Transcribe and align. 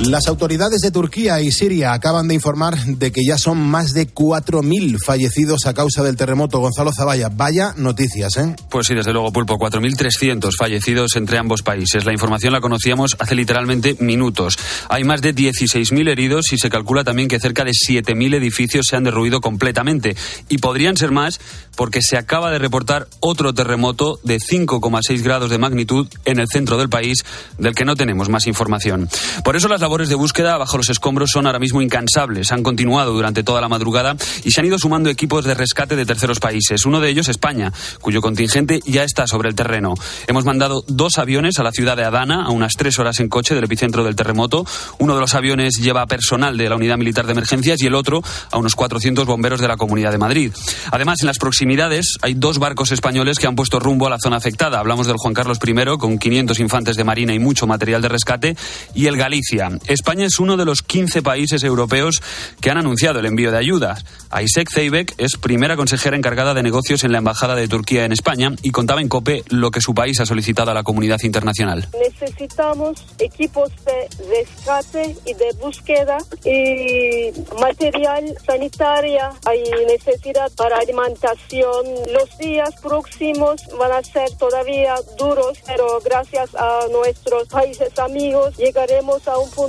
Las 0.00 0.28
autoridades 0.28 0.82
de 0.82 0.90
Turquía 0.90 1.40
y 1.40 1.50
Siria 1.50 1.94
acaban 1.94 2.28
de 2.28 2.34
informar 2.34 2.76
de 2.76 3.10
que 3.10 3.24
ya 3.24 3.38
son 3.38 3.58
más 3.58 3.94
de 3.94 4.06
4.000 4.06 4.98
fallecidos 5.02 5.64
a 5.64 5.72
causa 5.72 6.02
del 6.02 6.16
terremoto. 6.16 6.58
Gonzalo 6.58 6.92
Zavalla, 6.92 7.30
vaya 7.30 7.72
noticias, 7.78 8.36
¿eh? 8.36 8.54
Pues 8.68 8.88
sí, 8.88 8.94
desde 8.94 9.14
luego, 9.14 9.32
Pulpo, 9.32 9.54
4.300 9.54 10.50
fallecidos 10.58 11.16
entre 11.16 11.38
ambos 11.38 11.62
países. 11.62 12.04
La 12.04 12.12
información 12.12 12.52
la 12.52 12.60
conocíamos 12.60 13.16
hace 13.18 13.34
literalmente 13.34 13.96
minutos. 13.98 14.58
Hay 14.90 15.04
más 15.04 15.22
de 15.22 15.34
16.000 15.34 16.10
heridos 16.10 16.52
y 16.52 16.58
se 16.58 16.68
calcula 16.68 17.02
también 17.02 17.28
que 17.28 17.40
cerca 17.40 17.64
de 17.64 17.70
7.000 17.70 18.34
edificios 18.34 18.84
se 18.90 18.96
han 18.96 19.04
derruido 19.04 19.40
completamente. 19.40 20.14
Y 20.50 20.58
podrían 20.58 20.98
ser 20.98 21.10
más 21.10 21.40
porque 21.74 22.02
se 22.02 22.18
acaba 22.18 22.50
de 22.50 22.58
reportar 22.58 23.08
otro 23.20 23.54
terremoto 23.54 24.20
de 24.24 24.38
5,6 24.40 25.22
grados 25.22 25.48
de 25.48 25.56
magnitud 25.56 26.06
en 26.26 26.38
el 26.38 26.48
centro 26.48 26.76
del 26.76 26.90
país, 26.90 27.24
del 27.56 27.74
que 27.74 27.86
no 27.86 27.96
tenemos 27.96 28.28
más 28.28 28.46
información. 28.46 29.08
Por 29.42 29.56
eso 29.56 29.68
las 29.68 29.85
labores 29.86 30.08
de 30.08 30.16
búsqueda 30.16 30.58
bajo 30.58 30.78
los 30.78 30.90
escombros 30.90 31.30
son 31.30 31.46
ahora 31.46 31.60
mismo 31.60 31.80
incansables. 31.80 32.50
Han 32.50 32.64
continuado 32.64 33.12
durante 33.12 33.44
toda 33.44 33.60
la 33.60 33.68
madrugada 33.68 34.16
y 34.42 34.50
se 34.50 34.60
han 34.60 34.66
ido 34.66 34.80
sumando 34.80 35.10
equipos 35.10 35.44
de 35.44 35.54
rescate 35.54 35.94
de 35.94 36.04
terceros 36.04 36.40
países. 36.40 36.86
Uno 36.86 36.98
de 36.98 37.08
ellos, 37.08 37.28
España, 37.28 37.72
cuyo 38.00 38.20
contingente 38.20 38.80
ya 38.84 39.04
está 39.04 39.28
sobre 39.28 39.48
el 39.48 39.54
terreno. 39.54 39.94
Hemos 40.26 40.44
mandado 40.44 40.82
dos 40.88 41.18
aviones 41.18 41.60
a 41.60 41.62
la 41.62 41.70
ciudad 41.70 41.96
de 41.96 42.02
Adana, 42.02 42.46
a 42.46 42.50
unas 42.50 42.72
tres 42.74 42.98
horas 42.98 43.20
en 43.20 43.28
coche 43.28 43.54
del 43.54 43.62
epicentro 43.62 44.02
del 44.02 44.16
terremoto. 44.16 44.66
Uno 44.98 45.14
de 45.14 45.20
los 45.20 45.36
aviones 45.36 45.76
lleva 45.76 46.04
personal 46.08 46.56
de 46.56 46.68
la 46.68 46.74
Unidad 46.74 46.98
Militar 46.98 47.26
de 47.26 47.32
Emergencias 47.32 47.80
y 47.80 47.86
el 47.86 47.94
otro 47.94 48.24
a 48.50 48.58
unos 48.58 48.74
400 48.74 49.24
bomberos 49.24 49.60
de 49.60 49.68
la 49.68 49.76
Comunidad 49.76 50.10
de 50.10 50.18
Madrid. 50.18 50.52
Además, 50.90 51.20
en 51.20 51.28
las 51.28 51.38
proximidades 51.38 52.18
hay 52.22 52.34
dos 52.34 52.58
barcos 52.58 52.90
españoles 52.90 53.38
que 53.38 53.46
han 53.46 53.54
puesto 53.54 53.78
rumbo 53.78 54.08
a 54.08 54.10
la 54.10 54.18
zona 54.18 54.38
afectada. 54.38 54.80
Hablamos 54.80 55.06
del 55.06 55.16
Juan 55.16 55.32
Carlos 55.32 55.60
I, 55.64 55.96
con 55.96 56.18
500 56.18 56.58
infantes 56.58 56.96
de 56.96 57.04
marina 57.04 57.32
y 57.32 57.38
mucho 57.38 57.68
material 57.68 58.02
de 58.02 58.08
rescate, 58.08 58.56
y 58.92 59.06
el 59.06 59.16
Galicia. 59.16 59.75
España 59.86 60.26
es 60.26 60.38
uno 60.40 60.56
de 60.56 60.64
los 60.64 60.82
15 60.82 61.22
países 61.22 61.62
europeos 61.64 62.22
que 62.60 62.70
han 62.70 62.78
anunciado 62.78 63.20
el 63.20 63.26
envío 63.26 63.50
de 63.50 63.58
ayudas. 63.58 64.04
Aisek 64.30 64.70
Zeybek 64.72 65.14
es 65.18 65.36
primera 65.36 65.76
consejera 65.76 66.16
encargada 66.16 66.54
de 66.54 66.62
negocios 66.62 67.04
en 67.04 67.12
la 67.12 67.18
Embajada 67.18 67.54
de 67.54 67.68
Turquía 67.68 68.04
en 68.04 68.12
España 68.12 68.52
y 68.62 68.70
contaba 68.70 69.00
en 69.00 69.08
COPE 69.08 69.44
lo 69.50 69.70
que 69.70 69.80
su 69.80 69.94
país 69.94 70.20
ha 70.20 70.26
solicitado 70.26 70.70
a 70.70 70.74
la 70.74 70.82
comunidad 70.82 71.18
internacional. 71.22 71.88
Necesitamos 71.98 73.04
equipos 73.18 73.70
de 73.84 74.08
rescate 74.28 75.16
y 75.24 75.34
de 75.34 75.52
búsqueda 75.60 76.18
y 76.44 77.32
material 77.60 78.34
sanitario. 78.44 79.20
Hay 79.44 79.62
necesidad 79.86 80.50
para 80.56 80.78
alimentación. 80.78 81.84
Los 82.12 82.38
días 82.38 82.74
próximos 82.82 83.62
van 83.78 83.92
a 83.92 84.02
ser 84.02 84.30
todavía 84.38 84.94
duros, 85.18 85.58
pero 85.66 86.00
gracias 86.04 86.54
a 86.54 86.80
nuestros 86.90 87.48
países 87.48 87.98
amigos 87.98 88.56
llegaremos 88.56 89.26
a 89.28 89.38
un 89.38 89.50
punto 89.50 89.65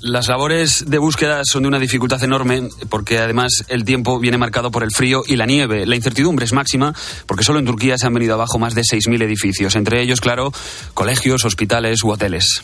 Las 0.00 0.28
labores 0.28 0.84
de 0.86 0.98
búsqueda 0.98 1.40
son 1.44 1.62
de 1.62 1.68
una 1.68 1.78
dificultad 1.78 2.22
enorme 2.22 2.68
porque 2.90 3.18
además 3.18 3.64
el 3.68 3.84
tiempo 3.86 4.18
viene 4.18 4.36
marcado 4.36 4.70
por 4.70 4.82
el 4.82 4.90
frío 4.90 5.22
y 5.26 5.36
la 5.36 5.46
nieve. 5.46 5.86
La 5.86 5.96
incertidumbre 5.96 6.44
es 6.44 6.52
máxima 6.52 6.94
porque 7.26 7.42
solo 7.42 7.58
en 7.58 7.64
Turquía 7.64 7.96
se 7.96 8.06
han 8.06 8.12
venido 8.12 8.34
abajo 8.34 8.58
más 8.58 8.74
de 8.74 8.82
6.000 8.82 9.22
edificios, 9.22 9.76
entre 9.76 10.02
ellos, 10.02 10.20
claro, 10.20 10.52
colegios, 10.92 11.46
hospitales 11.46 12.02
u 12.04 12.10
hoteles. 12.10 12.60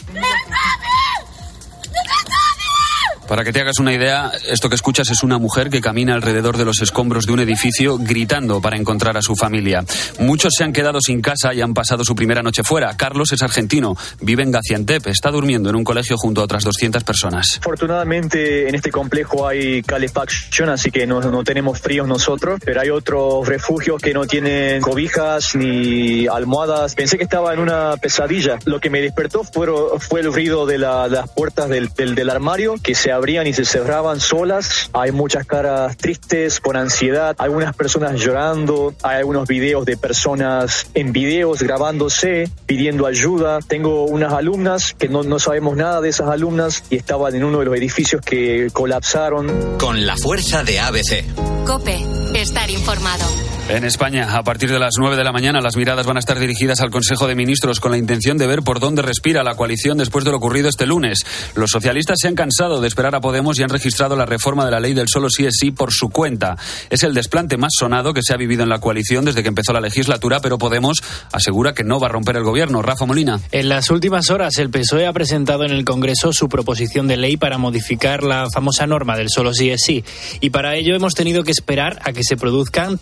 Para 3.31 3.45
que 3.45 3.53
te 3.53 3.61
hagas 3.61 3.79
una 3.79 3.93
idea, 3.95 4.33
esto 4.49 4.69
que 4.69 4.75
escuchas 4.75 5.09
es 5.09 5.23
una 5.23 5.39
mujer 5.39 5.71
que 5.71 5.81
camina 5.81 6.15
alrededor 6.15 6.57
de 6.57 6.65
los 6.65 6.83
escombros 6.83 7.27
de 7.27 7.33
un 7.33 7.39
edificio 7.39 7.97
gritando 7.97 8.61
para 8.61 8.77
encontrar 8.77 9.17
a 9.17 9.23
su 9.23 9.37
familia. 9.37 9.85
Muchos 10.19 10.53
se 10.59 10.65
han 10.65 10.73
quedado 10.73 10.99
sin 11.01 11.23
casa 11.23 11.55
y 11.55 11.61
han 11.61 11.73
pasado 11.73 12.03
su 12.03 12.17
primera 12.17 12.43
noche 12.43 12.65
fuera. 12.65 12.97
Carlos 12.97 13.31
es 13.31 13.41
argentino, 13.43 13.97
vive 14.21 14.43
en 14.43 14.51
Gaziantep, 14.51 15.07
está 15.07 15.31
durmiendo 15.31 15.71
en 15.71 15.77
un 15.77 15.85
colegio 15.85 16.17
junto 16.17 16.41
a 16.41 16.45
otras 16.45 16.65
200 16.65 17.05
personas. 17.05 17.59
Afortunadamente 17.61 18.69
en 18.69 18.75
este 18.75 18.91
complejo 18.91 19.47
hay 19.47 19.83
calefacción, 19.85 20.69
así 20.69 20.91
que 20.91 21.07
no, 21.07 21.21
no 21.21 21.45
tenemos 21.45 21.79
fríos 21.81 22.09
nosotros, 22.09 22.59
pero 22.65 22.81
hay 22.81 22.91
otros 22.91 23.47
refugios 23.47 24.03
que 24.03 24.13
no 24.13 24.27
tienen 24.27 24.81
cobijas 24.81 25.55
ni 25.55 26.27
almohadas. 26.27 26.97
Pensé 26.97 27.17
que 27.17 27.23
estaba 27.23 27.55
en 27.55 27.61
una 27.61 27.97
pesadilla. 27.97 28.59
Lo 28.65 28.81
que 28.81 28.91
me 28.91 29.01
despertó 29.01 29.45
fue, 29.45 29.69
fue 30.01 30.19
el 30.23 30.33
ruido 30.33 30.67
de 30.67 30.79
la- 30.79 31.07
las 31.07 31.31
puertas 31.31 31.69
del, 31.69 31.91
del- 31.95 32.17
del 32.17 32.29
armario 32.29 32.75
que 32.83 32.97
se 32.97 33.20
abrían 33.21 33.47
y 33.47 33.53
se 33.53 33.65
cerraban 33.65 34.19
solas. 34.19 34.91
Hay 34.93 35.13
muchas 35.13 35.47
caras 35.47 35.97
tristes, 35.97 36.59
con 36.59 36.77
ansiedad, 36.77 37.37
algunas 37.39 37.77
personas 37.77 38.19
llorando, 38.19 38.95
hay 39.03 39.19
algunos 39.19 39.47
videos 39.47 39.85
de 39.85 39.97
personas 39.97 40.87
en 40.95 41.13
videos 41.13 41.63
grabándose, 41.63 42.51
pidiendo 42.67 43.07
ayuda. 43.07 43.61
Tengo 43.61 44.05
unas 44.05 44.33
alumnas 44.33 44.95
que 44.99 45.09
no, 45.09 45.23
no 45.23 45.39
sabemos 45.39 45.77
nada 45.77 46.01
de 46.01 46.09
esas 46.09 46.29
alumnas 46.29 46.83
y 46.91 46.97
estaban 46.97 47.35
en 47.35 47.45
uno 47.45 47.61
de 47.61 47.67
los 47.67 47.77
edificios 47.77 48.23
que 48.23 48.69
colapsaron. 48.73 49.79
Con 49.79 50.07
la 50.07 50.17
fuerza 50.17 50.65
de 50.65 50.81
ABC. 50.81 51.25
Cope, 51.67 52.05
estar 52.35 52.71
informado. 52.71 53.60
En 53.71 53.85
España, 53.85 54.37
a 54.37 54.43
partir 54.43 54.69
de 54.69 54.81
las 54.81 54.95
9 54.99 55.17
de 55.17 55.23
la 55.23 55.31
mañana, 55.31 55.61
las 55.61 55.77
miradas 55.77 56.05
van 56.05 56.17
a 56.17 56.19
estar 56.19 56.41
dirigidas 56.41 56.81
al 56.81 56.91
Consejo 56.91 57.29
de 57.29 57.37
Ministros 57.37 57.79
con 57.79 57.93
la 57.93 57.99
intención 57.99 58.37
de 58.37 58.49
ver 58.49 58.63
por 58.63 58.81
dónde 58.81 59.01
respira 59.01 59.45
la 59.45 59.55
coalición 59.55 59.97
después 59.97 60.25
de 60.25 60.33
lo 60.33 60.39
ocurrido 60.39 60.69
este 60.69 60.87
lunes. 60.87 61.21
Los 61.55 61.71
socialistas 61.71 62.19
se 62.21 62.27
han 62.27 62.35
cansado 62.35 62.81
de 62.81 62.89
esperar 62.89 63.15
a 63.15 63.21
Podemos 63.21 63.61
y 63.61 63.63
han 63.63 63.69
registrado 63.69 64.17
la 64.17 64.27
reforma 64.27 64.65
de 64.65 64.73
la 64.73 64.81
ley 64.81 64.93
del 64.93 65.07
solo 65.07 65.31
sí 65.31 65.47
es 65.47 65.55
sí 65.57 65.71
por 65.71 65.93
su 65.93 66.09
cuenta. 66.09 66.57
Es 66.91 67.05
el 67.05 67.15
desplante 67.15 67.59
más 67.59 67.71
sonado 67.79 68.13
que 68.13 68.23
se 68.25 68.35
ha 68.35 68.37
vivido 68.37 68.65
en 68.65 68.71
la 68.71 68.81
coalición 68.81 69.25
desde 69.25 69.45
que 69.45 69.49
empezó 69.51 69.73
la 69.73 69.81
legislatura, 69.81 70.41
pero 70.41 70.59
Podemos 70.59 71.01
asegura 71.31 71.73
que 71.73 71.85
no 71.85 72.01
va 72.01 72.09
a 72.09 72.11
romper 72.11 72.37
el 72.39 72.43
gobierno. 72.43 72.83
Rafa 72.83 73.07
Molina. 73.07 73.39
En 73.53 73.69
las 73.69 73.91
últimas 73.91 74.31
horas, 74.31 74.59
el 74.59 74.71
PSOE 74.71 75.07
ha 75.07 75.13
presentado 75.13 75.65
en 75.65 75.71
el 75.71 75.85
Congreso 75.85 76.33
su 76.33 76.49
proposición 76.49 77.07
de 77.07 77.17
ley 77.17 77.37
para 77.37 77.57
modificar 77.57 78.25
la 78.25 78.49
famosa 78.53 78.89
norma 78.89 79.17
del 79.17 79.29
solo 79.31 79.55
sí 79.55 79.71
es 79.71 79.83
sí. 79.87 80.05
Y 80.41 80.51
para 80.51 80.75
ello 80.75 80.97
hemos 80.97 81.15
tenido 81.15 81.45
que 81.45 81.53
esperar 81.53 82.01
a 82.03 82.13
que 82.13 82.25
se 82.25 82.37
produzcan 82.37 82.99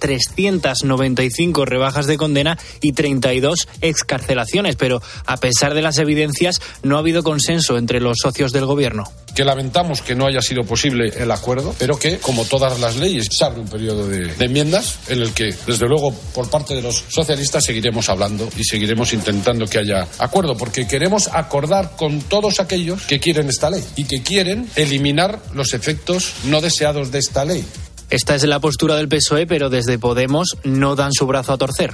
395 0.60 1.64
rebajas 1.64 2.06
de 2.06 2.16
condena 2.16 2.58
y 2.80 2.92
32 2.92 3.68
excarcelaciones. 3.80 4.76
Pero 4.76 5.00
a 5.26 5.36
pesar 5.36 5.74
de 5.74 5.82
las 5.82 5.98
evidencias, 5.98 6.60
no 6.82 6.96
ha 6.96 7.00
habido 7.00 7.22
consenso 7.22 7.78
entre 7.78 8.00
los 8.00 8.18
socios 8.22 8.52
del 8.52 8.66
Gobierno. 8.66 9.04
que 9.34 9.44
lamentamos 9.44 10.02
que 10.02 10.16
no 10.16 10.26
haya 10.26 10.42
sido 10.42 10.64
posible 10.64 11.12
el 11.16 11.30
acuerdo, 11.30 11.72
pero 11.78 11.96
que, 11.96 12.18
como 12.18 12.44
todas 12.44 12.80
las 12.80 12.96
leyes, 12.96 13.28
se 13.30 13.44
abre 13.44 13.60
un 13.60 13.68
periodo 13.68 14.08
de 14.08 14.32
enmiendas 14.40 14.98
en 15.08 15.22
el 15.22 15.32
que, 15.32 15.54
desde 15.66 15.86
luego, 15.86 16.12
por 16.34 16.50
parte 16.50 16.74
de 16.74 16.82
los 16.82 17.04
socialistas 17.08 17.64
seguiremos 17.64 18.08
hablando 18.08 18.48
y 18.56 18.64
seguiremos 18.64 19.12
intentando 19.12 19.66
que 19.66 19.78
haya 19.78 20.08
acuerdo, 20.18 20.56
porque 20.56 20.88
queremos 20.88 21.28
acordar 21.28 21.92
con 21.96 22.20
todos 22.22 22.58
aquellos 22.58 23.02
que 23.02 23.20
quieren 23.20 23.48
esta 23.48 23.70
ley 23.70 23.84
y 23.94 24.04
que 24.04 24.22
quieren 24.22 24.68
eliminar 24.74 25.38
los 25.54 25.72
efectos 25.72 26.32
no 26.44 26.60
deseados 26.60 27.12
de 27.12 27.18
esta 27.18 27.44
ley. 27.44 27.64
Esta 28.10 28.34
es 28.34 28.44
la 28.44 28.58
postura 28.58 28.96
del 28.96 29.08
PSOE, 29.08 29.46
pero 29.46 29.68
desde 29.68 29.98
Podemos 29.98 30.56
no 30.64 30.96
dan 30.96 31.12
su 31.12 31.26
brazo 31.26 31.52
a 31.52 31.58
torcer. 31.58 31.92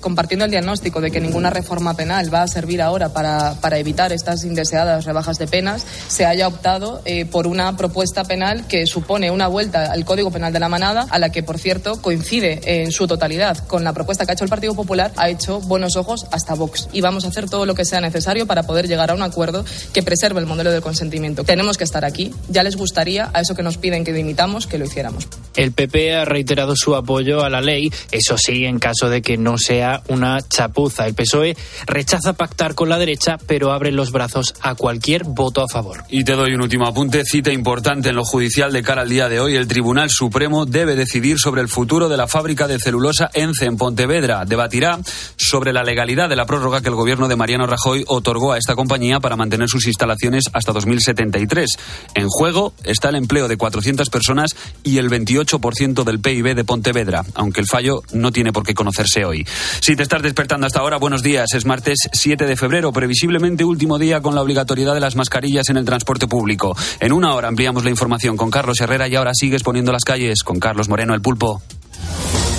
Compartiendo 0.00 0.44
el 0.44 0.50
diagnóstico 0.50 1.00
de 1.00 1.10
que 1.10 1.20
ninguna 1.20 1.50
reforma 1.50 1.94
penal 1.94 2.32
va 2.32 2.42
a 2.42 2.48
servir 2.48 2.82
ahora 2.82 3.12
para, 3.12 3.54
para 3.60 3.78
evitar 3.78 4.12
estas 4.12 4.44
indeseadas 4.44 5.04
rebajas 5.04 5.38
de 5.38 5.46
penas, 5.46 5.86
se 6.08 6.26
haya 6.26 6.48
optado 6.48 7.02
eh, 7.04 7.24
por 7.24 7.46
una 7.46 7.76
propuesta 7.76 8.24
penal 8.24 8.66
que 8.66 8.86
supone 8.86 9.30
una 9.30 9.48
vuelta 9.48 9.92
al 9.92 10.04
Código 10.04 10.30
Penal 10.30 10.52
de 10.52 10.60
la 10.60 10.68
Manada, 10.68 11.06
a 11.10 11.18
la 11.18 11.30
que, 11.30 11.42
por 11.42 11.58
cierto, 11.58 12.00
coincide 12.00 12.82
en 12.82 12.92
su 12.92 13.06
totalidad 13.06 13.58
con 13.66 13.84
la 13.84 13.92
propuesta 13.92 14.24
que 14.24 14.32
ha 14.32 14.34
hecho 14.34 14.44
el 14.44 14.50
Partido 14.50 14.74
Popular, 14.74 15.12
ha 15.16 15.28
hecho 15.28 15.60
buenos 15.60 15.96
ojos 15.96 16.26
hasta 16.32 16.54
Vox. 16.54 16.88
Y 16.92 17.00
vamos 17.00 17.24
a 17.24 17.28
hacer 17.28 17.48
todo 17.48 17.66
lo 17.66 17.74
que 17.74 17.84
sea 17.84 18.00
necesario 18.00 18.46
para 18.46 18.62
poder 18.62 18.88
llegar 18.88 19.10
a 19.10 19.14
un 19.14 19.22
acuerdo 19.22 19.64
que 19.92 20.02
preserve 20.02 20.40
el 20.40 20.46
modelo 20.46 20.70
del 20.70 20.82
consentimiento. 20.82 21.44
Tenemos 21.44 21.76
que 21.76 21.84
estar 21.84 22.04
aquí. 22.04 22.32
Ya 22.48 22.62
les 22.62 22.76
gustaría, 22.76 23.30
a 23.32 23.40
eso 23.40 23.54
que 23.54 23.62
nos 23.62 23.76
piden 23.76 24.04
que 24.04 24.12
dimitamos, 24.12 24.66
que 24.66 24.78
lo 24.78 24.84
hiciéramos. 24.84 25.28
El 25.56 25.72
PP 25.72 26.14
ha 26.14 26.24
reiterado 26.24 26.74
su 26.76 26.94
apoyo 26.94 27.42
a 27.42 27.50
la 27.50 27.60
ley, 27.60 27.92
eso 28.10 28.36
sí, 28.38 28.64
en 28.64 28.78
caso 28.78 29.08
de 29.08 29.22
que 29.22 29.36
no 29.36 29.58
sea 29.58 29.89
una 30.08 30.40
chapuza. 30.40 31.06
El 31.06 31.14
PSOE 31.14 31.56
rechaza 31.86 32.32
pactar 32.32 32.74
con 32.74 32.88
la 32.88 32.98
derecha, 32.98 33.38
pero 33.46 33.72
abre 33.72 33.92
los 33.92 34.12
brazos 34.12 34.54
a 34.60 34.74
cualquier 34.74 35.24
voto 35.24 35.62
a 35.62 35.68
favor. 35.68 36.04
Y 36.08 36.24
te 36.24 36.32
doy 36.32 36.54
un 36.54 36.62
último 36.62 36.86
apunte, 36.86 37.24
cita 37.24 37.52
importante 37.52 38.10
en 38.10 38.16
lo 38.16 38.24
judicial 38.24 38.72
de 38.72 38.82
cara 38.82 39.02
al 39.02 39.08
día 39.08 39.28
de 39.28 39.40
hoy. 39.40 39.56
El 39.56 39.68
Tribunal 39.68 40.10
Supremo 40.10 40.66
debe 40.66 40.96
decidir 40.96 41.38
sobre 41.38 41.62
el 41.62 41.68
futuro 41.68 42.08
de 42.08 42.16
la 42.16 42.26
fábrica 42.26 42.66
de 42.66 42.78
celulosa 42.78 43.30
ENCE 43.34 43.66
en 43.66 43.76
Pontevedra. 43.76 44.44
Debatirá 44.44 44.98
sobre 45.36 45.72
la 45.72 45.82
legalidad 45.82 46.28
de 46.28 46.36
la 46.36 46.46
prórroga 46.46 46.80
que 46.80 46.88
el 46.88 46.94
gobierno 46.94 47.28
de 47.28 47.36
Mariano 47.36 47.66
Rajoy 47.66 48.04
otorgó 48.06 48.52
a 48.52 48.58
esta 48.58 48.74
compañía 48.74 49.20
para 49.20 49.36
mantener 49.36 49.68
sus 49.68 49.86
instalaciones 49.86 50.44
hasta 50.52 50.72
2073. 50.72 51.68
En 52.14 52.28
juego 52.28 52.72
está 52.84 53.08
el 53.08 53.16
empleo 53.16 53.48
de 53.48 53.56
400 53.56 54.10
personas 54.10 54.56
y 54.82 54.98
el 54.98 55.10
28% 55.10 56.04
del 56.04 56.20
PIB 56.20 56.54
de 56.54 56.64
Pontevedra, 56.64 57.24
aunque 57.34 57.60
el 57.60 57.66
fallo 57.66 58.02
no 58.12 58.32
tiene 58.32 58.52
por 58.52 58.64
qué 58.64 58.74
conocerse 58.74 59.24
hoy. 59.24 59.46
Si 59.80 59.96
te 59.96 60.02
estás 60.02 60.22
despertando 60.22 60.66
hasta 60.66 60.80
ahora, 60.80 60.98
buenos 60.98 61.22
días. 61.22 61.54
Es 61.54 61.64
martes 61.64 62.08
7 62.12 62.46
de 62.46 62.56
febrero, 62.56 62.92
previsiblemente 62.92 63.64
último 63.64 63.98
día 63.98 64.20
con 64.20 64.34
la 64.34 64.42
obligatoriedad 64.42 64.94
de 64.94 65.00
las 65.00 65.16
mascarillas 65.16 65.70
en 65.70 65.78
el 65.78 65.86
transporte 65.86 66.26
público. 66.26 66.76
En 67.00 67.12
una 67.12 67.34
hora 67.34 67.48
ampliamos 67.48 67.82
la 67.84 67.90
información 67.90 68.36
con 68.36 68.50
Carlos 68.50 68.80
Herrera 68.80 69.08
y 69.08 69.16
ahora 69.16 69.32
sigues 69.34 69.62
poniendo 69.62 69.90
las 69.90 70.04
calles 70.04 70.42
con 70.42 70.60
Carlos 70.60 70.88
Moreno, 70.88 71.14
el 71.14 71.22
pulpo. 71.22 71.62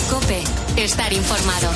Cope, 0.10 0.42
estar 0.78 1.14
informado. 1.14 1.70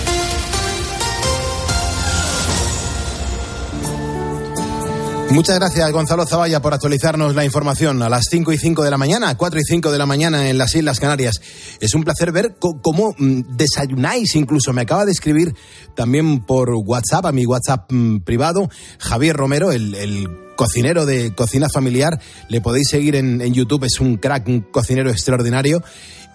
Muchas 5.32 5.60
gracias, 5.60 5.92
Gonzalo 5.92 6.26
Zavalla, 6.26 6.62
por 6.62 6.74
actualizarnos 6.74 7.36
la 7.36 7.44
información 7.44 8.02
a 8.02 8.10
las 8.10 8.26
5 8.30 8.54
y 8.54 8.58
5 8.58 8.84
de 8.84 8.92
la 8.92 8.98
mañana, 8.98 9.36
4 9.36 9.60
y 9.60 9.64
5 9.64 9.92
de 9.92 9.98
la 9.98 10.06
mañana 10.06 10.50
en 10.50 10.58
las 10.58 10.74
Islas 10.76 11.00
Canarias. 11.00 11.42
Es 11.82 11.94
un 11.94 12.04
placer 12.04 12.32
ver 12.32 12.56
cómo 12.60 13.14
mm, 13.18 13.58
desayunáis, 13.58 14.36
incluso 14.36 14.72
me 14.72 14.84
acaba 14.84 15.04
de 15.04 15.12
escribir 15.12 15.54
también 15.96 16.46
por 16.46 16.70
WhatsApp, 16.70 17.26
a 17.26 17.32
mi 17.32 17.46
WhatsApp 17.46 17.92
mm, 17.92 18.20
privado, 18.20 18.70
Javier 19.00 19.36
Romero, 19.36 19.72
el, 19.72 20.30
cocinero 20.56 21.06
de 21.06 21.36
cocina 21.36 21.68
familiar. 21.74 22.18
Le 22.48 22.62
podéis 22.62 22.88
seguir 22.90 23.18
en, 23.18 23.42
en 23.42 23.54
YouTube, 23.54 23.84
es 23.84 24.00
un 24.00 24.16
crack, 24.16 24.48
un 24.48 24.62
cocinero 24.62 25.10
extraordinario 25.10 25.84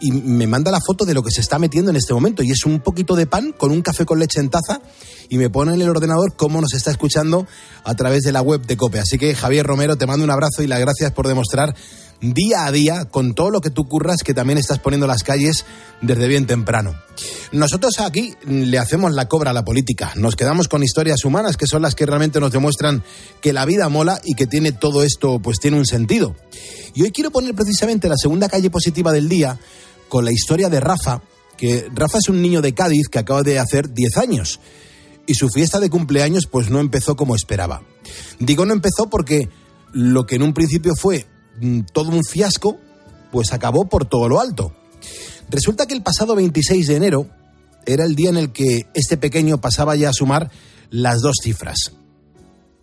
y 0.01 0.13
me 0.13 0.47
manda 0.47 0.71
la 0.71 0.81
foto 0.81 1.05
de 1.05 1.15
lo 1.15 1.23
que 1.23 1.31
se 1.31 1.41
está 1.41 1.59
metiendo 1.59 1.91
en 1.91 1.97
este 1.97 2.15
momento. 2.15 2.43
Y 2.43 2.51
es 2.51 2.65
un 2.65 2.81
poquito 2.81 3.15
de 3.15 3.27
pan 3.27 3.53
con 3.53 3.71
un 3.71 3.83
café 3.83 4.05
con 4.05 4.19
leche 4.19 4.41
en 4.41 4.51
taza 4.51 4.81
y 5.29 5.39
me 5.39 5.51
pone 5.51 5.75
en 5.75 5.81
el 5.81 5.89
ordenador 5.89 6.35
cómo 6.37 6.61
nos 6.61 6.75
está 6.75 6.91
escuchando 6.91 7.47
a 7.85 7.95
través 7.95 8.23
de 8.23 8.33
la 8.33 8.43
web 8.43 8.67
de 8.67 8.77
COPE. 8.77 9.01
Así 9.01 9.19
que 9.19 9.35
Javier 9.35 9.67
Romero, 9.67 9.97
te 9.97 10.07
mando 10.07 10.25
un 10.25 10.31
abrazo 10.31 10.63
y 10.63 10.67
las 10.67 10.81
gracias 10.81 11.13
por 11.13 11.29
demostrar 11.29 11.75
día 12.21 12.67
a 12.67 12.73
día 12.73 13.07
con 13.07 13.35
todo 13.35 13.51
lo 13.51 13.61
que 13.61 13.71
tú 13.71 13.89
curras 13.89 14.23
que 14.23 14.35
también 14.35 14.59
estás 14.59 14.79
poniendo 14.79 15.07
las 15.07 15.23
calles 15.23 15.65
desde 16.03 16.29
bien 16.29 16.47
temprano. 16.47 16.95
Nosotros 17.53 18.01
aquí 18.01 18.35
le 18.47 18.79
hacemos 18.79 19.13
la 19.13 19.27
cobra 19.27 19.51
a 19.51 19.55
la 19.55 19.65
política, 19.65 20.13
nos 20.17 20.37
quedamos 20.37 20.69
con 20.69 20.83
historias 20.83 21.25
humanas 21.25 21.57
que 21.57 21.67
son 21.67 21.83
las 21.83 21.95
que 21.95 22.07
realmente 22.07 22.41
nos 22.41 22.53
demuestran 22.53 23.03
que 23.41 23.53
la 23.53 23.65
vida 23.65 23.89
mola 23.89 24.21
y 24.25 24.35
que 24.35 24.47
tiene 24.47 24.73
todo 24.73 25.03
esto 25.03 25.39
pues 25.41 25.59
tiene 25.59 25.79
un 25.79 25.87
sentido. 25.87 26.37
Y 26.95 27.03
hoy 27.03 27.11
quiero 27.11 27.31
poner 27.31 27.55
precisamente 27.55 28.09
la 28.09 28.17
segunda 28.17 28.49
calle 28.49 28.71
positiva 28.71 29.13
del 29.13 29.29
día 29.29 29.59
con 30.11 30.27
la 30.27 30.33
historia 30.33 30.69
de 30.69 30.81
Rafa, 30.81 31.23
que 31.57 31.89
Rafa 31.95 32.19
es 32.19 32.29
un 32.29 32.43
niño 32.43 32.61
de 32.61 32.75
Cádiz 32.75 33.09
que 33.09 33.19
acaba 33.19 33.43
de 33.43 33.59
hacer 33.59 33.95
10 33.95 34.19
años 34.19 34.61
y 35.27 35.35
su 35.35 35.49
fiesta 35.49 35.81
de 35.81 35.89
cumpleaños 35.89 36.47
pues 36.47 36.69
no 36.69 36.81
empezó 36.81 37.17
como 37.17 37.35
esperaba. 37.35 37.83
Digo 38.39 38.67
no 38.67 38.75
empezó 38.75 39.09
porque 39.09 39.49
lo 39.93 40.27
que 40.27 40.37
en 40.37 40.43
un 40.43 40.53
principio 40.53 40.95
fue 40.95 41.27
mm, 41.61 41.83
todo 41.93 42.11
un 42.11 42.25
fiasco, 42.25 42.77
pues 43.31 43.53
acabó 43.53 43.89
por 43.89 44.05
todo 44.05 44.29
lo 44.29 44.41
alto. 44.41 44.75
Resulta 45.49 45.87
que 45.87 45.95
el 45.95 46.03
pasado 46.03 46.35
26 46.35 46.87
de 46.87 46.97
enero 46.97 47.27
era 47.87 48.05
el 48.05 48.15
día 48.15 48.31
en 48.31 48.37
el 48.37 48.53
que 48.53 48.87
este 48.95 49.17
pequeño 49.17 49.61
pasaba 49.61 49.97
ya 49.97 50.11
a 50.11 50.13
sumar 50.13 50.51
las 50.91 51.21
dos 51.21 51.37
cifras. 51.43 51.93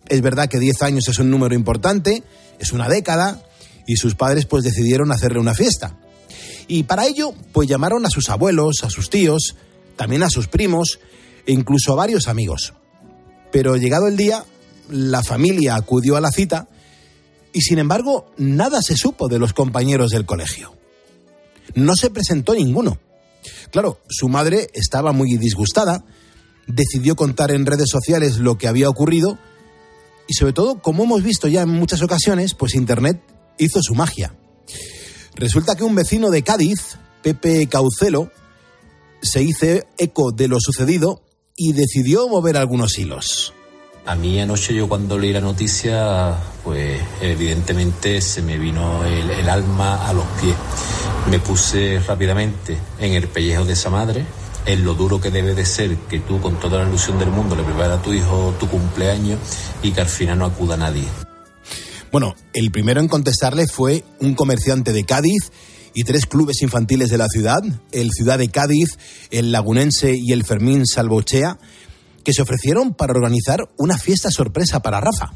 Es 0.08 0.22
verdad 0.22 0.48
que 0.48 0.58
10 0.58 0.82
años 0.82 1.08
es 1.08 1.18
un 1.18 1.30
número 1.30 1.54
importante, 1.54 2.22
es 2.58 2.72
una 2.72 2.88
década, 2.88 3.42
y 3.86 3.96
sus 3.96 4.14
padres 4.14 4.46
pues 4.46 4.64
decidieron 4.64 5.12
hacerle 5.12 5.38
una 5.38 5.54
fiesta. 5.54 5.98
Y 6.68 6.84
para 6.84 7.06
ello, 7.06 7.32
pues 7.52 7.68
llamaron 7.68 8.04
a 8.06 8.10
sus 8.10 8.28
abuelos, 8.28 8.84
a 8.84 8.90
sus 8.90 9.10
tíos, 9.10 9.56
también 9.96 10.22
a 10.22 10.30
sus 10.30 10.46
primos 10.48 11.00
e 11.46 11.52
incluso 11.52 11.92
a 11.92 11.96
varios 11.96 12.28
amigos. 12.28 12.74
Pero 13.50 13.76
llegado 13.76 14.06
el 14.06 14.16
día, 14.16 14.44
la 14.90 15.22
familia 15.22 15.74
acudió 15.74 16.16
a 16.16 16.20
la 16.20 16.30
cita 16.30 16.68
y 17.52 17.62
sin 17.62 17.78
embargo 17.78 18.30
nada 18.36 18.82
se 18.82 18.96
supo 18.96 19.28
de 19.28 19.38
los 19.38 19.54
compañeros 19.54 20.10
del 20.10 20.26
colegio. 20.26 20.76
No 21.74 21.96
se 21.96 22.10
presentó 22.10 22.54
ninguno. 22.54 22.98
Claro, 23.70 24.00
su 24.08 24.28
madre 24.28 24.68
estaba 24.74 25.12
muy 25.12 25.36
disgustada, 25.38 26.04
decidió 26.66 27.16
contar 27.16 27.50
en 27.50 27.66
redes 27.66 27.88
sociales 27.90 28.38
lo 28.38 28.58
que 28.58 28.68
había 28.68 28.90
ocurrido 28.90 29.38
y 30.28 30.34
sobre 30.34 30.52
todo, 30.52 30.80
como 30.80 31.04
hemos 31.04 31.22
visto 31.22 31.48
ya 31.48 31.62
en 31.62 31.70
muchas 31.70 32.02
ocasiones, 32.02 32.52
pues 32.52 32.74
Internet 32.74 33.20
hizo 33.56 33.82
su 33.82 33.94
magia. 33.94 34.34
Resulta 35.38 35.76
que 35.76 35.84
un 35.84 35.94
vecino 35.94 36.30
de 36.30 36.42
Cádiz, 36.42 36.98
Pepe 37.22 37.68
Caucelo, 37.68 38.32
se 39.22 39.40
hizo 39.40 39.66
eco 39.96 40.32
de 40.32 40.48
lo 40.48 40.58
sucedido 40.58 41.22
y 41.54 41.74
decidió 41.74 42.28
mover 42.28 42.56
algunos 42.56 42.98
hilos. 42.98 43.54
A 44.04 44.16
mí 44.16 44.40
anoche 44.40 44.74
yo 44.74 44.88
cuando 44.88 45.16
leí 45.16 45.32
la 45.32 45.40
noticia, 45.40 46.34
pues 46.64 47.00
evidentemente 47.20 48.20
se 48.20 48.42
me 48.42 48.58
vino 48.58 49.04
el, 49.04 49.48
alma 49.48 50.08
a 50.08 50.12
los 50.12 50.24
pies. 50.40 50.56
Me 51.30 51.38
puse 51.38 52.00
rápidamente 52.00 52.76
en 52.98 53.12
el 53.12 53.28
pellejo 53.28 53.64
de 53.64 53.74
esa 53.74 53.90
madre, 53.90 54.24
en 54.66 54.84
lo 54.84 54.94
duro 54.94 55.20
que 55.20 55.30
debe 55.30 55.54
de 55.54 55.64
ser 55.64 55.94
que 56.08 56.18
tú 56.18 56.40
con 56.40 56.58
toda 56.58 56.82
la 56.82 56.88
ilusión 56.88 57.16
del 57.18 57.30
mundo 57.30 57.54
le 57.54 57.62
preparas 57.62 58.00
a 58.00 58.02
tu 58.02 58.12
hijo 58.12 58.54
tu 58.58 58.66
cumpleaños 58.68 59.38
y 59.84 59.92
que 59.92 60.00
al 60.00 60.08
final 60.08 60.38
no 60.38 60.46
acuda 60.46 60.76
nadie. 60.76 61.04
Bueno, 62.10 62.34
el 62.54 62.70
primero 62.70 63.00
en 63.00 63.08
contestarle 63.08 63.66
fue 63.66 64.02
un 64.20 64.34
comerciante 64.34 64.92
de 64.94 65.04
Cádiz 65.04 65.50
y 65.92 66.04
tres 66.04 66.24
clubes 66.24 66.62
infantiles 66.62 67.10
de 67.10 67.18
la 67.18 67.28
ciudad, 67.28 67.60
el 67.92 68.10
Ciudad 68.12 68.38
de 68.38 68.48
Cádiz, 68.48 68.98
el 69.30 69.52
Lagunense 69.52 70.14
y 70.16 70.32
el 70.32 70.44
Fermín 70.44 70.86
Salvochea, 70.86 71.58
que 72.24 72.32
se 72.32 72.40
ofrecieron 72.40 72.94
para 72.94 73.12
organizar 73.12 73.68
una 73.76 73.98
fiesta 73.98 74.30
sorpresa 74.30 74.80
para 74.80 75.00
Rafa. 75.00 75.34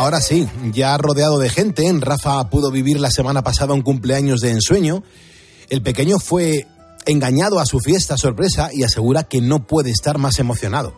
Ahora 0.00 0.22
sí, 0.22 0.48
ya 0.72 0.96
rodeado 0.96 1.38
de 1.38 1.50
gente, 1.50 1.86
Rafa 2.00 2.48
pudo 2.48 2.70
vivir 2.70 2.98
la 2.98 3.10
semana 3.10 3.42
pasada 3.42 3.74
un 3.74 3.82
cumpleaños 3.82 4.40
de 4.40 4.50
ensueño. 4.50 5.02
El 5.68 5.82
pequeño 5.82 6.18
fue 6.18 6.66
engañado 7.04 7.60
a 7.60 7.66
su 7.66 7.80
fiesta 7.80 8.16
sorpresa 8.16 8.70
y 8.72 8.82
asegura 8.82 9.24
que 9.24 9.42
no 9.42 9.66
puede 9.66 9.90
estar 9.90 10.16
más 10.16 10.38
emocionado. 10.38 10.94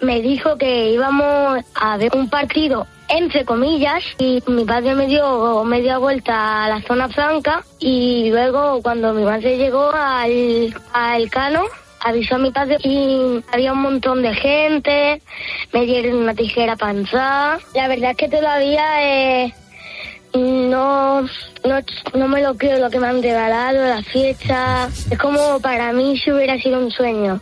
Me 0.00 0.22
dijo 0.22 0.56
que 0.56 0.92
íbamos 0.92 1.64
a 1.74 1.96
ver 1.96 2.12
un 2.14 2.30
partido 2.30 2.86
entre 3.08 3.44
comillas 3.44 4.04
y 4.18 4.40
mi 4.46 4.64
padre 4.64 4.94
me 4.94 5.08
dio 5.08 5.64
media 5.64 5.98
vuelta 5.98 6.64
a 6.64 6.68
la 6.68 6.80
zona 6.82 7.08
franca 7.08 7.64
y 7.80 8.30
luego 8.30 8.80
cuando 8.82 9.12
mi 9.14 9.24
madre 9.24 9.58
llegó 9.58 9.90
al, 9.90 10.72
al 10.92 11.28
cano 11.28 11.64
avisó 12.04 12.34
a 12.34 12.38
mi 12.38 12.52
padre 12.52 12.76
y 12.84 13.42
había 13.50 13.72
un 13.72 13.80
montón 13.80 14.22
de 14.22 14.34
gente, 14.34 15.22
me 15.72 15.86
dieron 15.86 16.16
una 16.18 16.34
tijera 16.34 16.76
panza. 16.76 17.58
La 17.74 17.88
verdad 17.88 18.10
es 18.10 18.16
que 18.16 18.28
todavía 18.28 18.84
eh, 19.02 19.54
no, 20.34 21.22
no, 21.22 21.80
no 22.14 22.28
me 22.28 22.42
lo 22.42 22.56
creo 22.56 22.78
lo 22.78 22.90
que 22.90 23.00
me 23.00 23.06
han 23.06 23.22
regalado, 23.22 23.82
la 23.82 24.02
fiesta. 24.02 24.90
Es 25.10 25.18
como 25.18 25.60
para 25.60 25.92
mí 25.94 26.18
si 26.22 26.30
hubiera 26.30 26.60
sido 26.60 26.78
un 26.78 26.90
sueño. 26.90 27.40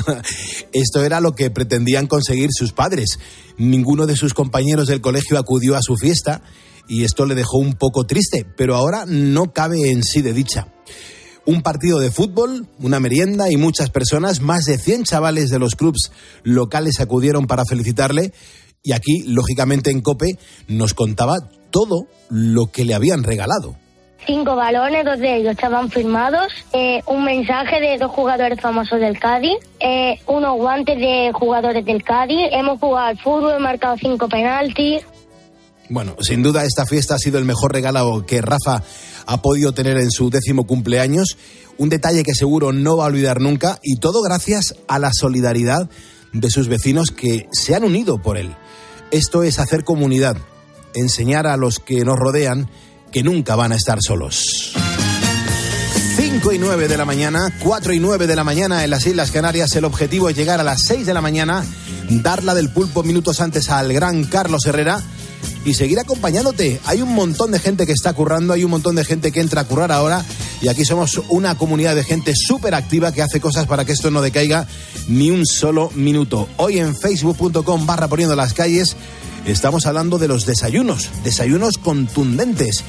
Esto 0.72 1.04
era 1.04 1.20
lo 1.20 1.32
que 1.32 1.50
pretendían 1.50 2.06
conseguir 2.06 2.50
sus 2.52 2.72
padres. 2.72 3.18
Ninguno 3.56 4.06
de 4.06 4.14
sus 4.14 4.32
compañeros 4.32 4.86
del 4.86 5.00
colegio 5.00 5.38
acudió 5.38 5.76
a 5.76 5.82
su 5.82 5.96
fiesta 5.96 6.42
y 6.86 7.04
esto 7.04 7.26
le 7.26 7.34
dejó 7.34 7.58
un 7.58 7.74
poco 7.74 8.06
triste, 8.06 8.46
pero 8.56 8.74
ahora 8.74 9.04
no 9.06 9.52
cabe 9.52 9.90
en 9.90 10.02
sí 10.02 10.22
de 10.22 10.32
dicha 10.32 10.68
un 11.48 11.62
partido 11.62 11.98
de 11.98 12.10
fútbol, 12.10 12.66
una 12.78 13.00
merienda 13.00 13.50
y 13.50 13.56
muchas 13.56 13.88
personas, 13.88 14.42
más 14.42 14.64
de 14.66 14.76
100 14.76 15.04
chavales 15.04 15.48
de 15.48 15.58
los 15.58 15.76
clubs 15.76 16.12
locales 16.42 17.00
acudieron 17.00 17.46
para 17.46 17.64
felicitarle 17.64 18.34
y 18.82 18.92
aquí, 18.92 19.22
lógicamente 19.24 19.90
en 19.90 20.02
Cope, 20.02 20.36
nos 20.68 20.92
contaba 20.92 21.36
todo 21.70 22.06
lo 22.28 22.66
que 22.66 22.84
le 22.84 22.92
habían 22.92 23.24
regalado. 23.24 23.76
Cinco 24.26 24.56
balones, 24.56 25.06
dos 25.06 25.20
de 25.20 25.36
ellos 25.36 25.52
estaban 25.52 25.90
firmados, 25.90 26.52
eh, 26.74 27.00
un 27.06 27.24
mensaje 27.24 27.80
de 27.80 27.96
dos 27.96 28.10
jugadores 28.10 28.60
famosos 28.60 29.00
del 29.00 29.18
Cádiz, 29.18 29.56
eh, 29.80 30.20
unos 30.26 30.54
guantes 30.58 30.98
de 30.98 31.30
jugadores 31.32 31.82
del 31.86 32.02
Cádiz, 32.04 32.50
hemos 32.52 32.78
jugado 32.78 33.06
al 33.06 33.18
fútbol, 33.18 33.54
he 33.56 33.58
marcado 33.58 33.96
cinco 33.98 34.28
penaltis. 34.28 35.02
Bueno, 35.88 36.14
sin 36.20 36.42
duda 36.42 36.64
esta 36.64 36.84
fiesta 36.84 37.14
ha 37.14 37.18
sido 37.18 37.38
el 37.38 37.46
mejor 37.46 37.72
regalo 37.72 38.26
que 38.26 38.42
Rafa 38.42 38.82
ha 39.28 39.42
podido 39.42 39.72
tener 39.72 39.98
en 39.98 40.10
su 40.10 40.30
décimo 40.30 40.66
cumpleaños. 40.66 41.36
Un 41.76 41.90
detalle 41.90 42.24
que 42.24 42.34
seguro 42.34 42.72
no 42.72 42.96
va 42.96 43.04
a 43.04 43.08
olvidar 43.08 43.42
nunca 43.42 43.78
y 43.82 43.96
todo 43.96 44.22
gracias 44.22 44.74
a 44.88 44.98
la 44.98 45.10
solidaridad 45.12 45.90
de 46.32 46.50
sus 46.50 46.66
vecinos 46.66 47.10
que 47.10 47.46
se 47.52 47.74
han 47.74 47.84
unido 47.84 48.22
por 48.22 48.38
él. 48.38 48.56
Esto 49.10 49.42
es 49.42 49.58
hacer 49.58 49.84
comunidad, 49.84 50.38
enseñar 50.94 51.46
a 51.46 51.58
los 51.58 51.78
que 51.78 52.04
nos 52.06 52.16
rodean 52.18 52.70
que 53.12 53.22
nunca 53.22 53.54
van 53.54 53.72
a 53.72 53.76
estar 53.76 53.98
solos. 54.00 54.72
5 56.16 56.52
y 56.52 56.58
9 56.58 56.88
de 56.88 56.96
la 56.96 57.04
mañana, 57.04 57.54
4 57.62 57.92
y 57.92 58.00
9 58.00 58.26
de 58.26 58.36
la 58.36 58.44
mañana 58.44 58.82
en 58.82 58.90
las 58.90 59.06
Islas 59.06 59.30
Canarias. 59.30 59.76
El 59.76 59.84
objetivo 59.84 60.30
es 60.30 60.36
llegar 60.36 60.58
a 60.58 60.64
las 60.64 60.80
6 60.86 61.06
de 61.06 61.14
la 61.14 61.20
mañana, 61.20 61.64
darla 62.08 62.54
del 62.54 62.70
pulpo 62.70 63.02
minutos 63.02 63.42
antes 63.42 63.68
al 63.68 63.92
gran 63.92 64.24
Carlos 64.24 64.64
Herrera 64.64 65.02
y 65.64 65.74
seguir 65.74 65.98
acompañándote. 65.98 66.80
Hay 66.84 67.02
un 67.02 67.14
montón 67.14 67.50
de 67.50 67.58
gente 67.58 67.86
que 67.86 67.92
está 67.92 68.12
currando, 68.12 68.52
hay 68.52 68.64
un 68.64 68.70
montón 68.70 68.96
de 68.96 69.04
gente 69.04 69.32
que 69.32 69.40
entra 69.40 69.62
a 69.62 69.64
currar 69.64 69.92
ahora 69.92 70.24
y 70.60 70.68
aquí 70.68 70.84
somos 70.84 71.20
una 71.28 71.56
comunidad 71.56 71.94
de 71.94 72.04
gente 72.04 72.32
súper 72.34 72.74
activa 72.74 73.12
que 73.12 73.22
hace 73.22 73.40
cosas 73.40 73.66
para 73.66 73.84
que 73.84 73.92
esto 73.92 74.10
no 74.10 74.22
decaiga 74.22 74.66
ni 75.08 75.30
un 75.30 75.46
solo 75.46 75.90
minuto. 75.94 76.48
Hoy 76.56 76.78
en 76.78 76.96
facebook.com 76.96 77.86
barra 77.86 78.08
poniendo 78.08 78.34
las 78.34 78.54
calles 78.54 78.96
estamos 79.52 79.86
hablando 79.86 80.18
de 80.18 80.28
los 80.28 80.46
desayunos, 80.46 81.10
desayunos 81.24 81.78
contundentes. 81.78 82.84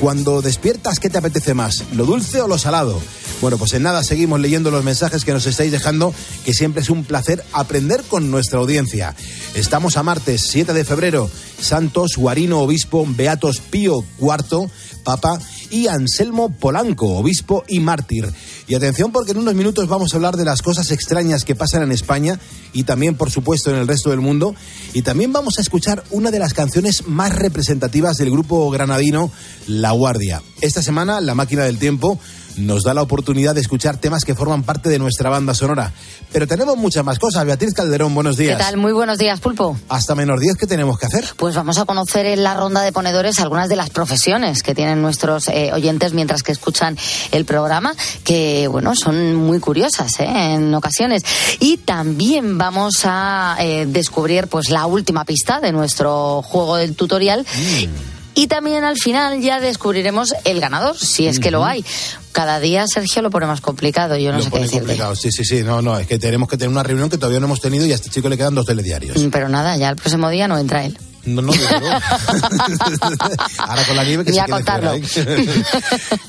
Cuando 0.00 0.42
despiertas, 0.42 1.00
¿qué 1.00 1.10
te 1.10 1.18
apetece 1.18 1.54
más? 1.54 1.84
¿Lo 1.94 2.04
dulce 2.04 2.40
o 2.40 2.48
lo 2.48 2.58
salado? 2.58 3.00
Bueno, 3.40 3.58
pues 3.58 3.74
en 3.74 3.82
nada 3.82 4.02
seguimos 4.02 4.40
leyendo 4.40 4.70
los 4.70 4.84
mensajes 4.84 5.24
que 5.24 5.32
nos 5.32 5.46
estáis 5.46 5.72
dejando, 5.72 6.14
que 6.44 6.54
siempre 6.54 6.82
es 6.82 6.90
un 6.90 7.04
placer 7.04 7.44
aprender 7.52 8.02
con 8.02 8.30
nuestra 8.30 8.58
audiencia. 8.58 9.14
Estamos 9.54 9.96
a 9.96 10.02
martes 10.02 10.46
7 10.50 10.72
de 10.72 10.84
febrero. 10.84 11.30
Santos, 11.60 12.16
Guarino, 12.16 12.60
Obispo, 12.60 13.06
Beatos 13.08 13.60
Pío 13.60 14.04
IV, 14.20 14.68
Papa 15.04 15.38
y 15.70 15.88
Anselmo 15.88 16.50
Polanco, 16.50 17.16
obispo 17.16 17.64
y 17.68 17.80
mártir. 17.80 18.32
Y 18.66 18.74
atención 18.74 19.12
porque 19.12 19.32
en 19.32 19.38
unos 19.38 19.54
minutos 19.54 19.88
vamos 19.88 20.12
a 20.12 20.16
hablar 20.16 20.36
de 20.36 20.44
las 20.44 20.62
cosas 20.62 20.90
extrañas 20.90 21.44
que 21.44 21.54
pasan 21.54 21.82
en 21.82 21.92
España 21.92 22.38
y 22.72 22.84
también, 22.84 23.14
por 23.14 23.30
supuesto, 23.30 23.70
en 23.70 23.76
el 23.76 23.86
resto 23.86 24.10
del 24.10 24.20
mundo. 24.20 24.54
Y 24.94 25.02
también 25.02 25.32
vamos 25.32 25.58
a 25.58 25.60
escuchar 25.60 26.02
una 26.10 26.30
de 26.30 26.38
las 26.38 26.54
canciones 26.54 27.06
más 27.06 27.34
representativas 27.34 28.16
del 28.16 28.30
grupo 28.30 28.70
granadino 28.70 29.30
La 29.66 29.90
Guardia. 29.92 30.42
Esta 30.60 30.82
semana, 30.82 31.20
La 31.20 31.34
Máquina 31.34 31.64
del 31.64 31.78
Tiempo 31.78 32.18
nos 32.56 32.82
da 32.82 32.94
la 32.94 33.02
oportunidad 33.02 33.54
de 33.54 33.60
escuchar 33.60 33.96
temas 33.96 34.24
que 34.24 34.34
forman 34.34 34.62
parte 34.62 34.88
de 34.88 34.98
nuestra 34.98 35.30
banda 35.30 35.54
sonora. 35.54 35.92
Pero 36.32 36.46
tenemos 36.46 36.76
muchas 36.76 37.04
más 37.04 37.18
cosas. 37.18 37.44
Beatriz 37.44 37.74
Calderón, 37.74 38.14
buenos 38.14 38.36
días. 38.36 38.56
¿Qué 38.56 38.64
tal? 38.64 38.76
Muy 38.76 38.92
buenos 38.92 39.18
días, 39.18 39.40
Pulpo. 39.40 39.76
Hasta 39.88 40.14
menos 40.14 40.40
10, 40.40 40.56
¿qué 40.56 40.66
tenemos 40.66 40.98
que 40.98 41.06
hacer? 41.06 41.26
Pues 41.36 41.54
vamos 41.54 41.78
a 41.78 41.84
conocer 41.84 42.26
en 42.26 42.42
la 42.42 42.54
ronda 42.54 42.82
de 42.82 42.92
ponedores 42.92 43.38
algunas 43.40 43.68
de 43.68 43.76
las 43.76 43.90
profesiones 43.90 44.62
que 44.62 44.74
tienen 44.74 45.00
nuestros 45.00 45.48
eh, 45.48 45.70
oyentes 45.72 46.12
mientras 46.12 46.42
que 46.42 46.52
escuchan 46.52 46.96
el 47.30 47.44
programa, 47.44 47.94
que, 48.24 48.68
bueno, 48.68 48.94
son 48.96 49.34
muy 49.34 49.60
curiosas 49.60 50.20
¿eh? 50.20 50.54
en 50.54 50.74
ocasiones. 50.74 51.22
Y 51.60 51.78
también 51.78 52.58
vamos 52.58 53.02
a 53.04 53.56
eh, 53.60 53.86
descubrir 53.86 54.48
pues 54.48 54.70
la 54.70 54.86
última 54.86 55.24
pista 55.24 55.60
de 55.60 55.72
nuestro 55.72 56.42
juego 56.42 56.76
del 56.76 56.96
tutorial. 56.96 57.40
Mm. 57.40 58.23
Y 58.34 58.48
también 58.48 58.84
al 58.84 58.96
final 58.96 59.40
ya 59.40 59.60
descubriremos 59.60 60.34
el 60.44 60.60
ganador, 60.60 60.98
si 60.98 61.26
es 61.26 61.38
que 61.38 61.50
lo 61.50 61.64
hay. 61.64 61.84
Cada 62.32 62.58
día, 62.58 62.84
Sergio, 62.86 63.22
lo 63.22 63.30
pone 63.30 63.46
más 63.46 63.60
complicado. 63.60 64.16
Yo 64.16 64.32
no 64.32 64.42
sé 64.42 64.50
qué 64.50 64.58
decirte. 64.58 64.78
complicado, 64.78 65.14
sí, 65.14 65.30
sí, 65.30 65.44
sí. 65.44 65.62
No, 65.62 65.80
no, 65.82 65.96
es 65.96 66.06
que 66.08 66.18
tenemos 66.18 66.48
que 66.48 66.56
tener 66.56 66.70
una 66.70 66.82
reunión 66.82 67.08
que 67.08 67.16
todavía 67.16 67.38
no 67.38 67.46
hemos 67.46 67.60
tenido 67.60 67.86
y 67.86 67.92
a 67.92 67.94
este 67.94 68.10
chico 68.10 68.28
le 68.28 68.36
quedan 68.36 68.54
dos 68.56 68.66
telediarios. 68.66 69.16
Mm, 69.18 69.30
pero 69.30 69.48
nada, 69.48 69.76
ya 69.76 69.90
el 69.90 69.96
próximo 69.96 70.28
día 70.30 70.48
no 70.48 70.58
entra 70.58 70.84
él. 70.84 70.98
No, 71.26 71.42
no, 71.42 71.52
Ahora 73.58 73.84
con 73.86 73.96
la 73.96 74.04
nieve 74.04 74.24
que 74.24 74.32
se 74.32 74.40
a 74.40 74.46
contarlo. 74.46 74.94
¿eh? 74.94 75.02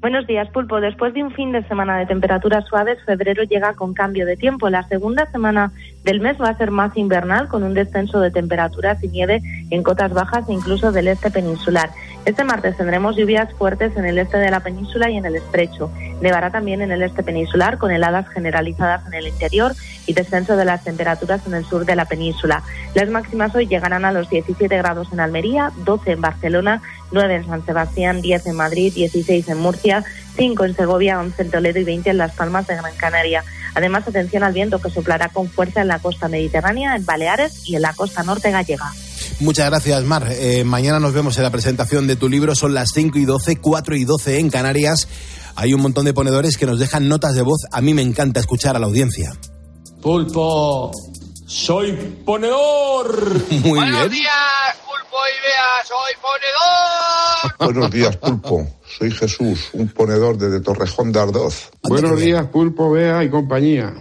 Buenos 0.00 0.28
días, 0.28 0.48
Pulpo. 0.50 0.80
Después 0.80 1.12
de 1.12 1.24
un 1.24 1.32
fin 1.32 1.50
de 1.50 1.66
semana 1.66 1.98
de 1.98 2.06
temperaturas 2.06 2.64
suaves, 2.66 3.02
febrero 3.04 3.42
llega 3.42 3.74
con 3.74 3.94
cambio 3.94 4.26
de 4.26 4.36
tiempo. 4.36 4.70
La 4.70 4.86
segunda 4.86 5.28
semana 5.32 5.72
del 6.04 6.20
mes 6.20 6.40
va 6.40 6.50
a 6.50 6.56
ser 6.56 6.70
más 6.70 6.96
invernal, 6.96 7.48
con 7.48 7.64
un 7.64 7.74
descenso 7.74 8.20
de 8.20 8.30
temperaturas 8.30 9.02
y 9.02 9.08
nieve 9.08 9.42
en 9.70 9.82
cotas 9.82 10.12
bajas 10.12 10.48
e 10.48 10.52
incluso 10.52 10.92
del 10.92 11.08
este 11.08 11.32
peninsular. 11.32 11.90
Este 12.26 12.44
martes 12.44 12.76
tendremos 12.76 13.16
lluvias 13.16 13.52
fuertes 13.54 13.96
en 13.96 14.04
el 14.04 14.18
este 14.18 14.36
de 14.38 14.50
la 14.52 14.60
península 14.60 15.10
y 15.10 15.16
en 15.16 15.26
el 15.26 15.34
estrecho. 15.34 15.90
Nevará 16.20 16.50
también 16.50 16.80
en 16.80 16.92
el 16.92 17.02
este 17.02 17.24
peninsular, 17.24 17.76
con 17.78 17.90
heladas 17.90 18.28
generalizadas 18.28 19.04
en 19.08 19.14
el 19.14 19.26
interior 19.26 19.72
y 20.06 20.12
descenso 20.12 20.56
de 20.56 20.64
las 20.64 20.84
temperaturas 20.84 21.44
en 21.46 21.54
el 21.54 21.64
sur 21.64 21.84
de 21.84 21.96
la 21.96 22.04
península. 22.04 22.62
Las 22.94 23.08
máximas 23.08 23.52
hoy 23.56 23.66
llegarán 23.66 24.04
a 24.04 24.12
los 24.12 24.30
17 24.30 24.76
grados 24.78 25.12
en 25.12 25.18
Almería, 25.18 25.72
12 25.84 26.12
en 26.12 26.20
Barcelona, 26.20 26.82
9 27.12 27.34
en 27.34 27.46
San 27.46 27.64
Sebastián, 27.64 28.20
10 28.20 28.46
en 28.46 28.56
Madrid, 28.56 28.92
16 28.94 29.48
en 29.48 29.58
Murcia, 29.58 30.04
5 30.36 30.64
en 30.64 30.76
Segovia, 30.76 31.20
11 31.20 31.42
en 31.42 31.50
Toledo 31.50 31.78
y 31.80 31.84
20 31.84 32.10
en 32.10 32.18
Las 32.18 32.32
Palmas 32.32 32.66
de 32.66 32.76
Gran 32.76 32.94
Canaria. 32.96 33.44
Además, 33.74 34.06
atención 34.06 34.42
al 34.42 34.52
viento 34.52 34.80
que 34.80 34.90
soplará 34.90 35.28
con 35.28 35.48
fuerza 35.48 35.80
en 35.80 35.88
la 35.88 35.98
costa 35.98 36.28
mediterránea, 36.28 36.96
en 36.96 37.04
Baleares 37.04 37.62
y 37.66 37.76
en 37.76 37.82
la 37.82 37.92
costa 37.92 38.22
norte 38.22 38.50
gallega. 38.50 38.92
Muchas 39.40 39.70
gracias, 39.70 40.02
Mar. 40.04 40.26
Eh, 40.30 40.64
mañana 40.64 40.98
nos 40.98 41.12
vemos 41.12 41.36
en 41.36 41.44
la 41.44 41.50
presentación 41.50 42.06
de 42.06 42.16
tu 42.16 42.28
libro. 42.28 42.54
Son 42.54 42.74
las 42.74 42.90
5 42.92 43.18
y 43.18 43.24
12, 43.24 43.56
4 43.56 43.96
y 43.96 44.04
12 44.04 44.38
en 44.40 44.50
Canarias. 44.50 45.08
Hay 45.54 45.74
un 45.74 45.80
montón 45.80 46.04
de 46.04 46.14
ponedores 46.14 46.56
que 46.56 46.66
nos 46.66 46.78
dejan 46.78 47.08
notas 47.08 47.34
de 47.34 47.42
voz. 47.42 47.66
A 47.70 47.80
mí 47.80 47.94
me 47.94 48.02
encanta 48.02 48.40
escuchar 48.40 48.76
a 48.76 48.78
la 48.78 48.86
audiencia. 48.86 49.32
Pulpo, 50.02 50.92
soy 51.48 51.92
ponedor. 52.26 53.10
Muy 53.50 53.78
Buenos 53.78 54.10
días, 54.10 54.76
Pulpo 54.84 55.16
y 55.24 55.36
Bea, 55.46 55.86
soy 55.86 56.12
ponedor. 56.20 57.58
Buenos 57.72 57.90
días, 57.90 58.16
Pulpo. 58.18 58.66
Soy 58.98 59.10
Jesús, 59.10 59.70
un 59.72 59.88
ponedor 59.88 60.36
desde 60.36 60.60
Torrejón 60.60 61.10
de 61.10 61.20
Ardoz. 61.20 61.70
Buenos 61.82 62.20
días, 62.20 62.46
Pulpo, 62.48 62.90
Bea 62.90 63.24
y 63.24 63.30
compañía. 63.30 63.94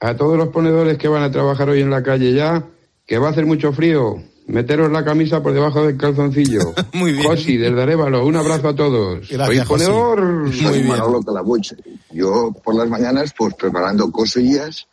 A 0.00 0.16
todos 0.16 0.36
los 0.36 0.48
ponedores 0.48 0.98
que 0.98 1.06
van 1.06 1.22
a 1.22 1.30
trabajar 1.30 1.68
hoy 1.68 1.80
en 1.80 1.90
la 1.90 2.02
calle 2.02 2.32
ya, 2.32 2.66
que 3.06 3.18
va 3.18 3.28
a 3.28 3.30
hacer 3.30 3.46
mucho 3.46 3.72
frío, 3.72 4.16
meteros 4.48 4.90
la 4.90 5.04
camisa 5.04 5.40
por 5.44 5.52
debajo 5.52 5.86
del 5.86 5.96
calzoncillo. 5.96 6.74
Muy 6.92 7.12
bien. 7.12 7.24
Josi, 7.24 7.56
desde 7.56 7.80
Arevalo, 7.80 8.26
un 8.26 8.34
abrazo 8.34 8.68
a 8.68 8.74
todos. 8.74 9.28
Gracias, 9.28 9.68
Soy 9.68 9.76
ponedor. 9.76 10.22
Muy 10.22 10.72
bien. 10.72 10.88
Manolo 10.88 11.22
Calabuche. 11.22 11.76
Yo 12.10 12.50
por 12.64 12.74
las 12.74 12.88
mañanas 12.88 13.32
pues 13.38 13.54
preparando 13.54 14.10
cosillas 14.10 14.88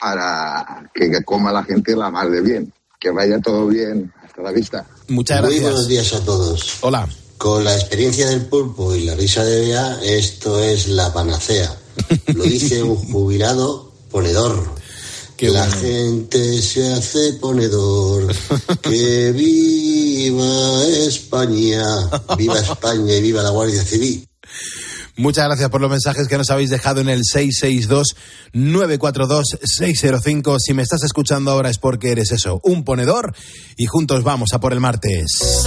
para 0.00 0.90
que, 0.94 1.22
coma 1.24 1.52
la 1.52 1.64
gente 1.64 1.94
la 1.96 2.10
más 2.10 2.30
de 2.30 2.40
bien. 2.40 2.72
Que 2.98 3.10
vaya 3.10 3.40
todo 3.40 3.66
bien. 3.66 4.12
Hasta 4.24 4.42
la 4.42 4.52
vista. 4.52 4.86
Muchas 5.08 5.40
Muy 5.40 5.50
gracias. 5.50 5.62
buenos 5.70 5.88
días 5.88 6.12
a 6.14 6.20
todos. 6.24 6.78
Hola. 6.80 7.08
Con 7.38 7.64
la 7.64 7.74
experiencia 7.74 8.28
del 8.28 8.46
pulpo 8.46 8.94
y 8.94 9.04
la 9.04 9.14
risa 9.14 9.44
de 9.44 9.60
Bea, 9.60 9.98
esto 10.02 10.62
es 10.62 10.88
la 10.88 11.12
panacea. 11.12 11.70
Lo 12.34 12.44
dice 12.44 12.82
un 12.82 12.96
jubilado 13.12 13.92
ponedor. 14.10 14.74
Qué 15.36 15.50
la 15.50 15.66
bueno. 15.66 15.80
gente 15.82 16.62
se 16.62 16.92
hace 16.94 17.34
ponedor. 17.34 18.34
Que 18.80 19.32
viva 19.32 20.82
España. 20.86 21.84
Viva 22.38 22.58
España 22.58 23.14
y 23.14 23.20
viva 23.20 23.42
la 23.42 23.50
Guardia 23.50 23.84
Civil. 23.84 24.26
Muchas 25.16 25.46
gracias 25.46 25.70
por 25.70 25.80
los 25.80 25.90
mensajes 25.90 26.28
que 26.28 26.36
nos 26.36 26.50
habéis 26.50 26.70
dejado 26.70 27.00
en 27.00 27.08
el 27.08 27.22
662-942-605. 28.54 30.58
Si 30.58 30.74
me 30.74 30.82
estás 30.82 31.02
escuchando 31.04 31.50
ahora 31.50 31.70
es 31.70 31.78
porque 31.78 32.10
eres 32.10 32.32
eso, 32.32 32.60
un 32.62 32.84
ponedor. 32.84 33.34
Y 33.76 33.86
juntos 33.86 34.22
vamos 34.24 34.50
a 34.52 34.60
por 34.60 34.74
el 34.74 34.80
martes. 34.80 35.64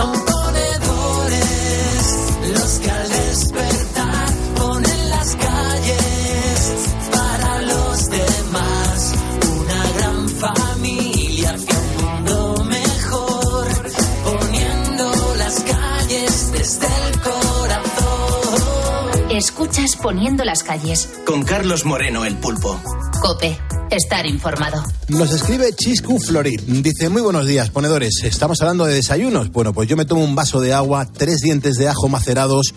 Escuchas 19.60 19.98
Poniendo 19.98 20.46
las 20.46 20.63
calles. 20.63 21.10
Con 21.25 21.44
Carlos 21.44 21.84
Moreno, 21.84 22.24
el 22.24 22.38
pulpo. 22.38 22.80
Cope, 23.22 23.60
estar 23.92 24.25
informado. 24.25 24.82
Nos 25.10 25.34
escribe 25.34 25.75
Chiscu 25.75 26.18
Florid. 26.18 26.62
Dice, 26.62 27.10
muy 27.10 27.22
buenos 27.22 27.46
días, 27.46 27.70
ponedores. 27.70 28.24
Estamos 28.24 28.62
hablando 28.62 28.86
de 28.86 28.94
desayunos. 28.94 29.51
Bueno, 29.51 29.74
pues 29.74 29.89
yo 29.89 29.98
me 29.98 30.06
tomo 30.06 30.24
un 30.24 30.34
vaso 30.34 30.62
de 30.62 30.74
agua, 30.74 31.10
tres 31.12 31.42
dientes 31.42 31.75
de 31.75 31.89
ajo 31.89 32.08
macerados, 32.08 32.74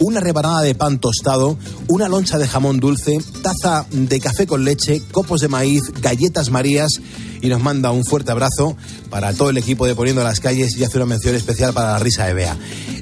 una 0.00 0.18
rebanada 0.18 0.62
de 0.62 0.74
pan 0.74 0.98
tostado, 0.98 1.56
una 1.86 2.08
loncha 2.08 2.36
de 2.36 2.48
jamón 2.48 2.80
dulce, 2.80 3.16
taza 3.40 3.86
de 3.92 4.18
café 4.18 4.48
con 4.48 4.64
leche, 4.64 5.02
copos 5.12 5.40
de 5.40 5.46
maíz, 5.46 5.82
galletas 6.02 6.50
marías 6.50 6.94
y 7.42 7.48
nos 7.48 7.62
manda 7.62 7.92
un 7.92 8.04
fuerte 8.04 8.32
abrazo 8.32 8.76
para 9.08 9.34
todo 9.34 9.50
el 9.50 9.58
equipo 9.58 9.86
de 9.86 9.94
Poniendo 9.94 10.24
las 10.24 10.40
Calles 10.40 10.76
y 10.76 10.82
hace 10.82 10.96
una 10.96 11.06
mención 11.06 11.36
especial 11.36 11.72
para 11.72 11.92
la 11.92 12.00
risa 12.00 12.26
de 12.26 12.34
Bea. 12.34 12.56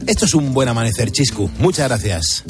Esto 0.07 0.27
es 0.27 0.35
un 0.35 0.53
buen 0.53 0.69
amanecer, 0.69 1.11
Chiscu. 1.11 1.49
Muchas 1.59 1.89
gracias. 1.89 2.45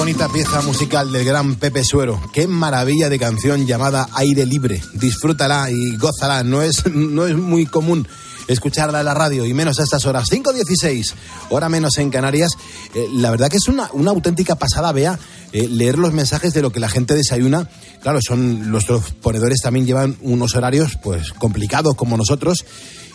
Bonita 0.00 0.30
pieza 0.30 0.62
musical 0.62 1.12
del 1.12 1.26
gran 1.26 1.56
Pepe 1.56 1.84
Suero. 1.84 2.18
Qué 2.32 2.46
maravilla 2.46 3.10
de 3.10 3.18
canción 3.18 3.66
llamada 3.66 4.08
Aire 4.14 4.46
Libre. 4.46 4.82
Disfrútala 4.94 5.70
y 5.70 5.94
gózala. 5.96 6.42
No 6.42 6.62
es, 6.62 6.86
no 6.86 7.26
es 7.26 7.36
muy 7.36 7.66
común 7.66 8.08
escucharla 8.48 9.00
en 9.00 9.04
la 9.04 9.12
radio 9.12 9.44
y 9.44 9.52
menos 9.52 9.78
a 9.78 9.82
estas 9.82 10.06
horas. 10.06 10.24
5.16, 10.30 11.12
hora 11.50 11.68
menos 11.68 11.98
en 11.98 12.08
Canarias. 12.08 12.52
Eh, 12.94 13.08
la 13.12 13.30
verdad 13.30 13.50
que 13.50 13.58
es 13.58 13.68
una, 13.68 13.90
una 13.92 14.10
auténtica 14.10 14.54
pasada, 14.54 14.90
vea, 14.92 15.18
eh, 15.52 15.68
leer 15.68 15.98
los 15.98 16.14
mensajes 16.14 16.54
de 16.54 16.62
lo 16.62 16.72
que 16.72 16.80
la 16.80 16.88
gente 16.88 17.12
desayuna. 17.12 17.68
Claro, 18.00 18.20
son 18.26 18.72
los 18.72 18.86
ponedores 19.20 19.60
también 19.60 19.84
llevan 19.84 20.16
unos 20.22 20.54
horarios 20.56 20.96
pues 21.02 21.34
complicados 21.34 21.94
como 21.94 22.16
nosotros. 22.16 22.64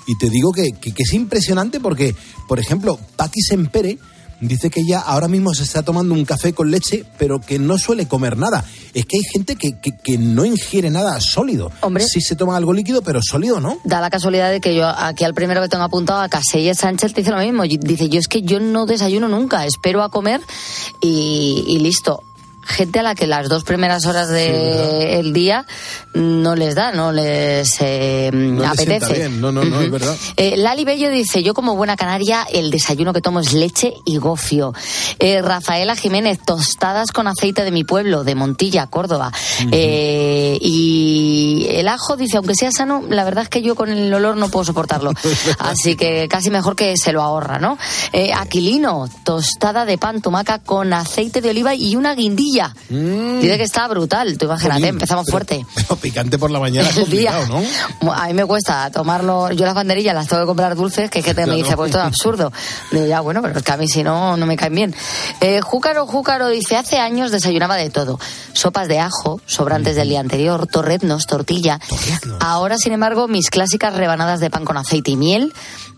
Y 0.06 0.20
te 0.20 0.30
digo 0.30 0.52
que, 0.52 0.74
que, 0.80 0.92
que 0.92 1.02
es 1.02 1.14
impresionante 1.14 1.80
porque, 1.80 2.16
por 2.48 2.60
ejemplo, 2.60 3.00
Paqui 3.16 3.42
Sempere 3.42 3.98
dice 4.42 4.70
que 4.70 4.82
ella 4.82 5.00
ahora 5.00 5.28
mismo 5.28 5.54
se 5.54 5.64
está 5.64 5.84
tomando 5.84 6.14
un 6.14 6.26
café 6.26 6.54
con 6.54 6.72
leche, 6.72 7.06
pero 7.18 7.40
que 7.40 7.60
no 7.60 7.78
suele 7.78 8.08
comer 8.08 8.38
nada. 8.38 8.64
Es 8.94 9.06
que 9.06 9.18
hay 9.18 9.24
gente 9.24 9.56
que, 9.56 9.80
que, 9.80 9.92
que 9.98 10.18
no 10.18 10.46
ingiere 10.46 10.90
nada 10.90 11.20
sólido. 11.22 11.72
Hombre. 11.82 12.06
Sí 12.06 12.22
se 12.22 12.36
toma 12.36 12.58
algo 12.58 12.74
líquido, 12.74 13.02
pero 13.02 13.20
sólido 13.22 13.60
no. 13.60 13.78
Da 13.84 14.02
la 14.02 14.10
casualidad 14.10 14.52
de 14.52 14.62
que 14.62 14.76
yo 14.76 14.88
aquí 14.88 15.24
al 15.24 15.34
primero 15.34 15.62
que 15.62 15.70
tengo 15.70 15.84
apuntado 15.84 16.22
a 16.22 16.30
Casella 16.30 16.74
Sánchez 16.74 17.14
dice 17.14 17.32
lo 17.32 17.38
mismo. 17.38 17.64
Dice, 17.64 18.10
yo 18.10 18.20
es 18.20 18.28
que 18.28 18.42
yo 18.42 18.60
no 18.60 18.86
desayuno 18.86 19.28
nunca, 19.28 19.66
espero 19.66 20.04
a 20.04 20.10
comer 20.10 20.42
y, 21.02 21.64
y 21.68 21.80
listo. 21.80 22.24
Gente 22.66 23.00
a 23.00 23.04
la 23.04 23.16
que 23.16 23.28
las 23.28 23.48
dos 23.48 23.64
primeras 23.64 24.06
horas 24.06 24.30
del 24.30 25.34
día 25.34 25.66
no 26.14 26.56
les 26.56 26.74
da, 26.76 26.92
no 26.92 27.12
les 27.12 27.78
eh, 27.80 28.32
No 28.34 28.66
apetece. 28.66 29.14
bien. 29.14 29.40
No, 29.40 29.52
no, 29.52 29.64
no, 29.64 29.82
es 29.82 29.92
verdad. 29.92 30.16
Eh, 30.38 30.58
Lali 30.58 30.84
Bello 30.84 31.10
dice, 31.10 31.44
yo 31.44 31.54
como 31.54 31.76
buena 31.76 31.96
canaria, 31.96 32.48
el 32.52 32.72
desayuno 32.72 33.14
que 33.14 33.22
tomo 33.22 33.40
es 33.40 33.54
leche 33.54 33.94
y 34.06 34.18
gofio. 34.18 34.74
Eh, 35.20 35.42
Rafaela 35.42 35.96
Jiménez, 35.96 36.40
tostadas 36.46 37.12
con 37.12 37.28
aceite 37.28 37.64
de 37.64 37.72
mi 37.72 37.84
pueblo, 37.84 38.24
de 38.24 38.34
Montilla, 38.34 38.88
Córdoba. 38.88 39.32
Y 40.62 41.68
el 41.70 41.88
ajo 41.88 42.18
dice, 42.18 42.38
aunque 42.38 42.56
sea 42.56 42.72
sano, 42.72 43.04
la 43.10 43.24
verdad 43.24 43.44
es 43.44 43.50
que 43.50 43.62
yo 43.62 43.76
con 43.76 43.90
el 43.90 44.14
olor 44.14 44.38
no 44.38 44.50
puedo 44.50 44.66
soportarlo. 44.66 45.12
Así 45.60 45.96
que 45.96 46.28
casi 46.28 46.50
mejor 46.50 46.76
que 46.76 46.98
se 46.98 47.12
lo 47.12 47.22
ahorra, 47.22 47.60
¿no? 47.60 47.78
Aquilino, 48.36 49.08
tostada 49.24 49.86
de 49.86 49.98
pan 49.98 50.22
tumaca 50.22 50.60
con 50.60 50.94
aceite 50.94 51.42
de 51.42 51.50
oliva 51.50 51.76
y 51.76 51.96
una 51.96 52.16
guindilla. 52.16 52.55
Dice 52.90 53.58
que 53.58 53.64
está 53.64 53.88
brutal, 53.88 54.38
tú 54.38 54.46
imagínate, 54.46 54.88
empezamos 54.88 55.26
pero- 55.26 55.32
fuerte. 55.32 55.66
Pero 55.76 55.96
picante 55.98 56.38
por 56.38 56.52
la 56.52 56.60
mañana 56.60 56.90
es 56.90 56.96
complicado, 56.96 57.46
¿no? 58.02 58.14
A 58.14 58.28
mí 58.28 58.34
me 58.34 58.46
cuesta 58.46 58.90
tomarlo. 58.92 59.52
Yo 59.52 59.66
las 59.66 59.74
banderillas 59.76 60.16
las 60.16 60.28
tengo 60.28 60.42
que 60.44 60.48
comprar 60.48 60.76
dulces, 60.76 61.10
que 61.10 61.22
gente 61.22 61.42
me 61.42 61.46
Claro. 61.54 61.64
dice, 61.64 61.76
pues 61.76 61.90
esto 61.90 62.00
es 62.00 62.06
absurdo. 62.06 62.52
Digo, 62.92 63.06
ya, 63.06 63.22
bueno, 63.22 63.42
pero 63.42 63.58
es 63.60 63.64
que 63.64 63.72
a 63.72 63.78
mí 63.78 63.88
si 63.88 64.04
no, 64.04 64.38
no 64.38 64.46
me 64.46 64.56
caen 64.58 64.76
bien. 64.76 64.96
Eh, 65.42 65.62
Júcaro, 65.62 66.06
Júcaro 66.08 66.48
dice, 66.50 66.78
hace 66.78 66.98
años 67.00 67.32
desayunaba 67.32 67.76
de 67.76 67.90
todo. 67.90 68.20
Sopas 68.54 68.88
de 68.88 69.00
ajo, 69.00 69.40
sobrantes 69.46 69.96
del 69.96 70.10
día 70.10 70.20
anterior, 70.20 70.68
torreznos, 70.68 71.26
tortilla. 71.28 71.80
Ahora, 72.40 72.78
sin 72.78 72.94
embargo, 72.94 73.28
mis 73.28 73.50
clásicas 73.50 73.96
rebanadas 73.96 74.40
de 74.40 74.50
pan 74.50 74.66
con 74.66 74.78
aceite 74.78 75.12
y 75.12 75.18
miel. 75.18 75.54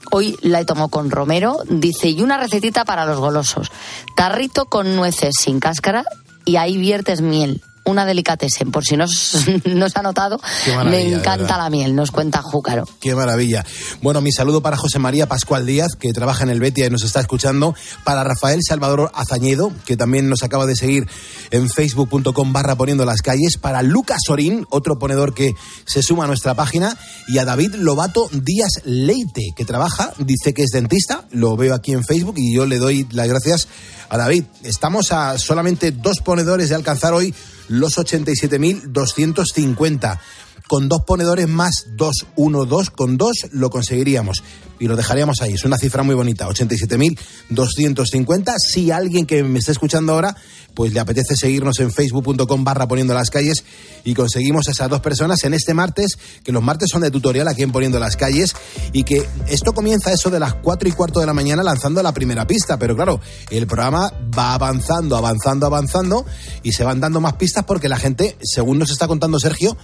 Hoy 0.09 0.37
la 0.41 0.61
he 0.61 0.65
tomado 0.65 0.87
con 0.87 1.11
romero, 1.11 1.57
dice, 1.69 2.07
y 2.09 2.21
una 2.21 2.37
recetita 2.37 2.85
para 2.85 3.05
los 3.05 3.19
golosos. 3.19 3.71
Tarrito 4.15 4.65
con 4.65 4.95
nueces 4.95 5.35
sin 5.37 5.59
cáscara 5.59 6.05
y 6.47 6.55
ahí 6.55 6.77
viertes 6.77 7.21
miel. 7.21 7.61
Una 7.87 8.05
delicatessen, 8.05 8.69
por 8.69 8.83
si 8.83 8.97
no 8.97 9.05
ha 9.95 10.01
notado, 10.01 10.39
me 10.85 11.07
encanta 11.07 11.57
la 11.57 11.69
miel, 11.69 11.95
nos 11.95 12.11
cuenta 12.11 12.41
Júcaro. 12.41 12.83
Qué 12.99 13.15
maravilla. 13.15 13.65
Bueno, 14.01 14.19
mi 14.19 14.33
saludo 14.33 14.61
para 14.61 14.75
José 14.75 14.99
María 14.99 15.27
Pascual 15.27 15.65
Díaz, 15.65 15.95
que 15.97 16.11
trabaja 16.11 16.43
en 16.43 16.49
el 16.49 16.59
Betia 16.59 16.85
y 16.85 16.89
nos 16.89 17.03
está 17.03 17.21
escuchando. 17.21 17.75
Para 18.03 18.25
Rafael 18.25 18.59
Salvador 18.61 19.09
Azañedo, 19.13 19.71
que 19.85 19.95
también 19.95 20.29
nos 20.29 20.43
acaba 20.43 20.65
de 20.65 20.75
seguir 20.75 21.07
en 21.49 21.69
facebook.com 21.69 22.53
barra 22.53 22.75
poniendo 22.75 23.05
las 23.05 23.21
calles. 23.21 23.57
Para 23.57 23.81
Lucas 23.81 24.19
Sorín, 24.25 24.65
otro 24.69 24.99
ponedor 24.99 25.33
que 25.33 25.53
se 25.85 26.03
suma 26.03 26.25
a 26.25 26.27
nuestra 26.27 26.55
página. 26.55 26.97
Y 27.29 27.37
a 27.37 27.45
David 27.45 27.75
Lobato 27.75 28.29
Díaz 28.33 28.81
Leite, 28.83 29.53
que 29.55 29.63
trabaja, 29.63 30.11
dice 30.17 30.53
que 30.53 30.63
es 30.63 30.71
dentista. 30.71 31.25
Lo 31.31 31.55
veo 31.55 31.73
aquí 31.73 31.93
en 31.93 32.03
Facebook 32.03 32.35
y 32.37 32.53
yo 32.53 32.65
le 32.65 32.77
doy 32.77 33.07
las 33.11 33.27
gracias 33.27 33.67
a 34.09 34.17
David. 34.17 34.43
Estamos 34.63 35.11
a 35.11 35.37
solamente 35.37 35.91
dos 35.91 36.19
ponedores 36.19 36.69
de 36.69 36.75
alcanzar 36.75 37.13
hoy 37.13 37.33
los 37.67 37.97
87.250 37.97 40.19
con 40.67 40.89
dos 40.89 41.01
ponedores 41.05 41.47
más 41.47 41.85
2, 41.95 42.27
1, 42.35 42.65
2, 42.65 42.89
con 42.91 43.17
dos 43.17 43.47
lo 43.51 43.69
conseguiríamos. 43.69 44.43
Y 44.79 44.87
lo 44.87 44.95
dejaríamos 44.95 45.41
ahí. 45.41 45.53
Es 45.53 45.65
una 45.65 45.77
cifra 45.77 46.03
muy 46.03 46.13
bonita, 46.13 46.47
87.250. 46.47 48.53
Si 48.59 48.91
alguien 48.91 49.25
que 49.25 49.41
me 49.43 49.57
está 49.59 49.71
escuchando 49.71 50.13
ahora, 50.13 50.35
pues 50.75 50.93
le 50.93 50.99
apetece 50.99 51.35
seguirnos 51.35 51.79
en 51.79 51.91
facebook.com 51.91 52.63
barra 52.63 52.87
poniendo 52.87 53.15
las 53.15 53.31
calles 53.31 53.65
y 54.03 54.13
conseguimos 54.13 54.67
a 54.67 54.71
esas 54.71 54.89
dos 54.89 55.01
personas 55.01 55.43
en 55.43 55.55
este 55.55 55.73
martes, 55.73 56.19
que 56.43 56.51
los 56.51 56.61
martes 56.61 56.89
son 56.91 57.01
de 57.01 57.09
tutorial 57.09 57.47
aquí 57.47 57.63
en 57.63 57.71
Poniendo 57.71 57.99
las 57.99 58.15
calles, 58.15 58.55
y 58.93 59.03
que 59.03 59.27
esto 59.47 59.73
comienza 59.73 60.11
eso 60.11 60.29
de 60.29 60.39
las 60.39 60.53
4 60.53 60.87
y 60.87 60.91
cuarto 60.91 61.19
de 61.19 61.25
la 61.25 61.33
mañana 61.33 61.63
lanzando 61.63 62.03
la 62.03 62.13
primera 62.13 62.45
pista. 62.45 62.77
Pero 62.77 62.95
claro, 62.95 63.19
el 63.49 63.65
programa 63.67 64.13
va 64.37 64.53
avanzando, 64.53 65.17
avanzando, 65.17 65.65
avanzando, 65.65 66.25
y 66.61 66.73
se 66.73 66.83
van 66.83 66.99
dando 66.99 67.21
más 67.21 67.33
pistas 67.33 67.63
porque 67.65 67.89
la 67.89 67.97
gente, 67.97 68.37
según 68.43 68.77
nos 68.77 68.91
está 68.91 69.07
contando 69.07 69.39
Sergio, 69.39 69.75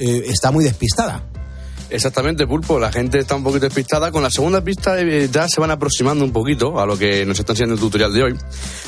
eh, 0.00 0.24
está 0.26 0.50
muy 0.50 0.64
despistada. 0.64 1.22
Exactamente, 1.90 2.46
Pulpo. 2.46 2.78
La 2.78 2.92
gente 2.92 3.18
está 3.18 3.34
un 3.34 3.42
poquito 3.42 3.66
despistada. 3.66 4.12
Con 4.12 4.22
la 4.22 4.30
segunda 4.30 4.62
pista 4.62 4.98
eh, 5.00 5.28
ya 5.30 5.48
se 5.48 5.60
van 5.60 5.72
aproximando 5.72 6.24
un 6.24 6.32
poquito 6.32 6.80
a 6.80 6.86
lo 6.86 6.96
que 6.96 7.26
nos 7.26 7.38
está 7.38 7.52
enseñando 7.52 7.74
el 7.74 7.80
tutorial 7.80 8.12
de 8.12 8.22
hoy. 8.22 8.38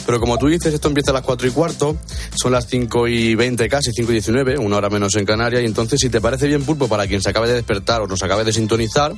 Pero 0.07 0.21
como 0.21 0.39
tú 0.39 0.47
dices, 0.47 0.73
esto 0.73 0.89
empieza 0.89 1.11
a 1.11 1.15
las 1.15 1.23
4 1.23 1.49
y 1.49 1.51
cuarto, 1.51 1.97
son 2.35 2.53
las 2.53 2.67
5 2.69 3.09
y 3.09 3.35
20 3.35 3.69
casi, 3.69 3.91
5 3.93 4.11
y 4.11 4.15
19, 4.15 4.59
una 4.59 4.77
hora 4.77 4.89
menos 4.89 5.17
en 5.17 5.25
Canarias. 5.25 5.63
Y 5.63 5.67
entonces, 5.67 5.99
si 6.01 6.11
te 6.11 6.21
parece 6.21 6.47
bien, 6.47 6.65
Pulpo, 6.65 6.89
para 6.89 7.07
quien 7.07 7.21
se 7.21 7.31
acabe 7.31 7.49
de 7.49 7.55
despertar 7.55 8.03
o 8.03 8.07
nos 8.07 8.23
acabe 8.23 8.45
de 8.45 8.53
sintonizar, 8.53 9.13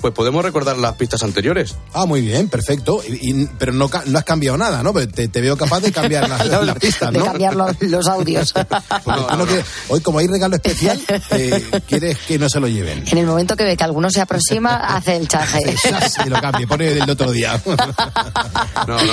pues 0.00 0.12
podemos 0.14 0.44
recordar 0.44 0.76
las 0.78 0.94
pistas 0.94 1.22
anteriores. 1.22 1.76
Ah, 1.92 2.06
muy 2.06 2.20
bien, 2.22 2.48
perfecto. 2.48 3.00
Y- 3.06 3.30
y- 3.30 3.48
pero 3.58 3.72
no, 3.72 3.88
ca- 3.88 4.02
no 4.06 4.18
has 4.18 4.24
cambiado 4.24 4.56
nada, 4.58 4.82
¿no? 4.82 4.92
Te, 4.92 5.28
te 5.28 5.40
veo 5.40 5.56
capaz 5.56 5.80
de 5.80 5.92
cambiar 5.92 6.28
las, 6.28 6.46
las 6.64 6.78
pistas, 6.78 7.12
De 7.12 7.18
¿no? 7.18 7.24
cambiar 7.26 7.54
los, 7.56 7.80
los 7.82 8.06
audios. 8.08 8.52
Porque 9.04 9.20
tú 9.28 9.36
no 9.36 9.46
quieres- 9.46 9.64
hoy, 9.88 10.00
como 10.00 10.18
hay 10.18 10.26
regalo 10.26 10.56
especial, 10.56 11.00
eh, 11.30 11.62
quieres 11.86 12.18
que 12.26 12.38
no 12.38 12.48
se 12.48 12.60
lo 12.60 12.68
lleven. 12.68 13.04
En 13.10 13.18
el 13.18 13.26
momento 13.26 13.56
que 13.56 13.64
ve 13.64 13.76
que 13.76 13.84
alguno 13.84 14.10
se 14.10 14.20
aproxima, 14.20 14.76
hace 14.76 15.16
el 15.16 15.28
chaje. 15.28 15.60
Y 16.26 16.28
lo 16.28 16.40
cambie, 16.40 16.66
pone 16.66 16.92
el 16.92 17.08
otro 17.10 17.30
día. 17.30 17.60
No, 17.66 18.96
no, 19.04 19.12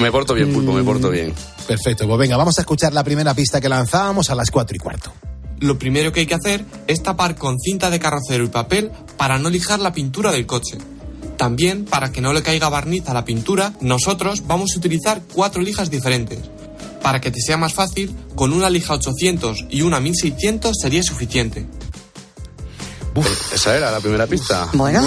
me 0.00 0.10
porto 0.10 0.34
bien, 0.34 0.52
Pulpo, 0.52 0.72
me 0.72 0.82
porto 0.82 1.10
bien. 1.10 1.34
Perfecto, 1.66 2.06
pues 2.06 2.18
venga, 2.18 2.36
vamos 2.36 2.56
a 2.58 2.62
escuchar 2.62 2.92
la 2.92 3.04
primera 3.04 3.34
pista 3.34 3.60
que 3.60 3.68
lanzábamos 3.68 4.30
a 4.30 4.34
las 4.34 4.50
4 4.50 4.76
y 4.76 4.78
cuarto. 4.78 5.12
Lo 5.60 5.78
primero 5.78 6.12
que 6.12 6.20
hay 6.20 6.26
que 6.26 6.34
hacer 6.34 6.64
es 6.86 7.02
tapar 7.02 7.34
con 7.36 7.58
cinta 7.58 7.90
de 7.90 7.98
carrocero 7.98 8.44
y 8.44 8.48
papel 8.48 8.90
para 9.16 9.38
no 9.38 9.50
lijar 9.50 9.80
la 9.80 9.92
pintura 9.92 10.30
del 10.30 10.46
coche. 10.46 10.78
También, 11.36 11.84
para 11.84 12.10
que 12.12 12.20
no 12.20 12.32
le 12.32 12.42
caiga 12.42 12.68
barniz 12.68 13.08
a 13.08 13.14
la 13.14 13.24
pintura, 13.24 13.72
nosotros 13.80 14.46
vamos 14.46 14.72
a 14.74 14.78
utilizar 14.78 15.22
cuatro 15.32 15.62
lijas 15.62 15.90
diferentes. 15.90 16.40
Para 17.02 17.20
que 17.20 17.30
te 17.30 17.40
sea 17.40 17.56
más 17.56 17.74
fácil, 17.74 18.14
con 18.34 18.52
una 18.52 18.70
lija 18.70 18.94
800 18.94 19.66
y 19.70 19.82
una 19.82 20.00
1600 20.00 20.76
sería 20.80 21.02
suficiente. 21.02 21.66
Esa 23.52 23.76
era 23.76 23.90
la 23.90 24.00
primera 24.00 24.26
pista. 24.26 24.68
Bueno, 24.72 25.02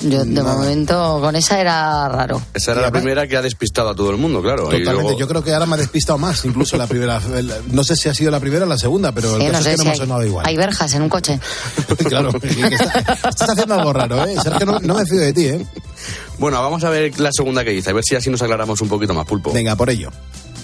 yo 0.00 0.24
de 0.24 0.42
momento 0.42 1.18
con 1.20 1.34
esa 1.36 1.60
era 1.60 2.08
raro. 2.08 2.40
Esa 2.54 2.72
era 2.72 2.82
la 2.82 2.90
primera 2.92 3.26
que 3.26 3.36
ha 3.36 3.42
despistado 3.42 3.88
a 3.90 3.94
todo 3.94 4.10
el 4.10 4.16
mundo, 4.16 4.40
claro. 4.40 4.64
Totalmente, 4.64 4.92
luego- 4.92 5.18
yo 5.18 5.26
creo 5.28 5.42
que 5.42 5.52
ahora 5.52 5.66
me 5.66 5.74
ha 5.74 5.78
despistado 5.78 6.18
más, 6.18 6.44
incluso 6.44 6.76
la 6.76 6.86
primera. 6.86 7.20
el- 7.34 7.52
no 7.72 7.82
sé 7.84 7.96
si 7.96 8.08
ha 8.08 8.14
sido 8.14 8.30
la 8.30 8.40
primera 8.40 8.64
o 8.64 8.68
la 8.68 8.78
segunda, 8.78 9.12
pero 9.12 9.34
el 9.36 9.42
Sí, 9.42 9.46
caso 9.48 9.52
no 9.52 9.58
es 9.58 9.64
sé 9.64 9.70
que 9.70 9.76
no 9.76 9.82
si 9.82 9.88
hemos 9.88 9.92
hay, 10.00 10.06
sonado 10.06 10.24
igual. 10.26 10.46
hay 10.46 10.56
verjas 10.56 10.94
en 10.94 11.02
un 11.02 11.08
coche. 11.08 11.40
claro, 12.08 12.32
que 12.32 12.46
está- 12.48 13.28
estás 13.28 13.48
haciendo 13.50 13.74
algo 13.74 13.92
raro, 13.92 14.24
¿eh? 14.24 14.36
Sergio, 14.42 14.66
no, 14.66 14.78
no 14.80 14.94
me 14.94 15.04
fío 15.06 15.18
de 15.20 15.32
ti, 15.32 15.46
¿eh? 15.46 15.66
Bueno, 16.38 16.62
vamos 16.62 16.84
a 16.84 16.90
ver 16.90 17.18
la 17.18 17.30
segunda 17.32 17.64
que 17.64 17.70
dice, 17.70 17.90
a 17.90 17.92
ver 17.92 18.04
si 18.04 18.14
así 18.14 18.30
nos 18.30 18.40
aclaramos 18.42 18.80
un 18.80 18.88
poquito 18.88 19.14
más, 19.14 19.26
Pulpo. 19.26 19.52
Venga, 19.52 19.74
por 19.74 19.90
ello. 19.90 20.10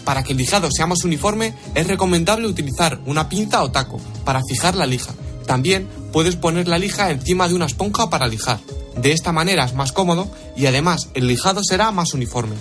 Para 0.05 0.23
que 0.23 0.33
el 0.33 0.39
lijado 0.39 0.69
sea 0.71 0.87
más 0.87 1.03
uniforme, 1.05 1.55
es 1.75 1.87
recomendable 1.87 2.47
utilizar 2.47 3.01
una 3.07 3.29
pinza 3.29 3.63
o 3.63 3.71
taco 3.73 3.99
para 4.25 4.41
fijar 4.49 4.75
la 4.77 4.87
lija. 4.87 5.13
También 5.47 5.89
puedes 6.13 6.37
poner 6.37 6.69
la 6.69 6.79
lija 6.79 7.11
encima 7.11 7.49
de 7.49 7.55
una 7.55 7.67
esponja 7.67 8.09
para 8.11 8.27
lijar. 8.29 8.59
De 8.97 9.13
esta 9.13 9.33
manera 9.33 9.65
es 9.65 9.75
más 9.75 9.93
cómodo 9.93 10.31
y 10.57 10.67
además 10.67 11.09
el 11.15 11.27
lijado 11.27 11.63
será 11.65 11.91
más 11.91 12.15
uniforme. 12.15 12.55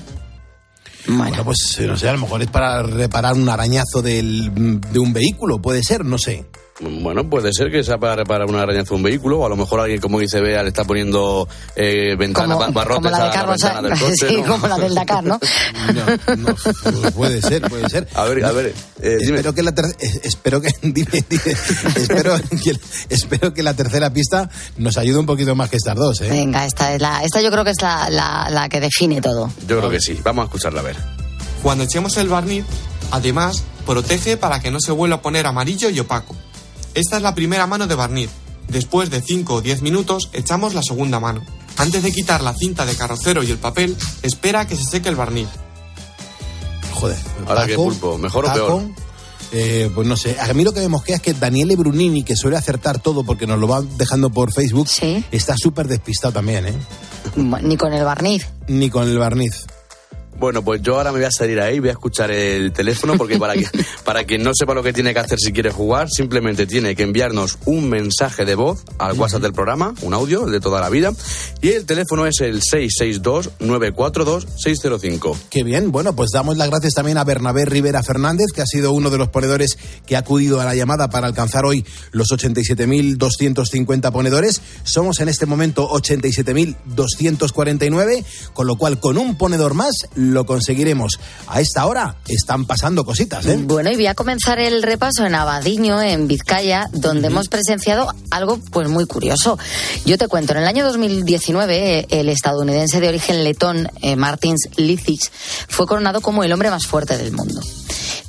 Bueno, 1.07 1.43
pues 1.43 1.77
no 1.81 1.97
sé, 1.97 2.07
a 2.09 2.13
lo 2.13 2.19
mejor 2.19 2.41
es 2.41 2.47
para 2.49 2.81
reparar 2.83 3.33
un 3.33 3.49
arañazo 3.49 4.01
del- 4.01 4.79
de 4.79 4.99
un 4.99 5.11
vehículo, 5.13 5.61
puede 5.61 5.83
ser, 5.83 6.05
no 6.05 6.17
sé. 6.17 6.45
Bueno, 6.79 7.29
puede 7.29 7.53
ser 7.53 7.69
que 7.71 7.83
sea 7.83 7.99
para 7.99 8.15
reparar 8.15 8.47
una 8.49 8.63
araña 8.63 8.81
de 8.83 8.93
un 8.93 9.03
vehículo, 9.03 9.39
o 9.39 9.45
a 9.45 9.49
lo 9.49 9.55
mejor 9.55 9.79
alguien, 9.79 10.01
como 10.01 10.19
dice 10.19 10.41
Bea, 10.41 10.63
le 10.63 10.69
está 10.69 10.83
poniendo 10.83 11.47
eh, 11.75 12.15
ventanas, 12.17 12.57
Como, 12.57 12.59
ba- 12.67 12.71
barrotes 12.71 13.11
como 13.11 13.17
la 13.23 13.31
a 13.31 13.35
la 13.45 13.45
ventana 13.51 13.81
del 13.89 13.97
Sainz. 13.97 14.01
coche. 14.19 14.27
Sí, 14.35 14.41
¿no? 14.41 14.47
como 14.53 14.67
la 14.67 14.77
del 14.79 14.95
Dakar, 14.95 15.23
¿no? 15.23 15.39
Pues 15.39 17.13
puede 17.13 17.41
ser, 17.41 17.61
puede 17.69 17.87
ser. 17.89 18.07
A 18.15 18.23
ver, 18.25 18.43
a 18.43 18.51
ver, 18.51 18.73
eh, 19.01 19.17
dime. 19.19 19.35
espero 19.37 19.53
que 19.53 19.63
la 19.63 19.69
eh, 19.71 20.19
espero 20.23 20.61
que 20.61 20.69
dime, 20.81 21.23
dime. 21.29 21.43
espero 21.95 22.37
que 22.63 22.75
espero 23.09 23.53
que 23.53 23.63
la 23.63 23.73
tercera 23.75 24.11
pista 24.11 24.49
nos 24.77 24.97
ayude 24.97 25.19
un 25.19 25.25
poquito 25.27 25.53
más 25.55 25.69
que 25.69 25.77
estas 25.77 25.95
dos, 25.95 26.21
¿eh? 26.21 26.29
Venga, 26.29 26.65
esta 26.65 26.93
es 26.95 27.01
la, 27.01 27.23
esta 27.23 27.39
yo 27.41 27.51
creo 27.51 27.63
que 27.63 27.71
es 27.71 27.81
la, 27.81 28.09
la, 28.09 28.49
la 28.49 28.67
que 28.69 28.79
define 28.79 29.21
todo. 29.21 29.51
Yo 29.67 29.77
creo 29.77 29.89
que 29.91 29.99
sí. 30.01 30.19
Vamos 30.23 30.43
a 30.43 30.45
escucharla 30.47 30.79
a 30.79 30.83
ver. 30.83 30.97
Cuando 31.61 31.83
echemos 31.83 32.17
el 32.17 32.27
barniz, 32.29 32.65
Además, 33.11 33.63
protege 33.85 34.37
para 34.37 34.59
que 34.59 34.71
no 34.71 34.79
se 34.79 34.91
vuelva 34.91 35.17
a 35.17 35.21
poner 35.21 35.45
amarillo 35.45 35.87
y 35.91 35.99
opaco. 35.99 36.35
Esta 36.93 37.17
es 37.17 37.23
la 37.23 37.35
primera 37.35 37.67
mano 37.67 37.87
de 37.87 37.95
barniz. 37.95 38.29
Después 38.67 39.09
de 39.09 39.21
5 39.21 39.55
o 39.55 39.61
10 39.61 39.81
minutos, 39.81 40.29
echamos 40.33 40.73
la 40.73 40.81
segunda 40.83 41.19
mano. 41.19 41.43
Antes 41.77 42.03
de 42.03 42.11
quitar 42.11 42.41
la 42.41 42.53
cinta 42.53 42.85
de 42.85 42.95
carrocero 42.95 43.43
y 43.43 43.51
el 43.51 43.57
papel, 43.57 43.95
espera 44.21 44.61
a 44.61 44.67
que 44.67 44.75
se 44.75 44.83
seque 44.83 45.09
el 45.09 45.15
barniz. 45.15 45.47
Joder. 46.93 47.17
Ahora 47.47 47.65
que 47.65 47.75
pulpo, 47.75 48.17
¿mejor 48.17 48.45
o 48.45 48.53
peor? 48.53 48.83
Eh, 49.51 49.91
pues 49.93 50.07
no 50.07 50.15
sé, 50.15 50.35
a 50.39 50.51
mí 50.53 50.63
lo 50.63 50.71
que 50.71 50.79
me 50.79 50.87
mosquea 50.87 51.17
es 51.17 51.21
que 51.21 51.33
Daniele 51.33 51.75
Brunini, 51.75 52.23
que 52.23 52.35
suele 52.35 52.57
acertar 52.57 52.99
todo 52.99 53.23
porque 53.23 53.45
nos 53.45 53.59
lo 53.59 53.67
va 53.67 53.83
dejando 53.97 54.31
por 54.31 54.51
Facebook, 54.51 54.87
está 55.31 55.55
súper 55.55 55.87
despistado 55.87 56.33
también, 56.33 56.65
¿eh? 56.67 56.73
Ni 57.35 57.77
con 57.77 57.93
el 57.93 58.03
barniz. 58.03 58.47
Ni 58.67 58.89
con 58.89 59.07
el 59.07 59.17
barniz. 59.19 59.65
Bueno, 60.39 60.63
pues 60.63 60.81
yo 60.81 60.95
ahora 60.97 61.11
me 61.11 61.19
voy 61.19 61.25
a 61.25 61.31
salir 61.31 61.59
ahí, 61.59 61.79
voy 61.79 61.89
a 61.89 61.93
escuchar 61.93 62.31
el 62.31 62.73
teléfono 62.73 63.15
porque 63.17 63.37
para 63.37 63.53
que 63.53 63.67
para 64.03 64.23
quien 64.25 64.43
no 64.43 64.51
sepa 64.53 64.73
lo 64.73 64.83
que 64.83 64.91
tiene 64.93 65.13
que 65.13 65.19
hacer 65.19 65.39
si 65.39 65.53
quiere 65.53 65.71
jugar, 65.71 66.09
simplemente 66.09 66.65
tiene 66.65 66.95
que 66.95 67.03
enviarnos 67.03 67.59
un 67.65 67.89
mensaje 67.89 68.45
de 68.45 68.55
voz 68.55 68.83
al 68.97 69.13
WhatsApp 69.13 69.41
del 69.41 69.53
programa, 69.53 69.93
un 70.01 70.13
audio 70.13 70.45
el 70.45 70.51
de 70.51 70.59
toda 70.59 70.81
la 70.81 70.89
vida, 70.89 71.13
y 71.61 71.69
el 71.69 71.85
teléfono 71.85 72.25
es 72.25 72.41
el 72.41 72.61
662-942-605. 72.61 75.37
Qué 75.49 75.63
bien, 75.63 75.91
bueno, 75.91 76.15
pues 76.15 76.31
damos 76.31 76.57
las 76.57 76.69
gracias 76.69 76.93
también 76.93 77.17
a 77.17 77.23
Bernabé 77.23 77.65
Rivera 77.65 78.03
Fernández, 78.03 78.47
que 78.53 78.61
ha 78.61 78.65
sido 78.65 78.91
uno 78.91 79.09
de 79.09 79.17
los 79.17 79.29
ponedores 79.29 79.79
que 80.05 80.15
ha 80.15 80.19
acudido 80.19 80.61
a 80.61 80.65
la 80.65 80.75
llamada 80.75 81.09
para 81.09 81.25
alcanzar 81.27 81.65
hoy 81.65 81.85
los 82.11 82.29
87.250 82.29 84.11
ponedores. 84.11 84.61
Somos 84.83 85.19
en 85.19 85.29
este 85.29 85.45
momento 85.45 85.87
87.249, 85.89 88.25
con 88.53 88.67
lo 88.67 88.75
cual 88.75 88.99
con 88.99 89.17
un 89.17 89.37
ponedor 89.37 89.73
más 89.73 89.93
lo 90.31 90.45
conseguiremos. 90.45 91.19
A 91.47 91.61
esta 91.61 91.85
hora 91.85 92.17
están 92.27 92.65
pasando 92.65 93.05
cositas, 93.05 93.45
¿eh? 93.45 93.59
Bueno, 93.63 93.91
y 93.91 93.95
voy 93.95 94.07
a 94.07 94.15
comenzar 94.15 94.59
el 94.59 94.83
repaso 94.83 95.25
en 95.25 95.35
Abadiño, 95.35 96.01
en 96.01 96.27
Vizcaya, 96.27 96.87
donde 96.91 97.27
hemos 97.27 97.47
presenciado 97.47 98.13
algo 98.31 98.59
pues 98.71 98.89
muy 98.89 99.05
curioso. 99.05 99.57
Yo 100.05 100.17
te 100.17 100.27
cuento, 100.27 100.53
en 100.53 100.59
el 100.59 100.67
año 100.67 100.85
2019 100.85 101.99
eh, 101.99 102.07
el 102.09 102.29
estadounidense 102.29 102.99
de 102.99 103.09
origen 103.09 103.43
letón 103.43 103.89
eh, 104.01 104.15
Martins 104.15 104.69
Licis 104.77 105.31
fue 105.67 105.85
coronado 105.85 106.21
como 106.21 106.43
el 106.43 106.51
hombre 106.51 106.69
más 106.69 106.85
fuerte 106.85 107.17
del 107.17 107.31
mundo. 107.31 107.61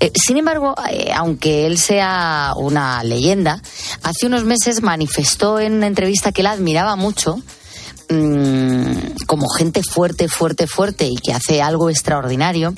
Eh, 0.00 0.10
sin 0.14 0.36
embargo, 0.36 0.74
eh, 0.90 1.12
aunque 1.14 1.66
él 1.66 1.78
sea 1.78 2.52
una 2.56 3.02
leyenda, 3.04 3.62
hace 4.02 4.26
unos 4.26 4.44
meses 4.44 4.82
manifestó 4.82 5.60
en 5.60 5.74
una 5.74 5.86
entrevista 5.86 6.32
que 6.32 6.42
él 6.42 6.48
admiraba 6.48 6.96
mucho 6.96 7.40
mm, 8.08 9.24
como 9.26 9.48
gente 9.48 9.82
fuerte, 9.82 10.28
fuerte, 10.28 10.66
fuerte 10.66 11.06
y 11.06 11.16
que 11.16 11.32
hace 11.32 11.62
algo 11.62 11.90
extraordinario, 11.90 12.74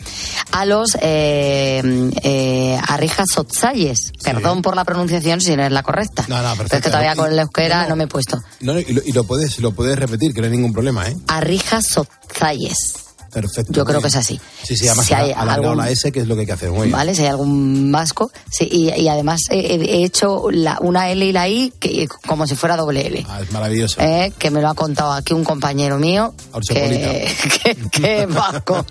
a 0.53 0.65
los 0.65 0.97
eh, 1.01 1.83
eh, 2.23 2.79
Arrijas 2.89 3.29
Sotzayes. 3.35 4.12
Perdón 4.23 4.62
por 4.62 4.77
la 4.77 4.85
pronunciación 4.85 5.41
si 5.41 5.57
no 5.57 5.65
es 5.65 5.73
la 5.73 5.83
correcta. 5.83 6.25
No, 6.29 6.43
no, 6.43 6.53
Pero 6.57 6.65
es 6.67 6.73
que 6.73 6.81
todavía 6.81 7.15
con 7.15 7.33
el 7.33 7.39
euskera 7.39 7.87
No, 7.89 7.97
me 7.97 8.05
he 8.05 8.09
puesto. 8.09 8.43
No, 8.61 8.75
no, 8.75 8.81
y, 8.81 8.93
lo, 8.93 9.03
y 9.05 9.12
lo 9.12 9.25
puedes, 9.25 9.59
lo 9.61 9.73
puedes 9.73 9.99
repetir, 9.99 10.33
que 10.33 10.41
no 10.41 10.47
hay 10.47 10.53
ningún 10.53 10.73
problema, 10.73 11.09
¿eh? 11.09 11.17
Arrijas 11.29 11.85
Sotzayes. 11.89 13.06
Perfecto. 13.37 13.70
Yo 13.75 13.85
creo 13.85 14.01
que 14.01 14.09
es 14.09 14.16
así. 14.16 14.40
Sí, 14.62 14.79
sí, 14.79 14.88
además 14.88 15.07
Si 15.07 15.12
hay 15.12 15.31
ha 15.33 15.40
algún- 15.42 15.77
la 15.77 15.90
S, 15.90 16.11
que 16.11 16.20
es 16.20 16.27
lo 16.27 16.35
que 16.37 16.40
hay 16.40 16.46
que 16.46 16.53
hacer. 16.55 16.70
Muy 16.70 16.87
bien. 16.87 16.92
¿Vale? 16.92 17.14
Si 17.14 17.20
hay 17.20 17.29
algún 17.29 17.92
vasco. 17.92 18.31
Sí, 18.51 18.66
y, 18.70 18.88
y 18.99 19.09
además 19.09 19.42
he, 19.51 19.59
he 19.59 20.05
hecho 20.05 20.51
la, 20.51 20.79
una 20.81 21.11
L 21.11 21.22
y 21.22 21.33
la 21.33 21.46
I 21.46 21.70
que, 21.79 22.09
como 22.27 22.46
si 22.46 22.55
fuera 22.55 22.79
doble 22.79 23.07
L. 23.07 23.27
Ah, 23.29 23.40
es 23.42 23.53
maravilloso. 23.53 24.01
Eh, 24.01 24.33
que 24.38 24.51
me 24.51 24.62
lo 24.62 24.70
ha 24.70 24.75
contado 24.75 25.12
aquí 25.12 25.35
un 25.35 25.44
compañero 25.44 25.99
mío 25.99 26.35
que, 26.66 27.31
que, 27.62 27.77
que 27.90 28.22
es 28.22 28.35
vasco. 28.35 28.87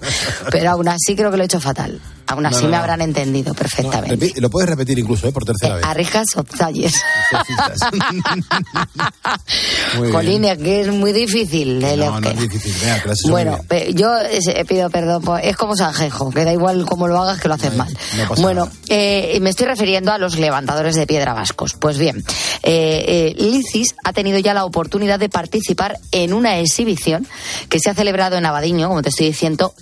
Pero 0.51 0.69
aún 0.71 0.88
así 0.89 1.15
creo 1.15 1.31
que 1.31 1.38
lo 1.38 1.43
he 1.43 1.47
hecho 1.47 1.60
fatal. 1.60 1.99
Aún 2.27 2.41
No, 2.43 2.49
así 2.49 2.63
no, 2.63 2.69
me 2.69 2.71
no. 2.71 2.77
habrán 2.81 3.01
entendido 3.01 3.53
perfectamente. 3.53 4.34
Lo 4.41 4.49
puedes 4.49 4.67
repetir 4.69 4.97
incluso, 4.97 5.27
¿eh? 5.27 5.31
Por 5.31 5.45
tercera 5.45 5.75
vez. 5.75 5.86
Arrijas 5.86 6.25
Ozalles. 6.36 6.95
Muy 9.95 10.08
bien. 10.08 10.13
Jolines, 10.13 10.58
que 10.58 10.81
es 10.81 10.88
muy 10.88 11.13
difícil. 11.13 11.79
No, 11.79 11.95
no 11.95 12.05
euskera. 12.05 12.31
es 12.34 12.39
difícil. 12.41 12.73
Que 12.73 13.08
muy 13.23 13.31
Bueno, 13.31 13.60
pe- 13.67 13.93
yo 13.93 14.17
eh, 14.17 14.35
pido 14.67 14.89
perdón, 14.89 15.24
es 15.41 15.56
como 15.56 15.76
Sanjejo, 15.76 16.32
que 16.32 16.45
da 16.45 16.54
igual 16.54 16.86
cómo 16.86 17.08
lo 17.08 17.17
hagas 17.19 17.39
que 17.39 17.48
lo 17.48 17.56
haces 17.56 17.76
mal. 17.76 17.95
no 18.17 18.36
bueno, 18.41 18.69
eh, 18.89 19.38
me 19.41 19.50
estoy 19.50 19.67
refiriendo 19.67 20.12
a 20.12 20.17
los 20.17 20.38
levantadores 20.38 20.95
de 20.95 21.08
piedra 21.08 21.34
vascos. 21.34 21.74
Pues 21.74 21.98
bien, 21.98 22.24
eh, 22.63 23.06
eh, 23.08 23.36
Licis 23.38 23.95
ha 24.04 24.13
tenido 24.13 24.39
ya 24.39 24.54
la 24.54 24.65
oportunidad 24.65 25.19
de 25.19 25.30
participar 25.30 26.00
en 26.12 26.34
una 26.34 26.60
exhibición 26.60 27.28
que 27.69 27.80
se 27.80 27.89
ha 27.89 27.93
celebrado 27.93 28.38
en 28.38 28.45
Abadiño, 28.45 28.88
como 28.88 29.02
te 29.02 29.10
estoy 29.10 29.28
diciendo, 29.28 29.74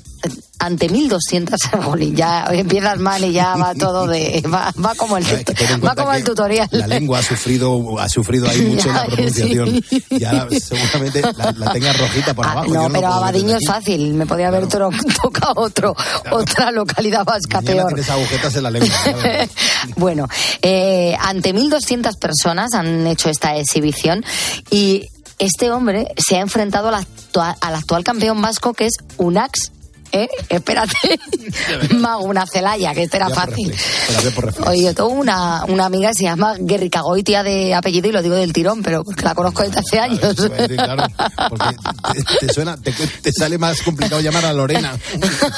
ante 0.59 0.89
1.200 0.89 1.83
jolín, 1.83 2.15
ya 2.15 2.45
empiezas 2.51 2.97
mal 2.99 3.23
y 3.25 3.33
ya 3.33 3.55
va 3.57 3.73
todo 3.75 4.07
de 4.07 4.41
va, 4.51 4.71
va 4.83 4.95
como 4.95 5.17
el 5.17 5.25
va 5.25 5.95
como 5.95 6.13
el 6.13 6.23
tutorial 6.23 6.67
La 6.71 6.87
lengua 6.87 7.19
ha 7.19 7.23
sufrido, 7.23 7.99
ha 7.99 8.07
sufrido 8.07 8.47
ahí 8.49 8.61
mucho 8.67 8.87
en 8.89 8.95
la 8.95 9.01
Ya, 9.03 9.07
pronunciación. 9.11 9.83
sí. 9.89 10.03
Ya 10.11 10.47
seguramente 10.59 11.21
la, 11.21 11.51
la 11.51 11.71
tengas 11.73 11.97
rojita 11.99 12.33
por 12.33 12.45
Ah, 12.47 12.51
abajo. 12.51 12.73
no, 12.73 12.89
pero 12.91 13.07
Abadiño 13.07 13.57
es 13.57 13.67
fácil. 13.67 14.13
Me 14.13 14.25
podía 14.25 14.47
haber 14.47 14.67
tocado 14.67 15.53
otro, 15.57 15.95
otra 16.31 16.71
localidad 16.71 17.25
vasca 17.25 17.59
Mañana 17.61 17.75
peor. 17.81 17.87
tienes 17.93 18.09
agujetas 18.09 18.55
en 18.55 18.63
la 18.63 18.69
lengua. 18.71 18.89
Bueno, 19.97 20.27
eh, 20.61 21.15
ante 21.19 21.53
1.200 21.53 22.17
personas 22.17 22.73
han 22.73 23.05
hecho 23.07 23.29
esta 23.29 23.55
exhibición 23.57 24.23
y 24.71 25.07
este 25.39 25.71
hombre 25.71 26.07
se 26.17 26.37
ha 26.37 26.39
enfrentado 26.39 26.87
al 26.89 26.95
actual, 26.95 27.55
al 27.59 27.75
actual 27.75 28.03
campeón 28.03 28.41
vasco 28.41 28.73
que 28.73 28.85
es 28.85 28.93
Unax. 29.17 29.71
¿Eh? 30.15 30.29
Espérate, 30.47 30.93
Maguna 31.95 32.45
Celaya, 32.45 32.93
que 32.93 33.03
este 33.03 33.17
era 33.17 33.29
fácil. 33.29 33.73
Oye, 34.67 34.83
yo 34.83 34.93
tengo 34.93 35.09
una, 35.09 35.65
una 35.67 35.85
amiga 35.85 36.09
que 36.09 36.15
se 36.15 36.23
llama 36.25 36.55
Guerrica 36.59 37.01
Goitia 37.01 37.41
de 37.41 37.73
apellido 37.73 38.09
y 38.09 38.11
lo 38.11 38.21
digo 38.21 38.35
del 38.35 38.53
tirón, 38.53 38.83
pero 38.83 39.03
porque 39.03 39.23
la 39.23 39.33
conozco 39.33 39.63
desde 39.63 39.79
hace 39.79 39.99
años. 39.99 40.35
Decir, 40.35 40.75
claro, 40.75 41.03
porque 41.49 41.75
te, 42.13 42.45
te 42.45 42.53
suena, 42.53 42.77
te, 42.77 42.91
te 42.91 43.31
sale 43.31 43.57
más 43.57 43.81
complicado 43.81 44.21
llamar 44.21 44.45
a 44.45 44.53
Lorena. 44.53 44.97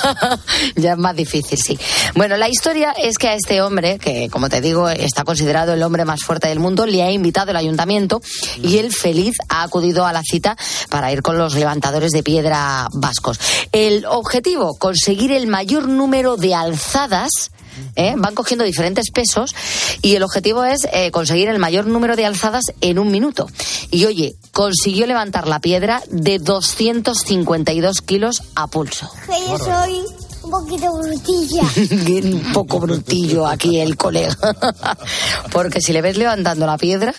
ya 0.78 0.94
es 0.94 0.98
más 0.98 1.16
difícil, 1.18 1.60
sí. 1.62 1.78
Bueno, 2.16 2.38
la 2.38 2.48
historia 2.48 2.94
es 2.98 3.18
que 3.18 3.28
a 3.28 3.36
este 3.36 3.62
hombre, 3.62 4.00
que 4.00 4.30
como 4.30 4.48
te 4.48 4.62
digo 4.62 4.88
está 4.88 5.26
considerado 5.26 5.74
el 5.74 5.84
hombre 5.84 6.06
más 6.06 6.22
fuerte 6.22 6.48
del 6.48 6.60
mundo, 6.60 6.86
le 6.86 7.04
ha 7.04 7.12
invitado 7.12 7.52
el 7.52 7.58
ayuntamiento 7.58 8.22
y 8.64 8.78
él 8.78 8.94
feliz 8.94 9.36
ha 9.50 9.64
acudido 9.64 10.06
a 10.06 10.14
la 10.14 10.22
cita 10.24 10.56
para 10.90 11.12
ir 11.12 11.22
con 11.22 11.38
los 11.38 11.56
levantadores 11.56 12.12
de 12.12 12.24
piedra 12.24 12.88
vascos. 12.94 13.38
El 13.74 14.06
objetivo, 14.46 14.76
conseguir 14.78 15.32
el 15.32 15.48
mayor 15.48 15.88
número 15.88 16.38
de 16.38 16.54
alzadas. 16.54 17.50
¿eh? 17.96 18.14
Van 18.16 18.36
cogiendo 18.36 18.64
diferentes 18.64 19.10
pesos 19.10 19.56
y 20.04 20.16
el 20.16 20.22
objetivo 20.22 20.64
es 20.64 20.88
eh, 20.94 21.10
conseguir 21.10 21.50
el 21.50 21.58
mayor 21.58 21.88
número 21.88 22.16
de 22.16 22.28
alzadas 22.28 22.66
en 22.82 23.00
un 23.00 23.10
minuto. 23.10 23.48
Y 23.90 24.06
oye, 24.06 24.36
consiguió 24.52 25.08
levantar 25.08 25.48
la 25.48 25.60
piedra 25.62 26.04
de 26.12 26.38
252 26.38 28.02
kilos 28.02 28.44
a 28.54 28.68
pulso. 28.68 29.10
Yo 29.28 29.58
soy 29.58 30.04
un 30.44 30.52
poquito 30.52 30.94
brutilla. 30.94 31.64
un 32.36 32.54
poco 32.54 32.80
brutillo 32.80 33.48
aquí 33.48 33.80
el 33.80 33.98
colega. 33.98 34.38
Porque 35.52 35.82
si 35.82 35.92
le 35.92 36.04
ves 36.04 36.18
levantando 36.18 36.68
la 36.68 36.78
piedra, 36.78 37.16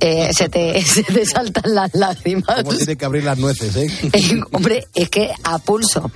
eh, 0.00 0.30
se, 0.34 0.48
te, 0.48 0.82
se 0.86 1.02
te 1.02 1.26
saltan 1.26 1.74
las 1.74 1.94
lágrimas. 1.94 2.62
Como 2.62 2.74
tiene 2.74 2.96
que 2.96 3.04
abrir 3.04 3.24
las 3.24 3.36
nueces. 3.36 3.76
Eh, 3.76 4.40
Hombre, 4.52 4.86
es 4.94 5.10
que 5.10 5.30
a 5.44 5.58
pulso. 5.58 6.10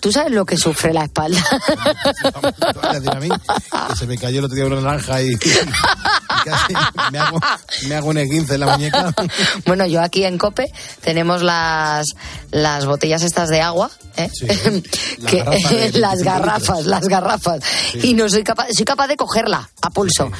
¿Tú 0.00 0.10
sabes 0.10 0.32
lo 0.32 0.44
que 0.44 0.56
sufre 0.56 0.92
la 0.92 1.04
espalda? 1.04 1.40
Que 3.90 3.96
se 3.96 4.06
me 4.06 4.18
cayó 4.18 4.40
el 4.40 4.44
otro 4.46 4.56
día 4.56 4.66
una 4.66 4.80
naranja 4.80 5.22
y, 5.22 5.28
y 5.32 5.38
casi 6.44 6.74
me 7.12 7.18
hago, 7.18 7.40
me 7.88 7.94
hago 7.94 8.08
un 8.08 8.16
E15 8.16 8.54
en 8.54 8.60
la 8.60 8.66
muñeca. 8.76 9.14
Bueno, 9.66 9.86
yo 9.86 10.02
aquí 10.02 10.24
en 10.24 10.38
Cope 10.38 10.72
tenemos 11.02 11.42
las, 11.42 12.06
las 12.50 12.86
botellas 12.86 13.22
estas 13.22 13.48
de 13.48 13.60
agua, 13.60 13.90
¿eh? 14.16 14.28
La 15.18 15.28
Que- 15.30 15.38
garrafa 15.38 15.68
de 15.68 15.76
25 15.76 15.98
las 15.98 16.18
garrafas, 16.22 16.86
las 16.86 17.08
garrafas. 17.08 17.60
Sí. 17.92 18.00
Y 18.10 18.14
no 18.14 18.28
soy 18.28 18.42
capaz, 18.42 18.66
soy 18.72 18.84
capaz 18.84 19.06
de 19.08 19.16
cogerla 19.16 19.68
a 19.82 19.90
pulso. 19.90 20.30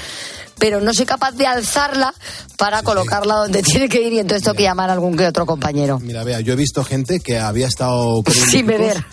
Pero 0.60 0.80
no 0.80 0.94
soy 0.94 1.06
capaz 1.06 1.32
de 1.32 1.46
alzarla 1.48 2.14
para 2.56 2.82
colocarla 2.84 3.34
donde 3.34 3.62
tiene 3.64 3.88
que 3.88 4.00
ir 4.02 4.12
y 4.12 4.18
entonces 4.20 4.44
tengo 4.44 4.56
que 4.56 4.62
llamar 4.62 4.90
a 4.90 4.92
algún 4.92 5.16
que 5.16 5.26
otro 5.26 5.44
compañero. 5.46 5.98
Mira, 5.98 6.22
vea, 6.22 6.38
yo 6.40 6.52
he 6.52 6.56
visto 6.56 6.84
gente 6.84 7.18
que 7.18 7.38
había 7.40 7.66
estado 7.66 8.22
Sin 8.50 8.66
beber. 8.66 9.04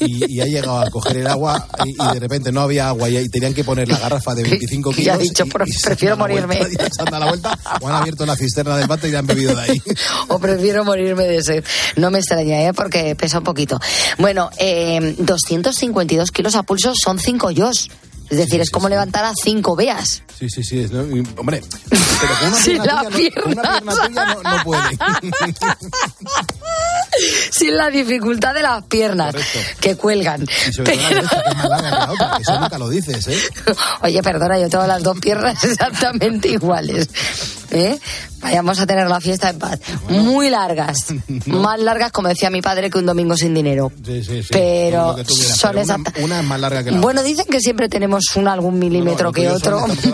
y, 0.00 0.34
y 0.34 0.40
ha 0.40 0.46
llegado 0.46 0.78
a 0.80 0.90
coger 0.90 1.18
el 1.18 1.26
agua 1.28 1.68
y, 1.84 1.90
y 1.90 2.14
de 2.14 2.18
repente 2.20 2.50
no 2.50 2.62
había 2.62 2.88
agua 2.88 3.08
y, 3.08 3.28
tenían 3.28 3.54
que 3.54 3.62
poner 3.62 3.86
la 3.88 3.98
garrafa 3.98 4.34
de 4.34 4.42
25 4.48 4.90
Y 4.90 4.94
kilos. 4.94 5.14
ha 5.14 5.18
dicho, 5.18 5.44
y- 5.46 5.50
"Pre- 5.50 5.64
y 5.68 5.72
se 5.72 5.86
prefiero 5.86 6.16
morirme". 6.16 6.56
vuelta, 6.58 6.84
y 6.86 6.90
se 6.90 7.00
han 7.02 7.04
dado 7.06 7.20
la 7.20 7.26
vuelta 7.28 7.58
o 7.80 7.86
han 7.88 7.94
abierto 7.94 8.26
la 8.26 8.34
cisterna 8.36 8.76
del 8.78 8.86
bate 8.88 9.08
y 9.10 9.14
han 9.14 9.26
bebido 9.26 9.54
de 9.54 9.60
ahí. 9.62 9.82
o 10.28 10.38
prefiero 10.38 10.84
morirme 10.84 11.24
de 11.24 11.42
sed. 11.42 11.64
No 11.96 12.10
me 12.10 12.18
extraña, 12.20 12.62
¿eh? 12.62 12.72
porque 12.72 13.14
pesa 13.14 13.38
un 13.38 13.44
poquito. 13.44 13.78
Bueno, 14.18 14.48
eh, 14.58 15.14
252 15.18 16.30
kilos 16.30 16.54
a 16.56 16.62
pulso 16.62 16.92
son 16.94 17.18
5 17.18 17.50
yos. 17.50 17.90
Es 18.30 18.38
decir, 18.38 18.60
es 18.60 18.70
como 18.70 18.88
levantar 18.88 19.24
a 19.24 19.32
5 19.34 19.76
veas. 19.76 20.22
Sí, 20.38 20.48
sí, 20.48 20.62
sí. 20.64 20.80
es- 20.80 20.90
¿no? 20.90 21.04
Y, 21.16 21.20
hombre, 21.36 21.62
pero 21.90 22.34
con 22.40 22.48
una 22.48 22.58
pierna 22.58 23.02
la 23.02 23.10
tuya, 23.10 23.30
no, 23.36 23.42
con 23.42 23.52
una 23.52 23.62
pierna 23.62 23.94
tuya 24.06 24.24
no, 24.34 24.42
no 24.42 24.64
puede. 24.64 24.82
Sin 27.52 27.76
la 27.76 27.90
dificultad 27.90 28.54
de 28.54 28.62
las 28.62 28.82
piernas 28.84 29.34
que 29.80 29.96
cuelgan. 29.96 30.42
Y 30.68 30.72
sobre 30.72 30.92
todo 30.96 31.02
la 31.02 31.08
derecha, 31.10 31.42
que 31.44 31.50
es 31.50 31.56
más 31.56 31.68
larga 31.68 31.90
que 31.90 31.96
la 31.96 32.12
otra, 32.12 32.36
que 32.36 32.42
eso 32.42 32.60
nunca 32.60 32.78
lo 32.78 32.88
dices, 32.88 33.28
¿eh? 33.28 33.38
Oye, 34.02 34.22
perdona, 34.22 34.58
yo 34.58 34.68
tengo 34.68 34.86
las 34.86 35.02
dos 35.02 35.18
piernas 35.20 35.62
exactamente 35.64 36.48
iguales. 36.48 37.08
¿Eh? 37.74 37.98
Vayamos 38.40 38.78
a 38.78 38.86
tener 38.86 39.08
la 39.08 39.20
fiesta 39.20 39.50
en 39.50 39.58
paz. 39.58 39.80
Muy 40.08 40.48
largas. 40.48 40.96
Más 41.46 41.80
largas, 41.80 42.12
como 42.12 42.28
decía 42.28 42.50
mi 42.50 42.62
padre, 42.62 42.88
que 42.88 42.98
un 42.98 43.06
domingo 43.06 43.36
sin 43.36 43.52
dinero. 43.52 43.90
Sí, 44.04 44.22
sí, 44.22 44.42
sí. 44.42 44.48
Pero 44.52 45.16
que 45.16 45.24
son 45.24 45.72
pero 45.72 46.24
una, 46.24 46.40
es 46.40 46.46
más 46.46 46.60
larga 46.60 46.84
que 46.84 46.92
la 46.92 47.00
Bueno, 47.00 47.22
dicen 47.22 47.46
que 47.50 47.60
siempre 47.60 47.88
tenemos 47.88 48.24
un 48.36 48.48
algún 48.48 48.78
milímetro 48.78 49.32
que 49.32 49.48
otra. 49.48 49.76
otro. 49.76 49.94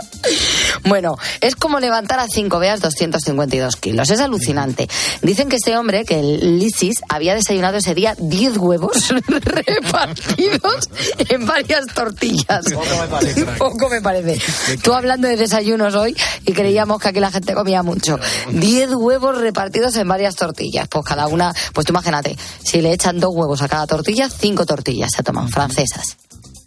Lo 0.30 0.36
tuyo 0.36 0.38
son- 0.38 0.38
estamos 0.38 0.38
hablando 0.38 0.38
de 0.38 0.38
10 0.38 0.38
centímetros. 0.38 0.80
Bueno, 0.84 1.16
es 1.40 1.56
como 1.56 1.80
levantar 1.80 2.18
a 2.20 2.26
cinco 2.28 2.58
veas 2.58 2.80
252 2.80 3.76
kilos. 3.76 4.10
Es 4.10 4.20
alucinante. 4.20 4.88
Dicen 5.22 5.48
que 5.48 5.56
este 5.56 5.76
hombre, 5.76 6.04
que 6.04 6.20
el 6.20 6.58
Lisis, 6.58 7.00
había 7.08 7.34
desayunado 7.34 7.78
ese 7.78 7.94
día 7.94 8.14
10 8.18 8.56
huevos 8.58 9.08
repartidos 9.70 10.88
en 11.28 11.46
varias 11.46 11.86
tortillas. 11.94 12.64
Poco 13.58 13.88
me 13.88 14.00
parece. 14.00 14.40
Tú 14.78 14.94
hablando 14.94 15.28
de 15.28 15.36
desayunos 15.36 15.94
hoy 15.94 16.16
y 16.46 16.52
creíamos 16.52 17.00
que 17.00 17.08
aquí 17.08 17.20
la 17.20 17.30
gente 17.30 17.54
comía 17.54 17.82
mucho. 17.82 18.18
10 18.52 18.90
huevos 18.94 19.38
repartidos 19.38 19.96
en 19.96 20.08
varias 20.08 20.36
tortillas. 20.36 20.88
Pues 20.88 21.04
cada 21.04 21.26
una, 21.28 21.52
pues 21.72 21.86
tú 21.86 21.92
imagínate, 21.92 22.36
si 22.62 22.80
le 22.80 22.92
echan 22.92 23.20
dos 23.20 23.30
huevos 23.34 23.62
a 23.62 23.68
cada 23.68 23.86
tortilla, 23.86 24.28
cinco 24.28 24.66
tortillas 24.66 25.10
se 25.14 25.22
toman, 25.22 25.48
francesas. 25.48 26.16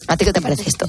¿A 0.07 0.17
ti 0.17 0.25
qué 0.25 0.33
te 0.33 0.41
parece 0.41 0.63
esto? 0.67 0.85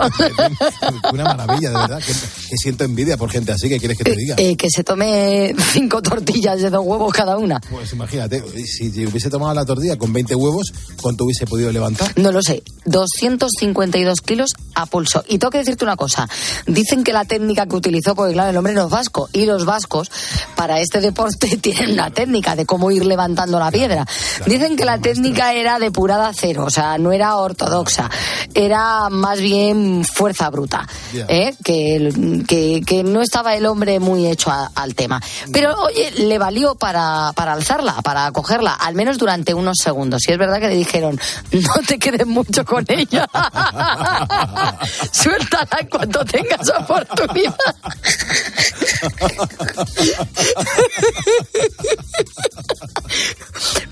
Una 1.13 1.25
maravilla, 1.25 1.71
de 1.71 1.77
verdad. 1.77 1.99
Que, 1.99 2.13
que 2.13 2.57
siento 2.57 2.85
envidia 2.85 3.17
por 3.17 3.31
gente 3.31 3.53
así 3.53 3.69
que 3.69 3.79
quieres 3.79 3.99
que 3.99 4.05
te 4.05 4.17
diga. 4.17 4.35
Eh, 4.39 4.57
que 4.57 4.69
se 4.71 4.85
tome 4.85 5.55
cinco 5.73 6.03
tortillas 6.03 6.61
de 6.61 6.71
dos 6.71 6.85
huevos 6.85 7.13
cada 7.13 7.37
una. 7.37 7.61
Pues 7.71 7.93
imagínate, 7.93 8.43
si 8.67 8.89
hubiese 9.07 9.31
tomado 9.31 9.55
la 9.55 9.65
tortilla 9.65 9.97
con 9.97 10.13
20 10.13 10.35
huevos, 10.35 10.73
¿cuánto 11.01 11.25
hubiese 11.25 11.47
podido 11.47 11.71
levantar? 11.73 12.13
No 12.17 12.33
lo 12.33 12.43
sé. 12.43 12.63
252 12.87 14.21
kilos 14.21 14.53
a 14.75 14.87
pulso. 14.87 15.25
Y 15.29 15.39
tengo 15.39 15.51
que 15.51 15.59
decirte 15.59 15.85
una 15.85 15.97
cosa. 15.97 16.29
Dicen 16.67 17.05
que 17.05 17.13
la 17.13 17.25
técnica 17.25 17.67
que 17.67 17.77
utilizó, 17.77 18.15
porque 18.15 18.35
claro, 18.35 18.51
el 18.51 18.57
hombre 18.57 18.75
no 18.75 18.85
es 18.85 18.91
vasco. 18.91 19.29
Y 19.33 19.47
los 19.47 19.65
vascos, 19.65 20.11
para 20.57 20.81
este 20.81 21.01
deporte, 21.01 21.57
tienen 21.63 21.93
una 21.93 22.11
técnica 22.11 22.57
de 22.57 22.67
cómo 22.67 22.91
ir 22.91 23.05
levantando 23.05 23.59
la 23.59 23.71
piedra. 23.71 24.07
Dicen 24.47 24.77
que 24.77 24.85
la 24.85 24.99
técnica 24.99 25.55
era 25.55 25.79
depurada 25.79 26.33
cero. 26.35 26.65
O 26.67 26.71
sea, 26.71 26.99
no 26.99 27.13
era 27.13 27.37
ortodoxa. 27.37 28.11
Era 28.55 29.04
más 29.11 29.41
bien 29.41 30.05
fuerza 30.05 30.51
bruta. 30.51 30.87
¿eh? 31.29 31.55
que, 31.65 32.43
que, 32.47 32.83
que 32.87 33.03
no 33.05 33.23
estaba 33.23 33.55
el 33.55 33.67
hombre 33.67 34.01
muy 34.01 34.27
hecho 34.27 34.51
a- 34.51 34.71
al 34.75 34.95
tema. 34.95 35.21
Pero, 35.53 35.75
oye, 35.83 36.11
le 36.13 36.39
valió 36.39 36.75
para, 36.75 37.33
para 37.35 37.53
alzarla, 37.53 37.95
para 38.03 38.31
cogerla, 38.33 38.73
al 38.75 38.95
menos 38.95 39.19
durante 39.19 39.55
unos 39.55 39.77
segundos. 39.83 40.23
Y 40.29 40.33
es 40.33 40.39
verdad 40.39 40.61
que 40.61 40.69
le 40.69 40.77
dijeron, 40.77 41.19
no 41.53 41.75
te 41.87 41.99
quedes 41.99 42.27
mucho 42.27 42.65
con 42.65 42.85
ella. 42.89 43.29
Suéltala 45.13 45.79
en 45.81 45.89
cuanto 45.89 46.25
tengas 46.25 46.71
oportunidad. 46.79 47.55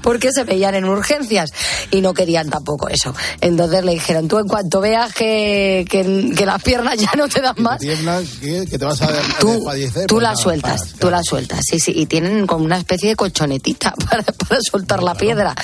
Porque 0.02 0.32
se 0.32 0.44
veían 0.44 0.74
en 0.74 0.84
urgencias 0.84 1.52
y 1.90 2.00
no 2.00 2.12
querían 2.12 2.50
tampoco 2.50 2.88
eso. 2.88 3.14
Entonces 3.40 3.84
le 3.84 3.92
dijeron, 3.92 4.26
tú 4.28 4.38
en 4.38 4.48
cuanto 4.48 4.80
veas 4.80 5.12
que, 5.14 5.84
que, 5.88 6.32
que 6.36 6.46
las 6.46 6.62
piernas 6.62 6.96
ya 6.98 7.12
no 7.16 7.28
te 7.28 7.40
dan 7.40 7.54
más, 7.58 7.78
Tiemblas, 7.78 8.24
que, 8.40 8.64
que 8.68 8.78
te 8.78 8.84
vas 8.84 9.00
a, 9.02 9.08
tú, 9.38 9.64
tú 10.08 10.14
Pues 10.16 10.22
la 10.22 10.30
nada, 10.30 10.36
sueltas, 10.36 10.80
paras. 10.80 10.94
tú 10.98 11.10
la 11.10 11.22
sueltas, 11.22 11.60
sí, 11.64 11.78
sí, 11.78 11.92
y 11.94 12.06
tienen 12.06 12.46
como 12.46 12.64
una 12.64 12.78
especie 12.78 13.10
de 13.10 13.16
colchonetita 13.16 13.94
para, 14.10 14.22
para 14.24 14.60
soltar 14.70 15.02
la 15.02 15.14
piedra, 15.14 15.54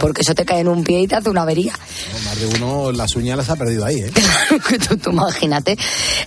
porque 0.00 0.22
eso 0.22 0.34
te 0.34 0.44
cae 0.44 0.60
en 0.60 0.68
un 0.68 0.84
pie 0.84 1.00
y 1.00 1.08
te 1.08 1.16
hace 1.16 1.30
una 1.30 1.42
avería. 1.42 1.72
No, 1.72 2.18
Más 2.28 2.38
de 2.40 2.46
uno 2.46 2.92
las 2.92 3.16
uñas 3.16 3.36
las 3.36 3.50
ha 3.50 3.56
perdido 3.56 3.84
ahí, 3.84 4.00
¿eh? 4.00 4.12
tú, 4.88 4.96
tú 4.96 5.10
imagínate. 5.10 5.76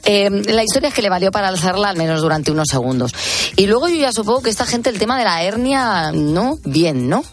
Eh, 0.04 0.30
la 0.30 0.63
historia 0.63 0.89
es 0.89 0.96
que 0.96 1.02
le 1.02 1.10
valió 1.10 1.32
para 1.32 1.48
alzarla 1.48 1.89
al 1.89 1.98
menos 1.98 2.22
durante 2.22 2.52
unos 2.52 2.70
segundos. 2.71 3.13
Y 3.55 3.67
luego 3.67 3.88
yo 3.88 3.95
ya 3.95 4.12
supongo 4.12 4.41
que 4.41 4.49
esta 4.49 4.65
gente 4.65 4.89
el 4.89 4.97
tema 4.99 5.17
de 5.17 5.25
la 5.25 5.43
hernia, 5.43 6.12
no, 6.12 6.57
bien, 6.65 7.07
¿no? 7.10 7.23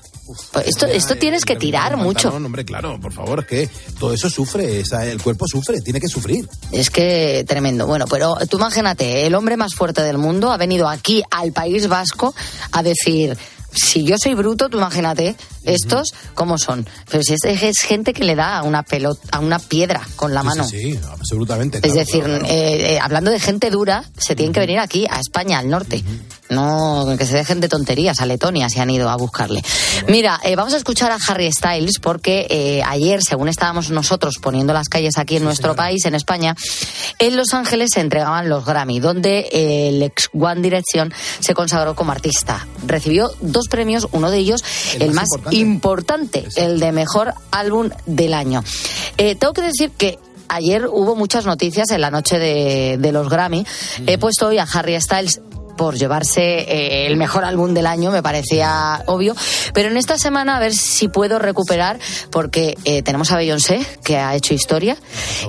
Pues 0.53 0.67
esto, 0.67 0.85
esto 0.85 1.17
tienes 1.17 1.47
que 1.47 1.57
tirar 1.57 1.97
mucho. 1.97 2.29
No, 2.39 2.45
hombre, 2.45 2.63
claro, 2.63 3.01
por 3.01 3.15
favor, 3.15 3.47
que 3.47 3.71
todo 3.99 4.13
eso 4.13 4.29
sufre, 4.29 4.81
esa- 4.81 5.07
el 5.07 5.23
cuerpo 5.23 5.47
sufre, 5.49 5.81
tiene 5.81 6.01
que 6.01 6.09
sufrir. 6.09 6.47
Es 6.71 6.91
que 6.91 7.47
tremendo. 7.49 7.87
Bueno, 7.87 8.05
pero 8.07 8.37
tú 8.51 8.59
imagínate, 8.59 9.27
el 9.27 9.35
hombre 9.35 9.57
más 9.57 9.75
fuerte 9.75 10.03
del 10.03 10.19
mundo 10.19 10.53
ha 10.53 10.59
venido 10.59 10.87
aquí 10.87 11.23
al 11.31 11.53
País 11.53 11.89
Vasco 11.89 12.35
a 12.73 12.83
decir, 12.83 13.39
si 13.73 14.05
yo 14.05 14.17
soy 14.19 14.35
bruto, 14.35 14.69
tú 14.69 14.79
imagínate, 14.79 15.37
estos, 15.65 16.15
¿cómo 16.35 16.59
son? 16.59 16.87
Pero 17.11 17.23
si 17.23 17.35
es, 17.35 17.45
es 17.45 17.79
gente 17.81 18.13
que 18.13 18.25
le 18.25 18.35
da 18.35 18.59
a 18.59 18.63
una 18.63 18.83
pelota, 18.83 19.21
a 19.33 19.41
una 19.41 19.59
piedra 19.59 20.01
con 20.17 20.33
la 20.35 20.41
Sí, 20.41 20.47
mano. 20.47 20.65
Sí, 20.65 20.93
sí, 20.93 21.01
absolutamente. 21.11 21.79
Es 21.79 21.83
claro, 21.83 21.99
decir, 21.99 22.25
claro, 22.25 22.39
claro. 22.41 22.55
eh, 22.55 22.95
eh, 22.95 22.99
hablando 23.01 23.31
de 23.31 23.41
gente 23.41 23.71
dura, 23.71 24.05
se 24.17 24.35
tienen 24.35 24.53
que 24.53 24.61
venir 24.61 24.79
aquí, 24.79 25.07
a 25.11 25.21
España, 25.21 25.59
al 25.59 25.69
norte. 25.69 26.03
No, 26.51 27.15
que 27.19 27.27
se 27.27 27.37
dejen 27.37 27.61
de 27.61 27.69
tonterías, 27.69 28.21
a 28.21 28.27
Letonia 28.27 28.69
se 28.69 28.81
han 28.81 28.91
ido 28.91 29.09
a 29.09 29.17
buscarle. 29.17 29.63
Mira, 30.09 30.41
eh, 30.43 30.57
vamos 30.57 30.75
a 30.75 30.77
escuchar 30.79 31.11
a 31.13 31.19
Harry 31.29 31.51
Styles 31.53 31.99
porque 32.01 32.47
eh, 32.51 32.83
ayer, 32.85 33.21
según 33.23 33.49
estábamos 33.49 33.91
nosotros 33.91 34.37
poniendo 34.41 34.73
las 34.73 34.89
calles 34.89 35.19
aquí 35.19 35.37
en 35.37 35.45
nuestro 35.45 35.77
país, 35.77 36.05
en 36.07 36.15
España, 36.15 36.57
en 37.19 37.37
Los 37.37 37.55
Ángeles 37.55 37.91
se 37.93 38.01
entregaban 38.01 38.49
los 38.49 38.65
Grammy, 38.65 39.01
donde 39.01 39.49
eh, 39.53 39.89
el 39.89 40.03
ex 40.03 40.31
One 40.33 40.63
Direction 40.63 41.13
se 41.41 41.55
consagró 41.55 41.95
como 41.95 42.13
artista. 42.13 42.67
Recibió 42.87 43.31
dos 43.41 43.69
premios, 43.69 44.09
uno 44.13 44.31
de 44.31 44.39
ellos 44.39 44.65
El 44.95 45.03
el, 45.03 45.13
más 45.13 45.29
más 45.45 45.53
importante, 45.53 46.47
el 46.57 46.81
de 46.81 46.93
mejor 46.93 47.35
álbum 47.51 47.91
del 48.07 48.35
año. 48.35 48.63
Eh, 49.17 49.35
tengo 49.35 49.53
que 49.53 49.63
decir 49.63 49.91
que 49.91 50.19
ayer 50.49 50.87
hubo 50.87 51.15
muchas 51.15 51.45
noticias 51.45 51.91
en 51.91 52.01
la 52.01 52.11
noche 52.11 52.39
de, 52.39 52.97
de 52.99 53.13
los 53.13 53.29
Grammy. 53.29 53.67
He 54.07 54.19
puesto 54.19 54.49
hoy 54.49 54.59
a 54.59 54.63
Harry 54.63 55.01
Styles 55.01 55.41
por 55.79 55.97
llevarse 55.97 56.43
eh, 56.43 57.07
el 57.07 57.17
mejor 57.17 57.45
álbum 57.45 57.73
del 57.73 57.87
año, 57.87 58.11
me 58.11 58.23
parecía 58.23 59.03
obvio. 59.07 59.35
Pero 59.73 59.89
en 59.89 59.97
esta 59.97 60.19
semana 60.19 60.57
a 60.57 60.61
ver 60.61 60.75
si 60.75 61.09
puedo 61.09 61.39
recuperar, 61.39 61.99
porque 62.31 62.77
eh, 62.85 63.03
tenemos 63.03 63.31
a 63.33 63.37
Beyoncé, 63.39 63.81
que 64.05 64.19
ha 64.19 64.35
hecho 64.35 64.53
historia, 64.53 64.97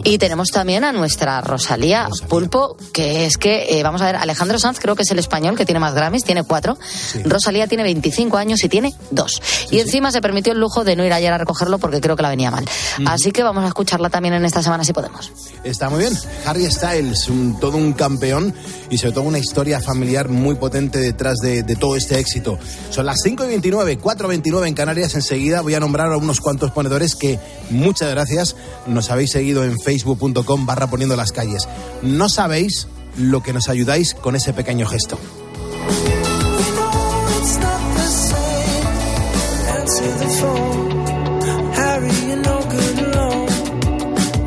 y 0.05 0.17
tenemos 0.19 0.49
también 0.51 0.83
a 0.85 0.93
nuestra 0.93 1.41
Rosalía, 1.41 2.07
Pulpo, 2.29 2.77
que 2.93 3.25
es 3.25 3.37
que, 3.37 3.79
eh, 3.79 3.83
vamos 3.83 4.01
a 4.01 4.05
ver, 4.05 4.15
Alejandro 4.15 4.59
Sanz 4.59 4.79
creo 4.79 4.95
que 4.95 5.01
es 5.03 5.11
el 5.11 5.19
español 5.19 5.57
que 5.57 5.65
tiene 5.65 5.79
más 5.79 5.93
Grammys, 5.95 6.23
tiene 6.23 6.43
cuatro. 6.43 6.77
Rosalía 7.25 7.67
tiene 7.67 7.83
25 7.83 8.37
años 8.37 8.63
y 8.63 8.69
tiene 8.69 8.93
dos. 9.11 9.41
y 9.71 9.79
encima 9.79 10.11
se 10.11 10.21
permitió 10.21 10.53
el 10.53 10.59
lujo 10.59 10.83
de 10.83 10.95
no 10.95 11.03
ir 11.03 11.11
ayer 11.13 11.33
a 11.33 11.37
recogerlo 11.39 11.79
porque 11.79 11.99
creo 12.01 12.15
que 12.15 12.21
la 12.21 12.29
venía 12.29 12.51
mal. 12.51 12.65
Así 13.07 13.31
que 13.31 13.41
vamos 13.41 13.63
a 13.63 13.67
escucharla 13.67 14.09
también 14.11 14.35
en 14.35 14.45
esta 14.45 14.61
semana 14.61 14.83
si 14.83 14.93
podemos. 14.93 15.31
Está 15.63 15.89
muy 15.89 16.01
bien. 16.01 16.13
Harry 16.45 16.69
Styles, 16.69 17.27
un- 17.29 17.59
todo 17.59 17.77
un 17.77 17.93
campeón 17.93 18.53
y 18.91 18.97
sobre 18.97 19.13
todo 19.13 19.23
una 19.23 19.39
historia 19.39 19.79
familiar 19.79 20.18
muy 20.27 20.55
potente 20.55 20.99
detrás 20.99 21.37
de, 21.37 21.63
todo 21.79 21.95
este 21.95 22.19
éxito. 22.19 22.57
Son 22.89 23.05
las 23.05 23.19
5 23.23 23.45
y 23.45 23.47
29, 23.47 23.97
4 23.97 24.27
y 24.27 24.29
29 24.29 24.67
en 24.67 24.73
Canarias. 24.73 25.15
Enseguida 25.15 25.61
voy 25.61 25.75
a 25.75 25.79
nombrar 25.79 26.11
a 26.11 26.17
unos 26.17 26.41
cuantos 26.41 26.71
ponedores 26.71 27.15
que, 27.15 27.39
muchas 27.69 28.09
gracias, 28.09 28.55
nos 28.87 29.11
habéis 29.11 29.31
seguido 29.31 29.63
en 29.63 29.79
facebook.com 29.79 30.65
barra 30.65 30.87
poniendo 30.89 31.15
las 31.15 31.31
calles. 31.31 31.67
No 32.01 32.27
sabéis 32.27 32.87
lo 33.17 33.41
que 33.41 33.53
nos 33.53 33.69
ayudáis 33.69 34.13
con 34.13 34.35
ese 34.35 34.51
pequeño 34.51 34.87
gesto. 34.87 35.17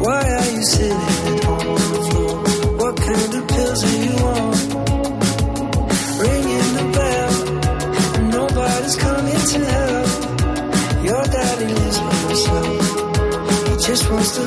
Why 0.05 1.12
Oh. 14.15 14.43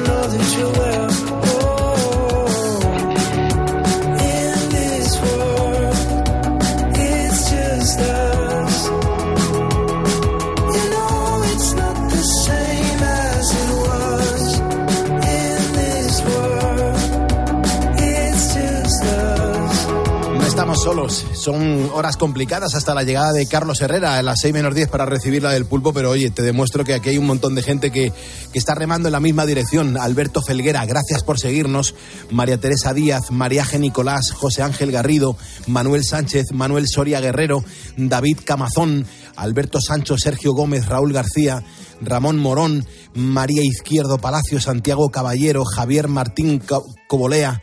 No 20.38 20.46
estamos 20.48 20.82
solos. 20.82 21.35
Son 21.46 21.92
horas 21.94 22.18
complicadas 22.18 22.74
hasta 22.74 22.96
la 22.96 23.04
llegada 23.04 23.32
de 23.32 23.46
Carlos 23.46 23.80
Herrera 23.80 24.18
a 24.18 24.24
las 24.24 24.40
6 24.42 24.52
menos 24.52 24.74
10 24.74 24.90
para 24.90 25.06
recibir 25.06 25.44
la 25.44 25.52
del 25.52 25.68
pulpo, 25.68 25.94
pero 25.94 26.10
oye, 26.10 26.32
te 26.32 26.42
demuestro 26.42 26.84
que 26.84 26.96
aquí 26.96 27.10
hay 27.10 27.20
un 27.20 27.28
montón 27.28 27.54
de 27.54 27.62
gente 27.62 27.92
que, 27.92 28.12
que 28.52 28.58
está 28.58 28.74
remando 28.74 29.10
en 29.10 29.12
la 29.12 29.20
misma 29.20 29.46
dirección. 29.46 29.96
Alberto 29.96 30.42
Felguera, 30.42 30.84
gracias 30.88 31.22
por 31.22 31.38
seguirnos. 31.38 31.94
María 32.32 32.60
Teresa 32.60 32.96
Díaz, 32.96 33.30
Maríaje 33.30 33.78
Nicolás, 33.78 34.32
José 34.32 34.64
Ángel 34.64 34.92
Garrido, 34.92 35.38
Manuel 35.68 36.04
Sánchez, 36.04 36.48
Manuel 36.52 36.88
Soria 36.88 37.22
Guerrero, 37.22 37.64
David 37.96 38.40
Camazón, 38.44 39.06
Alberto 39.36 39.80
Sancho, 39.80 40.18
Sergio 40.18 40.54
Gómez, 40.54 40.88
Raúl 40.88 41.14
García. 41.14 41.64
Ramón 42.02 42.40
Morón, 42.40 42.86
María 43.14 43.62
Izquierdo 43.64 44.18
Palacio, 44.18 44.60
Santiago 44.60 45.12
Caballero, 45.12 45.64
Javier 45.64 46.10
Martín 46.10 46.62
Cobolea, 47.08 47.62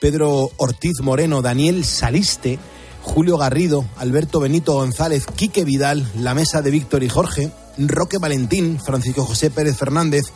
Pedro 0.00 0.50
Ortiz 0.56 1.00
Moreno, 1.00 1.42
Daniel 1.42 1.84
Saliste, 1.84 2.58
Julio 3.08 3.38
Garrido, 3.38 3.84
Alberto 3.96 4.38
Benito 4.38 4.74
González, 4.74 5.26
Quique 5.26 5.64
Vidal, 5.64 6.06
la 6.14 6.34
mesa 6.34 6.62
de 6.62 6.70
Víctor 6.70 7.02
y 7.02 7.08
Jorge, 7.08 7.50
Roque 7.78 8.18
Valentín, 8.18 8.78
Francisco 8.78 9.24
José 9.24 9.50
Pérez 9.50 9.76
Fernández, 9.76 10.26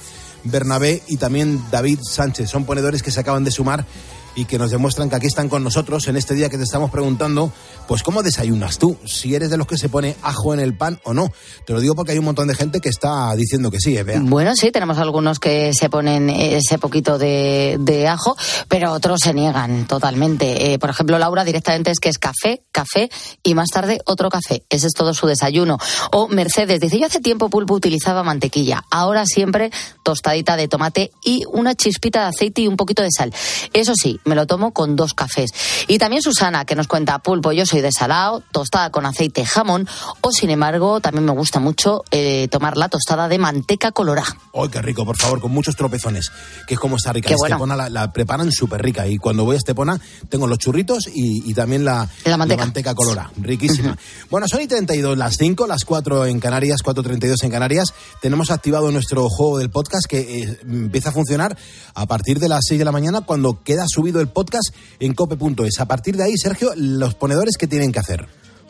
Bernabé 0.42 1.02
y 1.06 1.18
también 1.18 1.62
David 1.70 2.00
Sánchez. 2.02 2.50
Son 2.50 2.64
ponedores 2.64 3.02
que 3.02 3.12
se 3.12 3.20
acaban 3.20 3.44
de 3.44 3.52
sumar 3.52 3.84
y 4.34 4.44
que 4.44 4.58
nos 4.58 4.70
demuestran 4.70 5.10
que 5.10 5.16
aquí 5.16 5.26
están 5.26 5.48
con 5.48 5.62
nosotros 5.62 6.08
en 6.08 6.16
este 6.16 6.34
día 6.34 6.48
que 6.48 6.56
te 6.56 6.64
estamos 6.64 6.90
preguntando, 6.90 7.52
pues 7.86 8.02
cómo 8.02 8.22
desayunas 8.22 8.78
tú, 8.78 8.96
si 9.04 9.34
eres 9.34 9.50
de 9.50 9.56
los 9.56 9.66
que 9.66 9.76
se 9.76 9.88
pone 9.88 10.16
ajo 10.22 10.54
en 10.54 10.60
el 10.60 10.74
pan 10.74 11.00
o 11.04 11.14
no. 11.14 11.32
Te 11.66 11.72
lo 11.72 11.80
digo 11.80 11.94
porque 11.94 12.12
hay 12.12 12.18
un 12.18 12.24
montón 12.24 12.48
de 12.48 12.54
gente 12.54 12.80
que 12.80 12.88
está 12.88 13.34
diciendo 13.34 13.70
que 13.70 13.80
sí, 13.80 13.96
¿eh? 13.96 14.04
Bueno, 14.20 14.52
sí, 14.54 14.70
tenemos 14.70 14.98
algunos 14.98 15.38
que 15.38 15.72
se 15.74 15.88
ponen 15.90 16.30
ese 16.30 16.78
poquito 16.78 17.18
de, 17.18 17.76
de 17.80 18.08
ajo, 18.08 18.36
pero 18.68 18.92
otros 18.92 19.20
se 19.20 19.34
niegan 19.34 19.86
totalmente. 19.86 20.72
Eh, 20.72 20.78
por 20.78 20.90
ejemplo, 20.90 21.18
Laura 21.18 21.44
directamente 21.44 21.90
es 21.90 21.98
que 21.98 22.08
es 22.08 22.18
café, 22.18 22.62
café 22.72 23.10
y 23.42 23.54
más 23.54 23.68
tarde 23.68 24.00
otro 24.06 24.30
café. 24.30 24.62
Ese 24.70 24.86
es 24.86 24.92
todo 24.94 25.14
su 25.14 25.26
desayuno. 25.26 25.78
O 26.12 26.28
Mercedes 26.28 26.80
dice, 26.80 26.98
yo 26.98 27.06
hace 27.06 27.20
tiempo 27.20 27.50
pulpo 27.50 27.74
utilizaba 27.74 28.22
mantequilla, 28.22 28.84
ahora 28.90 29.26
siempre 29.26 29.70
tostadita 30.02 30.56
de 30.56 30.68
tomate 30.68 31.12
y 31.24 31.44
una 31.52 31.74
chispita 31.74 32.22
de 32.22 32.26
aceite 32.28 32.62
y 32.62 32.68
un 32.68 32.76
poquito 32.76 33.02
de 33.02 33.10
sal. 33.10 33.32
Eso 33.72 33.94
sí, 33.94 34.20
me 34.24 34.34
lo 34.34 34.46
tomo 34.46 34.72
con 34.72 34.96
dos 34.96 35.14
cafés. 35.14 35.50
Y 35.88 35.98
también 35.98 36.22
Susana, 36.22 36.64
que 36.64 36.74
nos 36.74 36.86
cuenta, 36.86 37.18
pulpo, 37.20 37.52
yo 37.52 37.66
soy 37.66 37.80
de 37.80 37.92
salado, 37.92 38.42
tostada 38.52 38.90
con 38.90 39.06
aceite 39.06 39.44
jamón, 39.44 39.88
o 40.20 40.30
sin 40.32 40.50
embargo, 40.50 41.00
también 41.00 41.24
me 41.24 41.32
gusta 41.32 41.60
mucho 41.60 42.04
eh, 42.10 42.48
tomar 42.50 42.76
la 42.76 42.88
tostada 42.88 43.28
de 43.28 43.38
manteca 43.38 43.92
colorada. 43.92 44.36
¡Ay, 44.54 44.68
qué 44.70 44.82
rico, 44.82 45.04
por 45.04 45.16
favor, 45.16 45.40
con 45.40 45.50
muchos 45.52 45.76
tropezones! 45.76 46.30
Que 46.66 46.74
es 46.74 46.80
como 46.80 46.96
está 46.96 47.12
rica. 47.12 47.28
Qué 47.28 47.36
bueno. 47.36 47.56
Estepona 47.56 47.76
la, 47.76 47.88
la 47.90 48.12
preparan 48.12 48.50
súper 48.52 48.82
rica. 48.82 49.06
Y 49.06 49.18
cuando 49.18 49.44
voy 49.44 49.54
a 49.56 49.58
Estepona, 49.58 50.00
tengo 50.28 50.46
los 50.46 50.58
churritos 50.58 51.08
y, 51.08 51.48
y 51.50 51.54
también 51.54 51.84
la, 51.84 52.08
La 52.24 52.36
manteca. 52.36 52.94
colorada. 52.94 53.30
Riquísima. 53.40 53.96
Bueno, 54.30 54.46
son 54.48 54.60
y 54.60 54.66
32, 54.66 55.16
las 55.16 55.36
5, 55.36 55.66
las 55.66 55.84
4 55.84 56.26
en 56.26 56.40
Canarias, 56.40 56.80
4.32 56.84 57.42
en 57.44 57.50
Canarias. 57.50 57.92
Tenemos 58.20 58.50
activado 58.50 58.90
nuestro 58.90 59.28
juego 59.28 59.58
del 59.58 59.70
podcast 59.70 60.06
que 60.06 60.42
eh, 60.42 60.58
empieza 60.62 61.10
a 61.10 61.12
funcionar 61.12 61.56
a 61.94 62.06
partir 62.06 62.38
de 62.38 62.48
las 62.48 62.60
6 62.68 62.78
de 62.78 62.84
la 62.84 62.92
mañana 62.92 63.22
cuando 63.22 63.62
queda 63.62 63.84
subido 63.88 64.11
el 64.20 64.28
podcast 64.28 64.74
en 65.00 65.14
cope.es. 65.14 65.80
A 65.80 65.86
partir 65.86 66.16
de 66.16 66.24
ahí, 66.24 66.36
Sergio, 66.36 66.72
los 66.76 67.14
ponedores, 67.14 67.56
¿qué 67.56 67.66
tienen 67.66 67.92
que 67.92 67.98
hacer? 67.98 68.26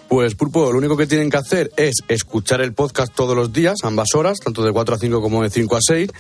Pues 0.08 0.34
Pulpo, 0.34 0.70
lo 0.70 0.78
único 0.78 0.96
que 0.96 1.06
tienen 1.06 1.30
que 1.30 1.38
hacer 1.38 1.70
es 1.76 1.96
escuchar 2.08 2.60
el 2.60 2.74
podcast 2.74 3.14
todos 3.14 3.34
los 3.34 3.52
días, 3.52 3.78
ambas 3.82 4.08
horas, 4.14 4.40
tanto 4.40 4.62
de 4.62 4.70
4 4.70 4.94
a 4.94 4.98
5 4.98 5.22
como 5.22 5.42
de 5.42 5.48
5 5.48 5.76
a 5.76 5.80
6. 5.80 6.10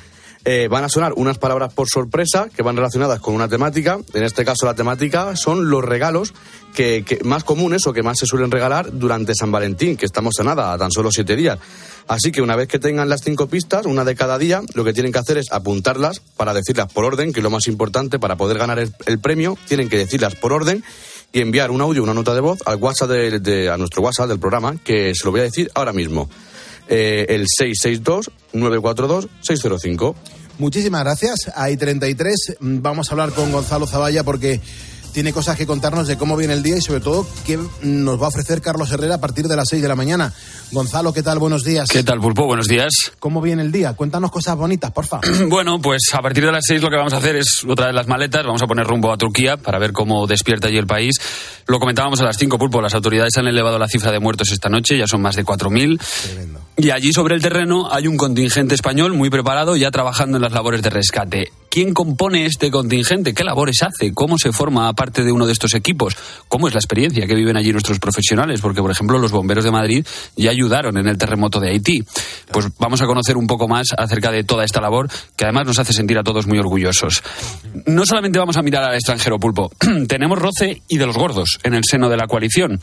Eh, 0.44 0.66
van 0.68 0.82
a 0.82 0.88
sonar 0.88 1.12
unas 1.14 1.38
palabras 1.38 1.72
por 1.72 1.88
sorpresa 1.88 2.48
que 2.54 2.64
van 2.64 2.76
relacionadas 2.76 3.20
con 3.20 3.34
una 3.34 3.48
temática. 3.48 3.98
En 4.12 4.24
este 4.24 4.44
caso, 4.44 4.66
la 4.66 4.74
temática 4.74 5.36
son 5.36 5.70
los 5.70 5.84
regalos 5.84 6.34
que, 6.74 7.04
que 7.06 7.22
más 7.22 7.44
comunes 7.44 7.86
o 7.86 7.92
que 7.92 8.02
más 8.02 8.18
se 8.18 8.26
suelen 8.26 8.50
regalar 8.50 8.90
durante 8.92 9.36
San 9.36 9.52
Valentín, 9.52 9.96
que 9.96 10.04
estamos 10.04 10.34
a 10.40 10.42
nada, 10.42 10.72
a 10.72 10.78
tan 10.78 10.90
solo 10.90 11.12
siete 11.12 11.36
días. 11.36 11.60
Así 12.08 12.32
que 12.32 12.42
una 12.42 12.56
vez 12.56 12.66
que 12.66 12.80
tengan 12.80 13.08
las 13.08 13.20
cinco 13.22 13.46
pistas, 13.46 13.86
una 13.86 14.04
de 14.04 14.16
cada 14.16 14.36
día, 14.36 14.62
lo 14.74 14.82
que 14.82 14.92
tienen 14.92 15.12
que 15.12 15.20
hacer 15.20 15.38
es 15.38 15.52
apuntarlas 15.52 16.18
para 16.36 16.52
decirlas 16.54 16.92
por 16.92 17.04
orden, 17.04 17.32
que 17.32 17.38
es 17.38 17.44
lo 17.44 17.50
más 17.50 17.68
importante 17.68 18.18
para 18.18 18.34
poder 18.34 18.58
ganar 18.58 18.80
el, 18.80 19.18
premio. 19.20 19.56
Tienen 19.68 19.88
que 19.88 19.98
decirlas 19.98 20.34
por 20.34 20.52
orden 20.52 20.82
y 21.32 21.40
enviar 21.40 21.70
un 21.70 21.80
audio, 21.80 22.02
una 22.02 22.14
nota 22.14 22.34
de 22.34 22.40
voz 22.40 22.58
al 22.66 22.76
WhatsApp 22.76 23.10
de- 23.10 23.70
a 23.70 23.76
nuestro 23.76 24.02
WhatsApp 24.02 24.28
del 24.28 24.40
programa, 24.40 24.76
que 24.82 25.14
se 25.14 25.24
lo 25.24 25.30
voy 25.30 25.40
a 25.40 25.44
decir 25.44 25.70
ahora 25.74 25.92
mismo. 25.92 26.28
Eh, 26.88 27.26
el 27.28 27.46
662-942-605. 27.46 30.14
Muchísimas 30.58 31.04
gracias. 31.04 31.52
Hay 31.54 31.76
33. 31.76 32.56
Mm, 32.60 32.82
Vamos 32.82 33.08
a 33.08 33.12
hablar 33.12 33.30
con 33.32 33.52
Gonzalo 33.52 33.86
Zavalla 33.86 34.24
porque 34.24 34.60
tiene 35.12 35.32
cosas 35.32 35.56
que 35.56 35.66
contarnos 35.66 36.08
de 36.08 36.16
cómo 36.16 36.36
viene 36.36 36.54
el 36.54 36.62
día 36.62 36.76
y 36.76 36.80
sobre 36.80 37.00
todo 37.00 37.26
qué 37.44 37.58
nos 37.82 38.20
va 38.20 38.26
a 38.26 38.28
ofrecer 38.28 38.60
Carlos 38.60 38.90
Herrera 38.90 39.16
a 39.16 39.20
partir 39.20 39.46
de 39.46 39.56
las 39.56 39.68
6 39.68 39.82
de 39.82 39.88
la 39.88 39.96
mañana. 39.96 40.32
Gonzalo, 40.72 41.12
¿qué 41.12 41.22
tal? 41.22 41.38
Buenos 41.38 41.64
días. 41.64 41.88
¿Qué 41.90 42.02
tal, 42.02 42.20
Pulpo? 42.20 42.46
Buenos 42.46 42.66
días. 42.66 42.90
¿Cómo 43.18 43.40
viene 43.40 43.62
el 43.62 43.72
día? 43.72 43.92
Cuéntanos 43.94 44.30
cosas 44.30 44.56
bonitas, 44.56 44.90
porfa. 44.90 45.20
Bueno, 45.52 45.80
pues 45.82 46.02
a 46.14 46.22
partir 46.22 46.46
de 46.46 46.52
las 46.52 46.64
seis 46.66 46.80
lo 46.80 46.88
que 46.88 46.96
vamos 46.96 47.12
a 47.12 47.18
hacer 47.18 47.36
es 47.36 47.64
otra 47.68 47.88
de 47.88 47.92
las 47.92 48.06
maletas. 48.06 48.44
Vamos 48.46 48.62
a 48.62 48.66
poner 48.66 48.86
rumbo 48.86 49.12
a 49.12 49.18
Turquía 49.18 49.56
para 49.56 49.78
ver 49.78 49.92
cómo 49.92 50.26
despierta 50.26 50.68
allí 50.68 50.78
el 50.78 50.86
país. 50.86 51.16
Lo 51.66 51.78
comentábamos 51.78 52.20
a 52.20 52.24
las 52.24 52.38
cinco, 52.38 52.58
Pulpo. 52.58 52.80
Las 52.80 52.94
autoridades 52.94 53.36
han 53.36 53.46
elevado 53.46 53.78
la 53.78 53.88
cifra 53.88 54.12
de 54.12 54.18
muertos 54.18 54.50
esta 54.50 54.70
noche, 54.70 54.96
ya 54.96 55.06
son 55.06 55.20
más 55.20 55.36
de 55.36 55.44
4.000. 55.44 56.00
Y 56.78 56.90
allí 56.90 57.12
sobre 57.12 57.34
el 57.34 57.42
terreno 57.42 57.92
hay 57.92 58.06
un 58.06 58.16
contingente 58.16 58.74
español 58.74 59.12
muy 59.12 59.28
preparado, 59.28 59.76
ya 59.76 59.90
trabajando 59.90 60.38
en 60.38 60.42
las 60.42 60.52
labores 60.52 60.82
de 60.82 60.90
rescate. 60.90 61.52
¿Quién 61.72 61.94
compone 61.94 62.44
este 62.44 62.70
contingente? 62.70 63.32
¿Qué 63.32 63.44
labores 63.44 63.82
hace? 63.82 64.12
¿Cómo 64.12 64.36
se 64.36 64.52
forma 64.52 64.92
parte 64.92 65.24
de 65.24 65.32
uno 65.32 65.46
de 65.46 65.54
estos 65.54 65.72
equipos? 65.72 66.14
¿Cómo 66.46 66.68
es 66.68 66.74
la 66.74 66.80
experiencia 66.80 67.26
que 67.26 67.34
viven 67.34 67.56
allí 67.56 67.72
nuestros 67.72 67.98
profesionales? 67.98 68.60
Porque, 68.60 68.82
por 68.82 68.90
ejemplo, 68.90 69.18
los 69.18 69.32
bomberos 69.32 69.64
de 69.64 69.70
Madrid 69.70 70.06
ya 70.36 70.50
ayudaron 70.50 70.98
en 70.98 71.08
el 71.08 71.16
terremoto 71.16 71.60
de 71.60 71.70
Haití. 71.70 72.04
Pues 72.52 72.66
vamos 72.78 73.00
a 73.00 73.06
conocer 73.06 73.38
un 73.38 73.46
poco 73.46 73.68
más 73.68 73.86
acerca 73.96 74.30
de 74.30 74.44
toda 74.44 74.66
esta 74.66 74.82
labor, 74.82 75.08
que 75.34 75.44
además 75.44 75.66
nos 75.66 75.78
hace 75.78 75.94
sentir 75.94 76.18
a 76.18 76.22
todos 76.22 76.46
muy 76.46 76.58
orgullosos. 76.58 77.22
No 77.86 78.04
solamente 78.04 78.38
vamos 78.38 78.58
a 78.58 78.62
mirar 78.62 78.84
al 78.84 78.94
extranjero, 78.94 79.38
Pulpo. 79.38 79.70
Tenemos 80.08 80.38
roce 80.38 80.82
y 80.88 80.98
de 80.98 81.06
los 81.06 81.16
gordos 81.16 81.58
en 81.62 81.72
el 81.72 81.84
seno 81.88 82.10
de 82.10 82.18
la 82.18 82.26
coalición. 82.26 82.82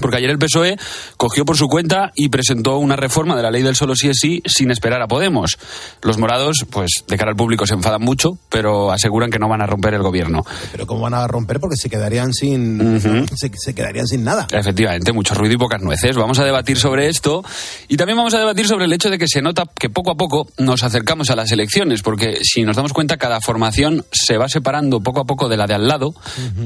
Porque 0.00 0.18
ayer 0.18 0.30
el 0.30 0.38
PSOE 0.38 0.76
cogió 1.16 1.44
por 1.44 1.56
su 1.56 1.66
cuenta 1.66 2.12
y 2.14 2.28
presentó 2.28 2.78
una 2.78 2.94
reforma 2.94 3.34
de 3.34 3.42
la 3.42 3.50
ley 3.50 3.62
del 3.62 3.74
solo 3.74 3.96
sí 3.96 4.08
es 4.08 4.18
sí 4.20 4.40
sin 4.46 4.70
esperar 4.70 5.02
a 5.02 5.08
Podemos. 5.08 5.58
Los 6.02 6.16
morados, 6.16 6.64
pues 6.70 7.04
de 7.08 7.16
cara 7.16 7.32
al 7.32 7.36
público 7.36 7.66
se 7.66 7.74
enfadan 7.74 8.00
mucho, 8.00 8.38
pero 8.48 8.92
aseguran 8.92 9.30
que 9.30 9.40
no 9.40 9.48
van 9.48 9.62
a 9.62 9.66
romper 9.66 9.94
el 9.94 10.02
gobierno. 10.02 10.44
Pero 10.70 10.86
¿cómo 10.86 11.00
van 11.00 11.14
a 11.14 11.26
romper? 11.26 11.58
Porque 11.58 11.76
se 11.76 11.90
quedarían 11.90 12.32
sin, 12.32 13.00
se, 13.36 13.50
se 13.52 13.74
quedarían 13.74 14.06
sin 14.06 14.22
nada. 14.22 14.46
Efectivamente, 14.52 15.12
mucho 15.12 15.34
ruido 15.34 15.54
y 15.54 15.58
pocas 15.58 15.82
nueces. 15.82 16.14
Vamos 16.14 16.38
a 16.38 16.44
debatir 16.44 16.78
sobre 16.78 17.08
esto 17.08 17.42
y 17.88 17.96
también 17.96 18.16
vamos 18.16 18.34
a 18.34 18.38
debatir 18.38 18.68
sobre 18.68 18.84
el 18.84 18.92
hecho 18.92 19.10
de 19.10 19.18
que 19.18 19.26
se 19.26 19.42
nota 19.42 19.64
que 19.76 19.90
poco 19.90 20.12
a 20.12 20.14
poco 20.14 20.46
nos 20.58 20.84
acercamos 20.84 21.30
a 21.30 21.36
las 21.36 21.50
elecciones, 21.50 22.02
porque 22.02 22.38
si 22.44 22.62
nos 22.62 22.76
damos 22.76 22.92
cuenta, 22.92 23.16
cada 23.16 23.40
formación 23.40 24.04
se 24.12 24.36
va 24.36 24.48
separando 24.48 25.00
poco 25.00 25.20
a 25.20 25.24
poco 25.24 25.48
de 25.48 25.56
la 25.56 25.66
de 25.66 25.74
al 25.74 25.88
lado 25.88 26.14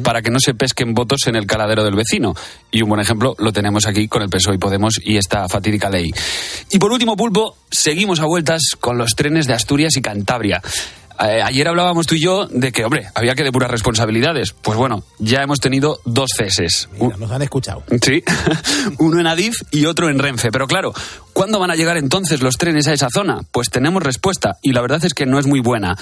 para 0.02 0.20
que 0.20 0.30
no 0.30 0.40
se 0.40 0.52
pesquen 0.52 0.92
votos 0.92 1.26
en 1.26 1.36
el 1.36 1.46
caladero 1.46 1.84
del 1.84 1.94
vecino. 1.94 2.34
Y 2.70 2.82
un 2.82 2.90
buen 2.90 3.00
ejemplo 3.00 3.13
lo 3.14 3.52
tenemos 3.52 3.86
aquí 3.86 4.08
con 4.08 4.22
el 4.22 4.28
PSOE 4.28 4.54
y 4.54 4.58
Podemos 4.58 5.00
y 5.02 5.16
esta 5.16 5.48
fatídica 5.48 5.90
ley. 5.90 6.10
Y 6.70 6.78
por 6.78 6.92
último, 6.92 7.16
Pulpo, 7.16 7.56
seguimos 7.70 8.20
a 8.20 8.26
vueltas 8.26 8.62
con 8.80 8.98
los 8.98 9.14
trenes 9.14 9.46
de 9.46 9.54
Asturias 9.54 9.96
y 9.96 10.02
Cantabria. 10.02 10.62
Eh, 11.20 11.40
ayer 11.42 11.68
hablábamos 11.68 12.06
tú 12.06 12.16
y 12.16 12.20
yo 12.20 12.46
de 12.46 12.72
que, 12.72 12.84
hombre, 12.84 13.08
había 13.14 13.34
que 13.34 13.44
depurar 13.44 13.70
responsabilidades. 13.70 14.52
Pues 14.52 14.76
bueno, 14.76 15.04
ya 15.18 15.42
hemos 15.42 15.60
tenido 15.60 16.00
dos 16.04 16.30
ceses. 16.36 16.88
Mira, 17.00 17.16
nos 17.16 17.30
han 17.30 17.42
escuchado. 17.42 17.84
Sí, 18.02 18.22
uno 18.98 19.20
en 19.20 19.26
Adif 19.26 19.54
y 19.70 19.86
otro 19.86 20.08
en 20.10 20.18
Renfe. 20.18 20.50
Pero 20.50 20.66
claro, 20.66 20.92
¿cuándo 21.32 21.58
van 21.60 21.70
a 21.70 21.76
llegar 21.76 21.96
entonces 21.96 22.42
los 22.42 22.56
trenes 22.56 22.88
a 22.88 22.92
esa 22.92 23.08
zona? 23.12 23.42
Pues 23.52 23.70
tenemos 23.70 24.02
respuesta 24.02 24.56
y 24.62 24.72
la 24.72 24.80
verdad 24.80 25.04
es 25.04 25.14
que 25.14 25.26
no 25.26 25.38
es 25.38 25.46
muy 25.46 25.60
buena. 25.60 25.96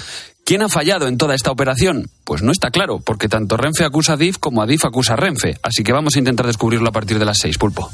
¿Quién 0.45 0.61
ha 0.61 0.67
fallado 0.67 1.07
en 1.07 1.17
toda 1.17 1.35
esta 1.35 1.51
operación? 1.51 2.09
Pues 2.25 2.41
no 2.41 2.51
está 2.51 2.69
claro, 2.69 2.99
porque 2.99 3.29
tanto 3.29 3.55
Renfe 3.55 3.85
acusa 3.85 4.13
a 4.13 4.15
Adif 4.15 4.39
como 4.39 4.61
Adif 4.61 4.83
acusa 4.83 5.13
a 5.13 5.15
Renfe. 5.15 5.57
Así 5.63 5.83
que 5.83 5.93
vamos 5.93 6.15
a 6.15 6.19
intentar 6.19 6.45
descubrirlo 6.45 6.89
a 6.89 6.91
partir 6.91 7.17
de 7.17 7.23
las 7.23 7.37
seis, 7.37 7.57
Pulpo. 7.57 7.89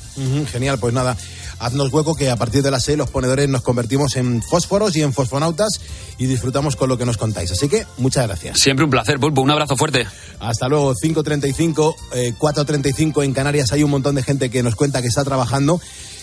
Genial, 0.51 0.79
pues 0.79 0.91
nada, 0.93 1.15
haznos 1.59 1.91
hueco 1.93 2.15
que 2.15 2.29
a 2.29 2.35
partir 2.35 2.63
de 2.63 2.71
las 2.71 2.83
6 2.83 2.97
los 2.97 3.09
ponedores 3.09 3.47
nos 3.49 3.61
convertimos 3.61 4.15
en 4.15 4.41
fósforos 4.41 4.95
y 4.95 5.01
en 5.01 5.13
fosfonautas 5.13 5.79
y 6.17 6.25
disfrutamos 6.25 6.75
con 6.75 6.89
lo 6.89 6.97
que 6.97 7.05
nos 7.05 7.17
contáis. 7.17 7.51
Así 7.51 7.69
que 7.69 7.85
muchas 7.97 8.27
gracias. 8.27 8.59
Siempre 8.59 8.85
un 8.85 8.91
placer, 8.91 9.19
Pulpo. 9.19 9.41
Un 9.41 9.51
abrazo 9.51 9.75
fuerte. 9.77 10.07
Hasta 10.39 10.67
luego, 10.67 10.93
5.35, 10.95 11.95
eh, 12.13 12.33
4.35 12.37 13.23
en 13.23 13.33
Canarias 13.33 13.71
hay 13.71 13.83
un 13.83 13.91
montón 13.91 14.15
de 14.15 14.23
gente 14.23 14.49
que 14.49 14.63
nos 14.63 14.75
cuenta 14.75 15.01
que 15.01 15.07
está 15.07 15.23
trabajando. 15.23 15.79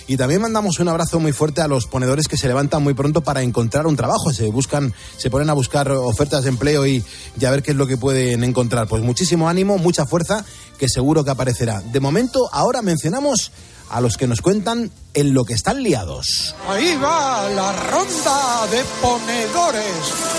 Y 0.09 0.17
también 0.17 0.41
mandamos 0.41 0.79
un 0.79 0.89
abrazo 0.89 1.19
muy 1.19 1.33
fuerte 1.33 1.63
a 1.63 1.69
los 1.69 1.87
ponedores 1.87 2.29
que 2.29 2.37
se 2.37 2.47
levantan 2.47 2.81
muy 2.81 2.95
pronto 2.95 3.23
para 3.23 3.43
encontrar 3.43 3.89
un 3.89 3.97
trabajo. 3.97 4.33
Se 4.33 4.47
buscan, 4.47 4.95
se 5.17 5.31
ponen 5.31 5.51
a 5.51 5.53
buscar 5.53 5.91
ofertas 5.91 6.45
de 6.45 6.51
empleo 6.51 6.87
y, 6.87 7.05
y 7.41 7.45
a 7.45 7.51
ver 7.51 7.65
qué 7.65 7.73
es 7.73 7.77
lo 7.77 7.89
que 7.89 7.97
pueden 7.97 8.45
encontrar. 8.45 8.87
Pues 8.87 9.03
muchísimo 9.03 9.49
ánimo, 9.49 9.79
mucha 9.79 10.07
fuerza, 10.07 10.45
que 10.79 10.89
seguro 10.89 11.25
que 11.25 11.31
aparecerá. 11.31 11.81
De 11.81 11.99
momento, 11.99 12.49
ahora 12.53 12.83
mencionamos 12.83 13.51
a 13.91 14.01
los 14.01 14.17
que 14.17 14.27
nos 14.27 14.41
cuentan 14.41 14.91
en 15.15 15.35
lo 15.35 15.45
que 15.45 15.55
están 15.55 15.83
liados. 15.83 16.55
Ahí 16.69 16.97
va 16.97 17.49
la 17.51 17.73
ronda 17.73 18.67
de 18.71 18.83
ponedores. 19.01 19.95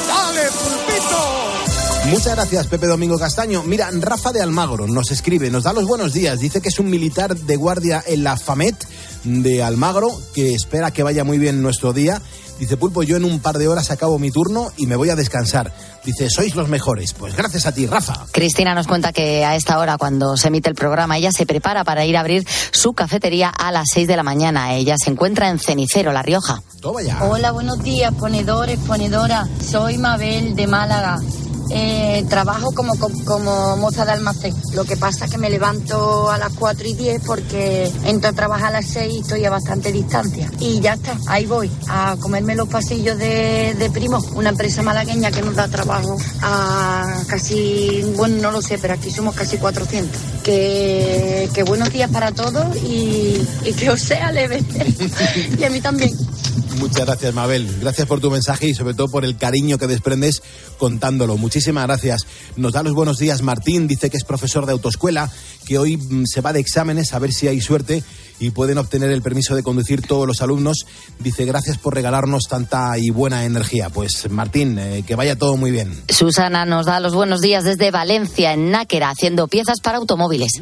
¡Dale, 0.07 0.41
pulpito! 0.43 1.67
Muchas 2.09 2.35
gracias, 2.35 2.67
Pepe 2.67 2.87
Domingo 2.87 3.17
Castaño. 3.17 3.63
Mira, 3.63 3.89
Rafa 3.91 4.31
de 4.31 4.41
Almagro 4.41 4.87
nos 4.87 5.11
escribe, 5.11 5.51
nos 5.51 5.63
da 5.63 5.73
los 5.73 5.85
buenos 5.85 6.13
días. 6.13 6.39
Dice 6.39 6.61
que 6.61 6.69
es 6.69 6.79
un 6.79 6.89
militar 6.89 7.35
de 7.35 7.55
guardia 7.57 8.01
en 8.05 8.23
la 8.23 8.37
FAMET 8.37 8.75
de 9.25 9.61
Almagro, 9.61 10.17
que 10.33 10.53
espera 10.53 10.91
que 10.91 11.03
vaya 11.03 11.25
muy 11.25 11.37
bien 11.37 11.61
nuestro 11.61 11.91
día. 11.91 12.21
Dice 12.59 12.77
Pulpo, 12.77 13.03
yo 13.03 13.17
en 13.17 13.23
un 13.23 13.39
par 13.39 13.57
de 13.57 13.67
horas 13.67 13.91
acabo 13.91 14.17
mi 14.17 14.31
turno 14.31 14.71
y 14.77 14.87
me 14.87 14.95
voy 14.95 15.09
a 15.09 15.15
descansar. 15.15 15.71
Dice, 16.03 16.29
sois 16.29 16.55
los 16.55 16.69
mejores. 16.69 17.13
Pues 17.13 17.35
gracias 17.35 17.65
a 17.65 17.71
ti, 17.71 17.85
Rafa. 17.85 18.25
Cristina 18.31 18.73
nos 18.73 18.87
cuenta 18.87 19.13
que 19.13 19.45
a 19.45 19.55
esta 19.55 19.77
hora, 19.77 19.97
cuando 19.97 20.37
se 20.37 20.47
emite 20.47 20.69
el 20.69 20.75
programa, 20.75 21.17
ella 21.17 21.31
se 21.31 21.45
prepara 21.45 21.83
para 21.83 22.05
ir 22.05 22.17
a 22.17 22.21
abrir 22.21 22.47
su 22.71 22.93
cafetería 22.93 23.49
a 23.49 23.71
las 23.71 23.87
6 23.93 24.07
de 24.07 24.15
la 24.15 24.23
mañana. 24.23 24.75
Ella 24.75 24.95
se 24.97 25.11
encuentra 25.11 25.49
en 25.49 25.59
Cenicero, 25.59 26.11
La 26.11 26.23
Rioja. 26.23 26.61
Toma 26.81 27.01
ya. 27.01 27.23
Hola, 27.23 27.51
buenos 27.51 27.83
días, 27.83 28.13
ponedores, 28.13 28.79
ponedora. 28.79 29.47
Soy 29.63 29.97
Mabel 29.97 30.55
de 30.55 30.67
Málaga. 30.67 31.19
Eh, 31.69 32.25
trabajo 32.29 32.71
como, 32.71 32.93
como, 33.25 33.77
moza 33.77 34.05
de 34.05 34.11
almacén. 34.11 34.55
Lo 34.73 34.85
que 34.85 34.97
pasa 34.97 35.25
es 35.25 35.31
que 35.31 35.37
me 35.37 35.49
levanto 35.49 36.29
a 36.29 36.37
las 36.37 36.53
4 36.53 36.87
y 36.87 36.93
10 36.93 37.21
porque 37.25 37.91
entro 38.05 38.29
a 38.29 38.33
trabajar 38.33 38.67
a 38.67 38.81
las 38.81 38.85
6 38.87 39.13
y 39.13 39.19
estoy 39.19 39.45
a 39.45 39.49
bastante 39.49 39.91
distancia. 39.91 40.49
Y 40.59 40.79
ya 40.79 40.93
está, 40.93 41.17
ahí 41.27 41.45
voy, 41.45 41.69
a 41.87 42.15
comerme 42.19 42.55
los 42.55 42.67
pasillos 42.67 43.17
de, 43.17 43.75
de 43.77 43.89
Primo, 43.89 44.23
una 44.35 44.49
empresa 44.49 44.81
malagueña 44.81 45.31
que 45.31 45.41
nos 45.41 45.55
da 45.55 45.67
trabajo 45.67 46.17
a 46.41 47.23
casi, 47.27 48.01
bueno, 48.15 48.41
no 48.41 48.51
lo 48.51 48.61
sé, 48.61 48.77
pero 48.77 48.93
aquí 48.93 49.11
somos 49.11 49.35
casi 49.35 49.57
400. 49.57 50.21
Que, 50.43 51.49
que 51.53 51.63
buenos 51.63 51.91
días 51.91 52.09
para 52.09 52.31
todos 52.31 52.75
y, 52.77 53.45
y 53.65 53.73
que 53.73 53.89
os 53.89 54.01
sea 54.01 54.31
leve. 54.31 54.63
y 55.59 55.63
a 55.63 55.69
mí 55.69 55.81
también. 55.81 56.15
Muchas 56.79 57.05
gracias, 57.05 57.33
Mabel. 57.33 57.67
Gracias 57.81 58.07
por 58.07 58.19
tu 58.19 58.29
mensaje 58.29 58.67
y 58.67 58.75
sobre 58.75 58.93
todo 58.93 59.07
por 59.07 59.25
el 59.25 59.35
cariño 59.35 59.77
que 59.77 59.87
desprendes 59.87 60.43
contándolo. 60.77 61.35
Gracias. 61.65 62.27
Nos 62.55 62.73
da 62.73 62.83
los 62.83 62.93
buenos 62.93 63.17
días 63.17 63.41
Martín, 63.41 63.87
dice 63.87 64.09
que 64.09 64.17
es 64.17 64.23
profesor 64.23 64.65
de 64.65 64.73
autoescuela, 64.73 65.29
que 65.65 65.77
hoy 65.77 65.97
mm, 65.97 66.25
se 66.25 66.41
va 66.41 66.53
de 66.53 66.59
exámenes 66.59 67.13
a 67.13 67.19
ver 67.19 67.31
si 67.31 67.47
hay 67.47 67.61
suerte 67.61 68.03
y 68.39 68.51
pueden 68.51 68.77
obtener 68.77 69.09
el 69.09 69.21
permiso 69.21 69.55
de 69.55 69.63
conducir 69.63 70.01
todos 70.01 70.27
los 70.27 70.41
alumnos. 70.41 70.85
Dice 71.19 71.45
gracias 71.45 71.77
por 71.77 71.95
regalarnos 71.95 72.47
tanta 72.47 72.97
y 72.97 73.09
buena 73.09 73.45
energía. 73.45 73.89
Pues 73.89 74.29
Martín, 74.29 74.77
eh, 74.79 75.03
que 75.05 75.15
vaya 75.15 75.35
todo 75.35 75.57
muy 75.57 75.71
bien. 75.71 76.03
Susana 76.09 76.65
nos 76.65 76.85
da 76.85 76.99
los 76.99 77.13
buenos 77.13 77.41
días 77.41 77.63
desde 77.63 77.91
Valencia, 77.91 78.53
en 78.53 78.71
Náquera, 78.71 79.09
haciendo 79.09 79.47
piezas 79.47 79.81
para 79.81 79.97
automóviles. 79.97 80.61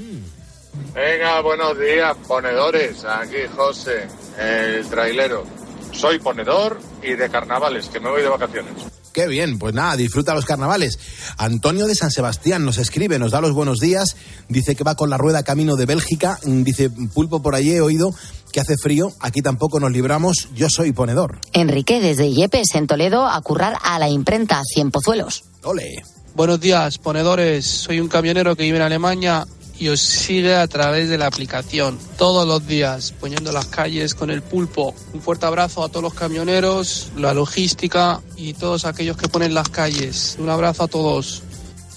Venga, 0.93 1.41
buenos 1.41 1.77
días, 1.77 2.15
ponedores. 2.27 3.03
Aquí 3.05 3.37
José, 3.55 4.07
el 4.39 4.85
trailero. 4.87 5.43
Soy 5.91 6.19
ponedor 6.19 6.79
y 7.01 7.13
de 7.13 7.29
carnavales, 7.29 7.87
que 7.87 7.99
me 7.99 8.09
voy 8.09 8.21
de 8.21 8.27
vacaciones. 8.27 8.73
Qué 9.15 9.27
bien, 9.27 9.57
pues 9.57 9.73
nada, 9.73 9.95
disfruta 9.95 10.33
los 10.33 10.43
carnavales. 10.43 10.99
Antonio 11.37 11.87
de 11.87 11.95
San 11.95 12.11
Sebastián 12.11 12.65
nos 12.65 12.77
escribe, 12.77 13.17
nos 13.17 13.31
da 13.31 13.39
los 13.39 13.53
buenos 13.53 13.79
días, 13.79 14.17
dice 14.49 14.75
que 14.75 14.83
va 14.83 14.95
con 14.95 15.09
la 15.09 15.17
rueda 15.17 15.41
camino 15.41 15.77
de 15.77 15.85
Bélgica, 15.85 16.37
mm, 16.43 16.63
dice 16.63 16.89
Pulpo 16.89 17.41
por 17.41 17.55
allí 17.55 17.71
he 17.71 17.79
oído 17.79 18.13
que 18.51 18.59
hace 18.59 18.75
frío, 18.75 19.13
aquí 19.21 19.41
tampoco 19.41 19.79
nos 19.79 19.93
libramos, 19.93 20.49
yo 20.53 20.67
soy 20.69 20.91
ponedor. 20.91 21.39
Enrique 21.53 22.01
desde 22.01 22.33
Yepes, 22.33 22.75
en 22.75 22.87
Toledo, 22.87 23.25
a 23.25 23.39
currar 23.39 23.77
a 23.83 23.97
la 23.99 24.09
imprenta 24.09 24.61
Cien 24.65 24.91
Pozuelos. 24.91 25.45
Ole. 25.63 26.03
Buenos 26.35 26.59
días, 26.59 26.97
ponedores. 26.97 27.65
Soy 27.65 28.01
un 28.01 28.09
camionero 28.09 28.57
que 28.57 28.63
vive 28.63 28.75
en 28.75 28.83
Alemania 28.83 29.45
y 29.79 29.89
os 29.89 29.99
sigue 29.99 30.55
a 30.55 30.67
través 30.67 31.09
de 31.09 31.17
la 31.17 31.27
aplicación 31.27 31.97
todos 32.17 32.47
los 32.47 32.65
días, 32.65 33.13
poniendo 33.19 33.51
las 33.51 33.65
calles 33.67 34.15
con 34.15 34.29
el 34.29 34.41
pulpo. 34.41 34.93
Un 35.13 35.21
fuerte 35.21 35.45
abrazo 35.45 35.83
a 35.83 35.89
todos 35.89 36.03
los 36.03 36.13
camioneros, 36.13 37.11
la 37.17 37.33
logística 37.33 38.21
y 38.35 38.53
todos 38.53 38.85
aquellos 38.85 39.17
que 39.17 39.27
ponen 39.27 39.53
las 39.53 39.69
calles. 39.69 40.37
Un 40.39 40.49
abrazo 40.49 40.83
a 40.83 40.87
todos. 40.87 41.43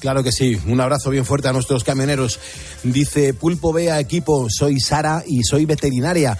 Claro 0.00 0.22
que 0.22 0.30
sí, 0.30 0.56
un 0.66 0.80
abrazo 0.80 1.10
bien 1.10 1.24
fuerte 1.24 1.48
a 1.48 1.52
nuestros 1.52 1.82
camioneros. 1.82 2.38
Dice 2.84 3.34
Pulpo 3.34 3.72
Bea 3.72 3.98
Equipo, 3.98 4.46
soy 4.48 4.78
Sara 4.78 5.24
y 5.26 5.42
soy 5.42 5.64
veterinaria. 5.64 6.38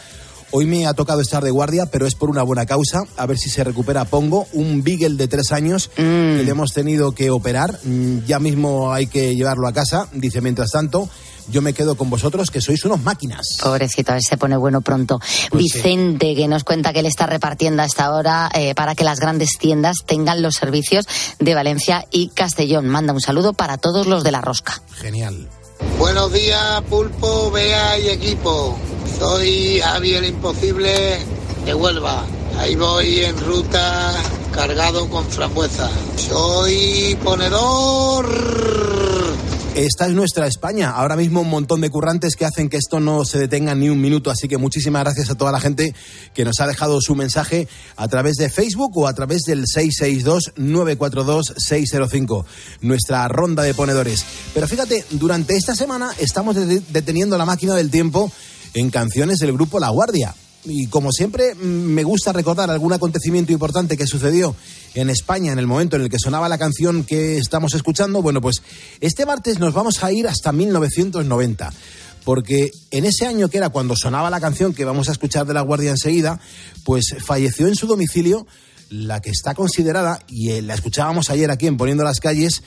Hoy 0.51 0.65
me 0.65 0.87
ha 0.87 0.95
tocado 0.95 1.21
estar 1.21 1.45
de 1.45 1.51
guardia, 1.51 1.87
pero 1.87 2.07
es 2.07 2.15
por 2.15 2.31
una 2.31 2.43
buena 2.43 2.65
causa. 2.65 3.03
A 3.19 3.27
ver 3.27 3.37
si 3.39 3.51
se 3.51 3.65
recupera 3.65 4.07
Pongo, 4.07 4.47
un 4.55 4.83
Beagle 4.83 5.17
de 5.17 5.29
tres 5.29 5.53
años 5.53 5.91
que 5.95 6.43
le 6.43 6.51
hemos 6.51 6.73
tenido 6.73 7.13
que 7.13 7.31
operar. 7.31 7.79
Mm, 7.85 8.25
Ya 8.27 8.39
mismo 8.39 8.93
hay 8.93 9.07
que 9.09 9.37
llevarlo 9.37 9.69
a 9.69 9.73
casa. 9.75 10.09
Dice, 10.13 10.41
mientras 10.41 10.71
tanto, 10.71 11.09
yo 11.51 11.61
me 11.61 11.75
quedo 11.75 11.97
con 11.97 12.09
vosotros, 12.09 12.51
que 12.51 12.63
sois 12.63 12.83
unos 12.87 13.03
máquinas. 13.03 13.59
Pobrecito, 13.63 14.13
a 14.13 14.15
ver 14.15 14.23
si 14.23 14.29
se 14.31 14.37
pone 14.39 14.57
bueno 14.57 14.81
pronto. 14.81 15.19
Pues 15.19 15.65
sí. 15.71 15.79
Vicente, 15.79 16.35
que 16.35 16.49
nos 16.49 16.65
cuenta 16.65 16.95
que 16.95 17.01
él 17.01 17.07
está 17.07 17.27
repartiendo 17.27 17.83
a 17.83 17.87
esta 17.87 18.11
hora 18.15 18.51
eh, 18.55 18.75
para 18.75 18.95
que 18.95 19.05
las 19.05 19.21
grandes 19.21 19.51
tiendas 19.59 19.99
tengan 20.07 20.41
los 20.41 20.55
servicios 20.55 21.07
de 21.39 21.55
Valencia 21.55 22.07
y 22.11 22.29
Castellón. 22.31 22.89
Manda 22.89 23.13
un 23.13 23.21
saludo 23.21 23.53
para 23.53 23.77
todos 23.77 24.07
los 24.07 24.25
de 24.25 24.33
la 24.33 24.41
rosca. 24.41 24.81
Genial. 24.95 25.47
Buenos 25.99 26.33
días, 26.33 26.83
Pulpo, 26.89 27.51
Bea 27.51 27.99
y 27.99 28.09
equipo. 28.09 28.79
Soy 29.19 29.81
Javier 29.81 30.25
Imposible 30.25 31.19
de 31.65 31.75
Huelva. 31.75 32.25
Ahí 32.59 32.75
voy 32.77 33.21
en 33.25 33.39
ruta 33.41 34.15
cargado 34.53 35.09
con 35.09 35.25
frambuesa. 35.29 35.91
Soy 36.17 37.17
ponedor. 37.23 38.98
Esta 39.79 40.09
es 40.09 40.13
nuestra 40.13 40.49
España. 40.49 40.91
Ahora 40.91 41.15
mismo 41.15 41.41
un 41.43 41.49
montón 41.51 41.81
de 41.83 41.89
currantes 41.89 42.35
que 42.35 42.45
hacen 42.45 42.69
que 42.69 42.79
esto 42.79 42.99
no 42.99 43.25
se 43.25 43.39
detenga 43.39 43.77
ni 43.77 43.89
un 43.89 44.01
minuto. 44.01 44.29
Así 44.29 44.49
que 44.49 44.59
muchísimas 44.59 45.05
gracias 45.05 45.31
a 45.31 45.37
toda 45.37 45.53
la 45.53 45.61
gente 45.61 45.95
que 46.35 46.45
nos 46.45 46.59
ha 46.59 46.67
dejado 46.67 47.01
su 47.01 47.15
mensaje 47.15 47.69
a 47.95 48.09
través 48.09 48.35
de 48.39 48.51
Facebook 48.51 48.91
o 48.99 49.07
a 49.07 49.15
través 49.15 49.43
del 49.43 49.67
662-942-605. 49.67 52.45
Nuestra 52.81 53.29
ronda 53.29 53.63
de 53.63 53.73
ponedores. 53.73 54.25
Pero 54.53 54.67
fíjate, 54.67 55.05
durante 55.13 55.57
esta 55.57 55.77
semana 55.77 56.11
estamos 56.19 56.57
de- 56.57 56.83
deteniendo 56.89 57.39
la 57.39 57.45
máquina 57.45 57.77
del 57.77 57.93
tiempo 57.93 58.33
en 58.75 58.91
canciones 58.91 59.39
del 59.39 59.53
grupo 59.53 59.79
La 59.79 59.91
Guardia. 59.91 60.35
Y 60.65 60.89
como 60.89 61.13
siempre, 61.13 61.55
mm, 61.55 61.59
me 61.59 62.05
gusta 62.05 62.33
recordar 62.33 62.71
algún 62.71 62.93
acontecimiento 62.93 63.53
importante 63.53 63.97
que 63.97 64.07
sucedió 64.07 64.55
en 64.95 65.11
España 65.11 65.53
en 65.53 65.59
el 65.59 65.67
momento 65.67 65.97
en 65.97 66.03
el 66.03 66.11
que 66.11 66.19
sonaba 66.19 66.49
la 66.49 66.59
canción 66.59 67.05
que 67.05 67.39
estamos 67.39 67.75
escuchando. 67.75 68.23
Bueno, 68.23 68.41
pues 68.41 68.63
este 69.01 69.25
martes 69.25 69.59
nos 69.59 69.73
vamos 69.73 70.03
a 70.03 70.13
ir 70.13 70.27
hasta 70.27 70.53
1990. 70.53 71.73
Porque 72.25 72.73
en 72.91 73.07
ese 73.07 73.27
año 73.27 73.49
que 73.49 73.57
era 73.59 73.71
cuando 73.71 73.97
sonaba 73.97 74.29
la 74.29 74.41
canción 74.41 74.75
que 74.75 74.85
vamos 74.85 75.09
a 75.09 75.13
escuchar 75.13 75.47
de 75.47 75.55
La 75.55 75.63
Guardia 75.63 75.91
enseguida, 75.91 76.41
pues 76.85 77.15
falleció 77.25 77.69
en 77.69 77.75
su 77.75 77.87
domicilio 77.87 78.47
la 78.91 79.21
que 79.21 79.31
está 79.31 79.55
considerada, 79.55 80.21
y 80.29 80.51
eh, 80.51 80.63
la 80.63 80.75
escuchábamos 80.75 81.31
ayer 81.31 81.51
aquí 81.51 81.67
en 81.67 81.77
Poniendo 81.77 82.05
las 82.05 82.21
Calles, 82.21 82.63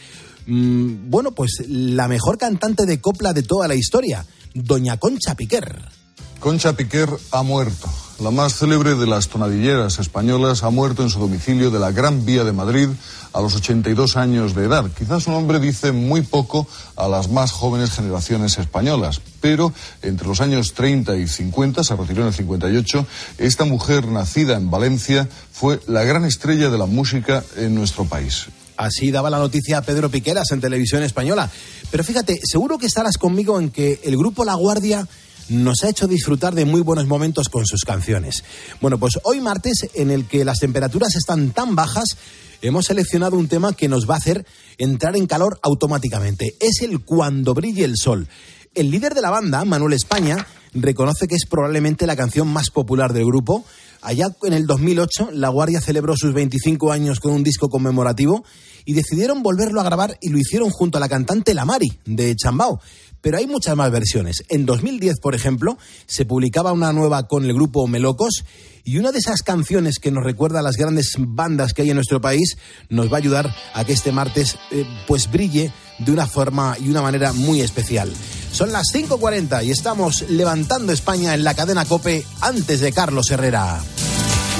mm, 0.46 1.10
bueno, 1.10 1.32
pues 1.32 1.64
la 1.68 2.08
mejor 2.08 2.38
cantante 2.38 2.86
de 2.86 3.02
copla 3.02 3.34
de 3.34 3.44
toda 3.44 3.68
la 3.68 3.76
historia, 3.76 4.26
Doña 4.54 4.98
Concha 4.98 5.36
Piquer. 5.36 6.01
Concha 6.42 6.74
Piquer 6.74 7.08
ha 7.30 7.44
muerto. 7.44 7.88
La 8.20 8.32
más 8.32 8.56
célebre 8.58 8.96
de 8.96 9.06
las 9.06 9.28
tonadilleras 9.28 10.00
españolas 10.00 10.64
ha 10.64 10.72
muerto 10.72 11.04
en 11.04 11.12
su 11.12 11.20
domicilio 11.20 11.70
de 11.70 11.78
la 11.78 11.92
Gran 11.92 12.26
Vía 12.26 12.44
de 12.44 12.52
Madrid 12.52 12.90
a 13.32 13.42
los 13.42 13.56
82 13.56 14.18
años 14.18 14.56
de 14.56 14.66
edad. 14.66 14.90
Quizás 14.98 15.26
su 15.26 15.32
nombre 15.32 15.60
dice 15.60 15.92
muy 15.92 16.24
poco 16.24 16.68
a 16.96 17.08
las 17.08 17.30
más 17.30 17.52
jóvenes 17.52 17.92
generaciones 17.92 18.58
españolas, 18.58 19.22
pero 19.40 19.72
entre 20.02 20.28
los 20.28 20.42
años 20.42 20.74
30 20.74 21.16
y 21.18 21.28
50, 21.28 21.84
se 21.84 21.96
retiró 21.96 22.24
en 22.24 22.30
el 22.30 22.34
58, 22.34 23.06
esta 23.38 23.66
mujer 23.66 24.08
nacida 24.08 24.58
en 24.58 24.72
Valencia 24.72 25.30
fue 25.52 25.80
la 25.86 26.04
gran 26.04 26.26
estrella 26.26 26.72
de 26.72 26.78
la 26.80 26.88
música 26.88 27.44
en 27.56 27.76
nuestro 27.76 28.06
país. 28.06 28.48
Así 28.78 29.12
daba 29.12 29.30
la 29.30 29.38
noticia 29.38 29.84
Pedro 29.84 30.10
Piqueras 30.10 30.50
en 30.50 30.60
televisión 30.60 31.04
española. 31.04 31.52
Pero 31.92 32.04
fíjate, 32.04 32.40
seguro 32.44 32.80
que 32.80 32.88
estarás 32.88 33.18
conmigo 33.18 33.60
en 33.60 33.70
que 33.70 34.00
el 34.04 34.18
grupo 34.18 34.44
La 34.44 34.56
Guardia 34.56 35.08
nos 35.52 35.84
ha 35.84 35.90
hecho 35.90 36.08
disfrutar 36.08 36.56
de 36.56 36.66
muy 36.66 36.82
buenos 36.82 37.08
momentos 37.08 37.50
con 37.50 37.66
sus 37.66 37.84
canciones. 37.84 38.44
Bueno, 38.80 38.98
pues 38.98 39.20
hoy 39.24 39.42
martes, 39.42 39.90
en 39.94 40.10
el 40.10 40.26
que 40.26 40.46
las 40.46 40.60
temperaturas 40.60 41.16
están 41.16 41.52
tan 41.52 41.76
bajas, 41.76 42.18
hemos 42.62 42.86
seleccionado 42.86 43.38
un 43.38 43.48
tema 43.48 43.74
que 43.74 43.90
nos 43.90 44.10
va 44.10 44.16
a 44.16 44.20
hacer 44.20 44.46
entrar 44.78 45.16
en 45.18 45.28
calor 45.28 45.60
automáticamente. 45.62 46.56
Es 46.60 46.82
el 46.82 47.04
Cuando 47.04 47.54
brille 47.54 47.84
el 47.84 47.98
sol. 47.98 48.28
El 48.74 48.90
líder 48.90 49.14
de 49.14 49.22
la 49.22 49.30
banda, 49.30 49.66
Manuel 49.66 49.94
España, 49.94 50.48
reconoce 50.74 51.28
que 51.28 51.36
es 51.36 51.46
probablemente 51.46 52.08
la 52.08 52.16
canción 52.16 52.48
más 52.48 52.70
popular 52.70 53.12
del 53.12 53.26
grupo. 53.26 53.66
Allá 54.02 54.34
en 54.44 54.54
el 54.54 54.66
2008, 54.66 55.32
La 55.34 55.50
Guardia 55.50 55.82
celebró 55.82 56.16
sus 56.16 56.34
25 56.34 56.94
años 56.94 57.20
con 57.20 57.34
un 57.34 57.44
disco 57.44 57.68
conmemorativo 57.68 58.46
y 58.86 58.94
decidieron 58.94 59.44
volverlo 59.44 59.82
a 59.82 59.84
grabar 59.84 60.18
y 60.22 60.30
lo 60.30 60.40
hicieron 60.40 60.70
junto 60.70 60.98
a 60.98 61.02
la 61.02 61.10
cantante 61.10 61.54
La 61.54 61.66
Mari, 61.66 61.92
de 62.06 62.36
Chambao. 62.36 62.80
Pero 63.22 63.38
hay 63.38 63.48
muchas 63.48 63.76
más 63.76 63.92
versiones. 63.92 64.44
En 64.50 64.66
2010, 64.66 65.20
por 65.20 65.36
ejemplo, 65.36 65.78
se 66.08 66.26
publicaba 66.26 66.72
una 66.72 66.92
nueva 66.92 67.28
con 67.28 67.46
el 67.46 67.54
grupo 67.54 67.88
Melocos 67.88 68.44
y 68.84 68.98
una 68.98 69.12
de 69.12 69.20
esas 69.20 69.44
canciones 69.44 70.00
que 70.00 70.12
nos 70.12 70.24
recuerda 70.24 70.60
a 70.60 70.64
las 70.64 70.76
grandes 70.76 71.14
bandas 71.18 71.74
que 71.74 71.84
hay 71.84 71.90
en 71.92 71.96
nuestro 71.96 72.20
país 72.20 72.58
nos 72.90 73.12
va 73.12 73.18
a 73.18 73.20
ayudar 73.20 73.56
a 73.74 73.86
que 73.86 73.94
este 73.94 74.12
martes 74.12 74.58
eh, 74.72 74.86
pues 75.08 75.32
brille 75.32 75.72
de 76.00 76.12
una 76.12 76.26
forma 76.26 76.76
y 76.80 76.90
una 76.90 77.02
manera 77.02 77.32
muy 77.34 77.62
especial. 77.62 78.12
Son 78.52 78.72
las 78.72 78.88
5.40 78.94 79.66
y 79.66 79.72
estamos 79.72 80.24
levantando 80.30 80.92
España 80.92 81.34
en 81.34 81.44
la 81.44 81.54
cadena 81.54 81.86
Cope 81.86 82.26
antes 82.42 82.80
de 82.80 82.92
Carlos 82.92 83.30
Herrera. 83.30 83.82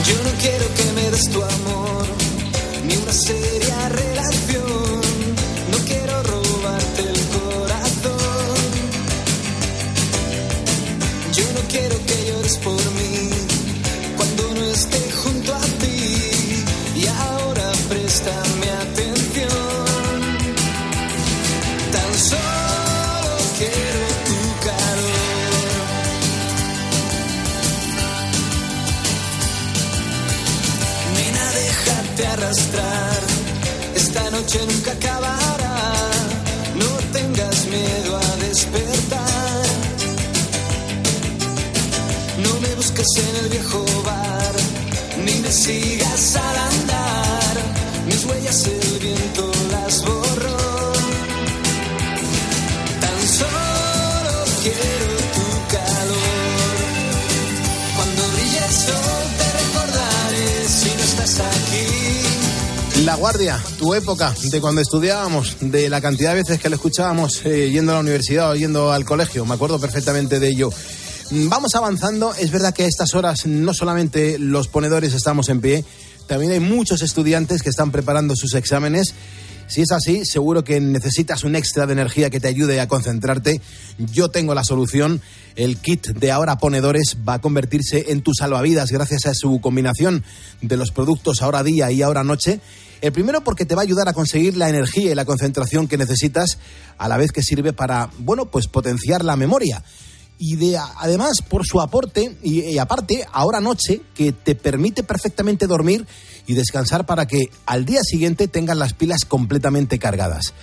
Yo 0.08 0.16
no 0.24 0.30
quiero 0.40 0.66
que 0.76 0.92
me 0.94 1.12
des 1.12 1.30
tu 1.30 1.44
amor, 1.44 2.06
ni 2.88 2.96
una 2.96 3.12
seria 3.12 3.90
relación. 3.90 4.81
Por 12.42 12.82
mí 12.94 13.30
cuando 14.18 14.54
no 14.56 14.66
esté 14.72 15.00
junto 15.24 15.54
a 15.54 15.62
ti. 15.80 16.18
Y 16.96 17.06
ahora 17.08 17.72
préstame 17.88 18.68
atención. 18.86 20.18
Tan 21.92 22.12
solo 22.30 23.38
quiero 23.60 24.04
tu 24.28 24.40
calor. 24.66 25.72
Nena, 31.16 31.46
déjate 31.62 32.28
arrastrar. 32.28 33.22
Esta 33.96 34.30
noche 34.32 34.60
nunca 34.68 34.92
acabará. 34.94 35.78
No 36.76 36.92
tengas 37.14 37.66
miedo 37.68 38.18
a 38.18 38.36
despertar. 38.38 39.21
Busques 42.82 43.08
en 43.18 43.46
el 43.46 43.50
viejo 43.50 43.86
bar, 44.04 44.56
ni 45.24 45.34
me 45.42 45.52
sigas 45.52 46.36
al 46.36 46.58
andar. 46.58 47.56
Mis 48.08 48.26
huellas 48.26 48.66
el 48.66 49.00
viento 49.00 49.52
las 49.70 50.04
borró. 50.04 50.58
Tan 53.04 53.20
solo 53.40 54.34
quiero 54.64 55.10
tu 55.36 55.48
calor. 55.76 56.76
Cuando 57.98 58.22
brille 58.34 58.62
el 58.68 58.74
sol 58.86 59.26
te 59.40 59.48
recordaré 59.62 60.68
si 60.68 60.90
no 60.98 61.04
estás 61.04 61.40
aquí. 61.40 63.06
La 63.06 63.16
Guardia, 63.16 63.64
tu 63.78 63.94
época, 63.94 64.34
de 64.42 64.60
cuando 64.60 64.82
estudiábamos, 64.82 65.58
de 65.60 65.88
la 65.88 66.02
cantidad 66.02 66.32
de 66.32 66.42
veces 66.42 66.60
que 66.60 66.70
lo 66.70 66.78
escuchábamos 66.78 67.46
eh, 67.46 67.70
yendo 67.70 67.92
a 67.92 67.96
la 67.96 68.02
universidad 68.02 68.50
o 68.50 68.56
yendo 68.56 68.92
al 68.92 69.06
colegio, 69.06 69.46
me 69.46 69.54
acuerdo 69.54 69.80
perfectamente 69.80 70.40
de 70.40 70.48
ello. 70.48 70.72
Mm, 71.32 71.48
Vamos 71.48 71.76
avanzando, 71.76 72.36
es 72.36 72.52
verdad 72.52 72.74
que 72.74 72.84
a 72.84 72.88
estas 72.88 73.16
horas 73.16 73.46
no 73.46 73.74
solamente 73.74 74.38
los 74.38 74.68
ponedores 74.68 75.14
estamos 75.14 75.48
en 75.48 75.62
pie, 75.62 75.86
también 76.28 76.52
hay 76.52 76.60
muchos 76.60 77.02
estudiantes 77.02 77.64
que 77.64 77.70
están 77.70 77.92
preparando 77.92 78.36
sus 78.36 78.54
exámenes. 78.54 79.14
Si 79.68 79.82
es 79.82 79.92
así, 79.92 80.26
seguro 80.26 80.66
que 80.66 80.82
necesitas 80.82 81.46
un 81.46 81.56
extra 81.56 81.88
de 81.88 81.94
energía 81.94 82.30
que 82.30 82.42
te 82.42 82.50
ayude 82.50 82.82
a 82.82 82.90
concentrarte. 82.90 83.62
Yo 83.98 84.30
tengo 84.30 84.54
la 84.54 84.66
solución. 84.66 85.22
El 85.56 85.78
kit 85.78 86.08
de 86.08 86.32
ahora 86.32 86.58
ponedores 86.58 87.16
va 87.28 87.36
a 87.36 87.42
convertirse 87.42 88.12
en 88.12 88.22
tu 88.22 88.34
salvavidas 88.34 88.92
gracias 88.92 89.26
a 89.28 89.34
su 89.34 89.62
combinación 89.62 90.26
de 90.62 90.76
los 90.76 90.92
productos 90.92 91.42
ahora 91.42 91.64
día 91.64 91.90
y 91.92 92.02
ahora 92.02 92.26
noche. 92.26 92.60
El 93.00 93.14
primero 93.14 93.46
porque 93.46 93.66
te 93.66 93.76
va 93.76 93.82
a 93.82 93.86
ayudar 93.86 94.10
a 94.10 94.14
conseguir 94.14 94.58
la 94.58 94.68
energía 94.68 95.12
y 95.12 95.16
la 95.16 95.24
concentración 95.24 95.88
que 95.88 95.98
necesitas, 95.98 96.58
a 96.98 97.08
la 97.08 97.16
vez 97.16 97.32
que 97.32 97.42
sirve 97.42 97.72
para, 97.72 98.10
bueno, 98.20 98.52
pues 98.52 98.68
potenciar 98.68 99.24
la 99.24 99.38
memoria 99.38 99.82
y 100.44 100.56
de, 100.56 100.76
además 100.76 101.44
por 101.48 101.68
su 101.68 101.80
aporte 101.82 102.36
y, 102.42 102.62
y 102.62 102.80
aparte 102.80 103.28
ahora 103.32 103.62
noche 103.62 104.02
que 104.16 104.32
te 104.32 104.56
permite 104.56 105.04
perfectamente 105.04 105.68
dormir 105.68 106.08
y 106.48 106.56
descansar 106.56 107.06
para 107.06 107.28
que 107.28 107.52
al 107.68 107.86
día 107.86 108.02
siguiente 108.02 108.48
tengas 108.48 108.76
las 108.76 108.94
pilas 108.94 109.24
completamente 109.24 110.00
cargadas. 110.00 110.56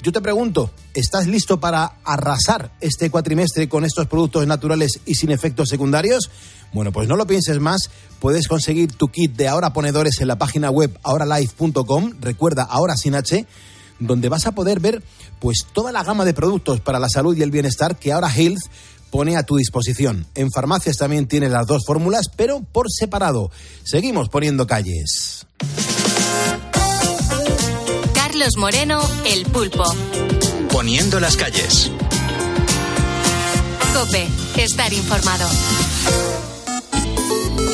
Yo 0.00 0.12
te 0.12 0.20
pregunto, 0.20 0.70
¿estás 0.94 1.26
listo 1.26 1.58
para 1.58 1.96
arrasar 2.04 2.70
este 2.80 3.10
cuatrimestre 3.10 3.68
con 3.68 3.84
estos 3.84 4.06
productos 4.06 4.46
naturales 4.46 5.00
y 5.06 5.16
sin 5.16 5.32
efectos 5.32 5.70
secundarios? 5.70 6.30
Bueno, 6.72 6.92
pues 6.92 7.08
no 7.08 7.16
lo 7.16 7.26
pienses 7.26 7.58
más, 7.58 7.90
puedes 8.20 8.46
conseguir 8.46 8.92
tu 8.92 9.08
kit 9.08 9.34
de 9.34 9.48
ahora 9.48 9.72
ponedores 9.72 10.20
en 10.20 10.28
la 10.28 10.38
página 10.38 10.70
web 10.70 10.96
ahoralife.com, 11.02 12.12
recuerda 12.20 12.62
ahora 12.62 12.94
sin 12.96 13.16
H, 13.16 13.44
donde 13.98 14.28
vas 14.28 14.46
a 14.46 14.52
poder 14.52 14.78
ver 14.78 15.02
pues 15.40 15.66
toda 15.72 15.90
la 15.90 16.04
gama 16.04 16.24
de 16.24 16.34
productos 16.34 16.80
para 16.80 17.00
la 17.00 17.08
salud 17.08 17.36
y 17.36 17.42
el 17.42 17.50
bienestar 17.50 17.96
que 17.96 18.12
ahora 18.12 18.32
Health 18.32 18.62
pone 19.10 19.36
a 19.36 19.44
tu 19.44 19.56
disposición. 19.56 20.26
En 20.34 20.50
farmacias 20.50 20.96
también 20.96 21.26
tienes 21.26 21.50
las 21.50 21.66
dos 21.66 21.84
fórmulas, 21.86 22.28
pero 22.34 22.60
por 22.60 22.86
separado. 22.90 23.50
Seguimos 23.84 24.28
poniendo 24.28 24.66
calles. 24.66 25.46
Carlos 28.14 28.56
Moreno, 28.56 29.00
El 29.24 29.46
Pulpo. 29.46 29.84
Poniendo 30.70 31.20
las 31.20 31.36
calles. 31.36 31.90
Cope, 33.94 34.28
estar 34.56 34.92
informado. 34.92 35.48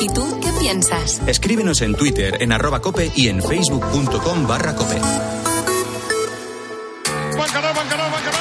¿Y 0.01 0.07
tú 0.13 0.39
qué 0.41 0.49
piensas? 0.59 1.21
Escríbenos 1.27 1.81
en 1.81 1.95
Twitter, 1.95 2.41
en 2.41 2.53
arroba 2.53 2.79
cope 2.79 3.11
y 3.15 3.27
en 3.27 3.41
facebook.com 3.41 4.47
barra 4.47 4.75
cope. 4.75 5.01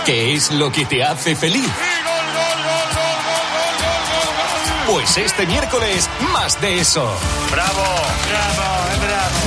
¿Qué 0.07 0.35
es 0.35 0.51
lo 0.53 0.71
que 0.71 0.85
te 0.85 1.03
hace 1.03 1.35
feliz? 1.35 1.71
Pues 4.93 5.17
este 5.17 5.47
miércoles, 5.47 6.07
más 6.35 6.61
de 6.61 6.81
eso. 6.81 7.03
¡Bravo! 7.51 7.83
¡Bravo! 8.29 8.83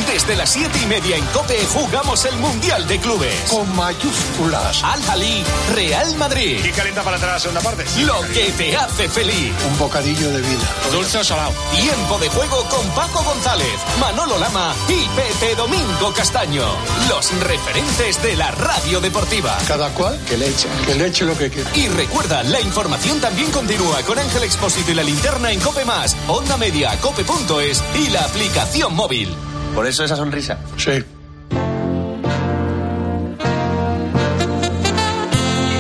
Desde 0.08 0.36
las 0.36 0.50
siete 0.50 0.80
y 0.82 0.86
media 0.88 1.18
en 1.18 1.26
COPE 1.28 1.66
jugamos 1.68 2.26
el 2.26 2.36
Mundial 2.38 2.88
de 2.88 3.00
Clubes. 3.00 3.50
Con 3.50 3.76
mayúsculas. 3.76 4.84
Al 4.84 5.04
Jalí, 5.04 5.44
Real 5.74 6.16
Madrid. 6.16 6.60
¿Quién 6.62 6.74
calienta 6.74 7.04
para 7.04 7.18
entrar 7.18 7.32
a 7.32 7.36
la 7.36 7.40
segunda 7.40 7.62
parte? 7.62 7.86
Lo 8.00 8.22
que 8.34 8.52
te 8.58 8.76
hace 8.76 9.08
feliz. 9.08 9.54
Un 9.70 9.78
bocadillo 9.78 10.32
de 10.32 10.42
vida. 10.42 10.74
Dulce 10.92 11.20
o 11.20 11.24
salado. 11.24 11.54
Tiempo 11.76 12.18
de 12.18 12.30
juego 12.30 12.64
con 12.70 12.88
Paco 12.90 13.24
González, 13.24 13.76
Manolo 14.00 14.40
Lama 14.40 14.74
y 14.88 15.06
Pepe 15.10 15.56
Domingo 15.56 16.14
Castaño. 16.14 16.66
Los 17.08 17.32
referentes 17.42 18.22
de 18.24 18.36
la 18.36 18.52
radio 18.52 19.00
deportiva. 19.00 19.58
Cada 19.68 19.90
cual 19.92 20.20
que 20.28 20.38
le 20.38 20.48
eche. 20.48 20.68
Que 20.86 20.96
le 20.96 21.08
eche 21.08 21.26
lo 21.26 21.38
que 21.38 21.50
quiera. 21.50 21.70
Y 21.76 21.88
recuerda, 21.90 22.42
la 22.44 22.62
información 22.62 23.20
también 23.20 23.52
continúa 23.52 24.02
con 24.04 24.18
Ángel 24.18 24.44
Expósito 24.44 24.92
y 24.92 24.96
la 24.96 25.04
linterna 25.04 25.35
en 25.44 25.60
Cope 25.60 25.84
Más, 25.84 26.16
Onda 26.28 26.56
Media, 26.56 26.98
Cope.es 27.02 27.84
y 28.00 28.08
la 28.10 28.24
aplicación 28.24 28.96
móvil. 28.96 29.28
Por 29.76 29.86
eso 29.86 30.06
esa 30.06 30.16
sonrisa. 30.16 30.58
Sí. 30.78 31.04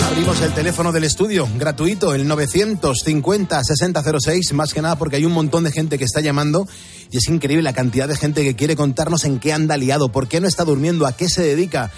Abrimos 0.07 0.41
el 0.41 0.51
teléfono 0.53 0.91
del 0.91 1.05
estudio, 1.05 1.47
gratuito, 1.57 2.13
el 2.13 2.29
950-6006, 2.29 4.51
más 4.53 4.73
que 4.73 4.81
nada 4.81 4.97
porque 4.97 5.15
hay 5.15 5.23
un 5.25 5.31
montón 5.31 5.63
de 5.63 5.71
gente 5.71 5.97
que 5.97 6.03
está 6.03 6.19
llamando 6.19 6.67
y 7.09 7.15
es 7.17 7.29
increíble 7.29 7.63
la 7.63 7.71
cantidad 7.73 8.09
de 8.09 8.17
gente 8.17 8.43
que 8.43 8.57
quiere 8.57 8.75
contarnos 8.75 9.23
en 9.23 9.39
qué 9.39 9.53
anda 9.53 9.77
liado, 9.77 10.09
por 10.09 10.27
qué 10.27 10.41
no 10.41 10.47
está 10.47 10.65
durmiendo, 10.65 11.07
a 11.07 11.15
qué 11.15 11.29
se 11.29 11.41
dedica. 11.41 11.91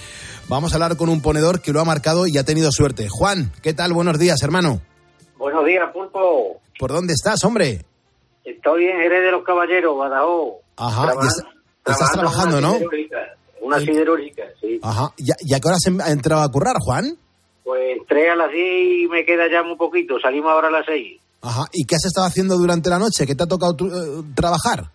Vamos 0.47 0.72
a 0.72 0.76
hablar 0.76 0.95
con 0.95 1.10
un 1.10 1.22
ponedor 1.22 1.62
que 1.62 1.74
lo 1.74 1.82
ha 1.82 1.86
marcado 1.86 2.28
y 2.28 2.38
ha 2.38 2.45
tenido 2.45 2.72
suerte. 2.72 3.08
Juan, 3.10 3.51
¿qué 3.62 3.74
tal? 3.74 3.93
Buenos 3.93 4.20
días, 4.20 4.43
hermano. 4.43 4.80
Buenos 5.38 5.66
días, 5.66 5.90
Pulpo. 5.94 6.60
¿Por 6.80 6.92
dónde 6.92 7.14
estás, 7.14 7.44
hombre? 7.44 7.86
Estoy 8.44 8.86
en 8.88 8.98
Jerez 8.98 9.24
de 9.24 9.32
los 9.32 9.44
Caballeros, 9.44 9.98
Badajoz. 9.98 10.56
Ajá, 10.78 11.14
y 11.22 11.28
está- 11.28 11.92
estás 11.92 12.12
trabajando, 12.12 12.58
una 12.60 12.68
¿no? 12.68 12.74
siderúrgica, 12.76 13.18
Una 13.62 13.80
siderúrgica, 13.80 14.44
sí. 14.62 14.80
Ajá. 14.82 15.12
¿Ya, 15.18 15.36
ya 15.46 15.60
qué 15.60 15.68
hora 15.68 15.78
se 15.80 15.92
ha 16.02 16.12
entrado 16.12 16.42
a 16.42 16.50
currar, 16.52 16.76
Juan? 16.80 17.18
Pues 17.64 17.98
entré 18.00 18.30
a 18.30 18.36
las 18.36 18.52
10 18.52 19.04
y 19.04 19.08
me 19.10 19.26
queda 19.26 19.50
ya 19.52 19.62
muy 19.64 19.76
poquito. 19.76 20.20
Salimos 20.22 20.52
ahora 20.52 20.70
a 20.70 20.72
las 20.72 20.86
6. 20.86 21.20
Ajá. 21.42 21.66
¿Y 21.74 21.86
qué 21.86 21.96
has 21.96 22.06
estado 22.06 22.28
haciendo 22.28 22.56
durante 22.58 22.90
la 22.90 22.98
noche? 23.00 23.26
¿Qué 23.28 23.36
te 23.36 23.44
ha 23.44 23.48
tocado 23.48 23.76
eh, 23.82 24.24
trabajar? 24.36 24.92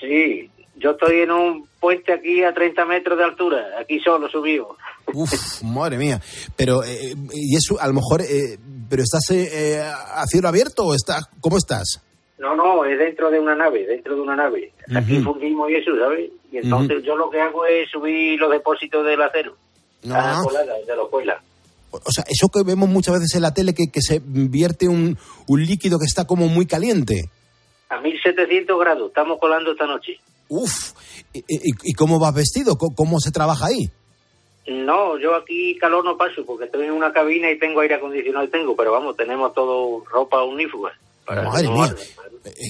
Sí, 0.00 0.48
yo 0.76 0.92
estoy 0.92 1.22
en 1.22 1.32
un 1.32 1.66
puente 1.80 2.12
aquí 2.12 2.42
a 2.44 2.54
30 2.54 2.84
metros 2.84 3.18
de 3.18 3.24
altura. 3.24 3.64
Aquí 3.80 3.98
solo 4.00 4.28
subido. 4.28 4.76
Uf, 5.12 5.62
madre 5.62 5.98
mía. 5.98 6.20
Pero, 6.56 6.84
eh, 6.84 7.14
y 7.32 7.56
eso, 7.56 7.80
a 7.80 7.86
lo 7.88 7.94
mejor, 7.94 8.22
eh, 8.22 8.58
¿pero 8.88 9.02
estás 9.02 9.22
eh, 9.30 9.48
eh, 9.76 9.80
a 9.82 10.24
cielo 10.26 10.48
abierto 10.48 10.84
o 10.86 10.94
estás, 10.94 11.24
cómo 11.40 11.56
estás? 11.58 12.00
No, 12.38 12.54
no, 12.56 12.84
es 12.84 12.98
dentro 12.98 13.30
de 13.30 13.38
una 13.40 13.54
nave, 13.54 13.86
dentro 13.86 14.14
de 14.16 14.20
una 14.20 14.36
nave. 14.36 14.72
Aquí 14.94 15.20
fundimos 15.20 15.70
y 15.70 15.76
eso, 15.76 15.92
¿sabes? 15.98 16.30
Y 16.52 16.58
entonces 16.58 17.02
yo 17.04 17.16
lo 17.16 17.30
que 17.30 17.40
hago 17.40 17.64
es 17.64 17.88
subir 17.90 18.38
los 18.38 18.50
depósitos 18.50 19.04
del 19.06 19.22
acero. 19.22 19.56
A 20.10 20.18
Ah. 20.18 20.36
la 20.38 20.42
colada, 20.42 20.74
de 20.86 20.96
la 20.96 21.02
escuela. 21.02 21.42
O 21.90 22.10
sea, 22.10 22.24
eso 22.28 22.48
que 22.48 22.62
vemos 22.64 22.88
muchas 22.88 23.14
veces 23.14 23.34
en 23.36 23.42
la 23.42 23.54
tele, 23.54 23.72
que, 23.72 23.84
que 23.90 24.00
se 24.02 24.20
vierte 24.24 24.88
un, 24.88 25.16
un 25.46 25.64
líquido 25.64 25.98
que 25.98 26.06
está 26.06 26.26
como 26.26 26.48
muy 26.48 26.66
caliente. 26.66 27.30
A 27.88 28.00
1700 28.00 28.78
grados, 28.80 29.08
estamos 29.08 29.38
colando 29.40 29.70
esta 29.72 29.86
noche. 29.86 30.14
Uf, 30.48 30.92
¿y, 31.32 31.38
y- 31.38 31.72
y 31.84 31.92
cómo 31.94 32.18
vas 32.18 32.34
vestido? 32.34 32.76
¿Cómo, 32.76 32.94
cómo 32.96 33.20
se 33.20 33.30
trabaja 33.30 33.66
ahí? 33.66 33.88
No, 34.66 35.18
yo 35.18 35.34
aquí 35.34 35.76
calor 35.78 36.04
no 36.04 36.16
paso 36.16 36.44
porque 36.46 36.64
estoy 36.64 36.86
en 36.86 36.92
una 36.92 37.12
cabina 37.12 37.50
y 37.50 37.58
tengo 37.58 37.80
aire 37.80 37.96
acondicionado 37.96 38.44
y 38.46 38.48
tengo, 38.48 38.74
pero 38.74 38.92
vamos, 38.92 39.16
tenemos 39.16 39.52
todo 39.52 40.02
ropa 40.10 40.42
unífuga. 40.42 40.90
Madre 41.28 41.64
no 41.64 41.72
mía. 41.74 41.94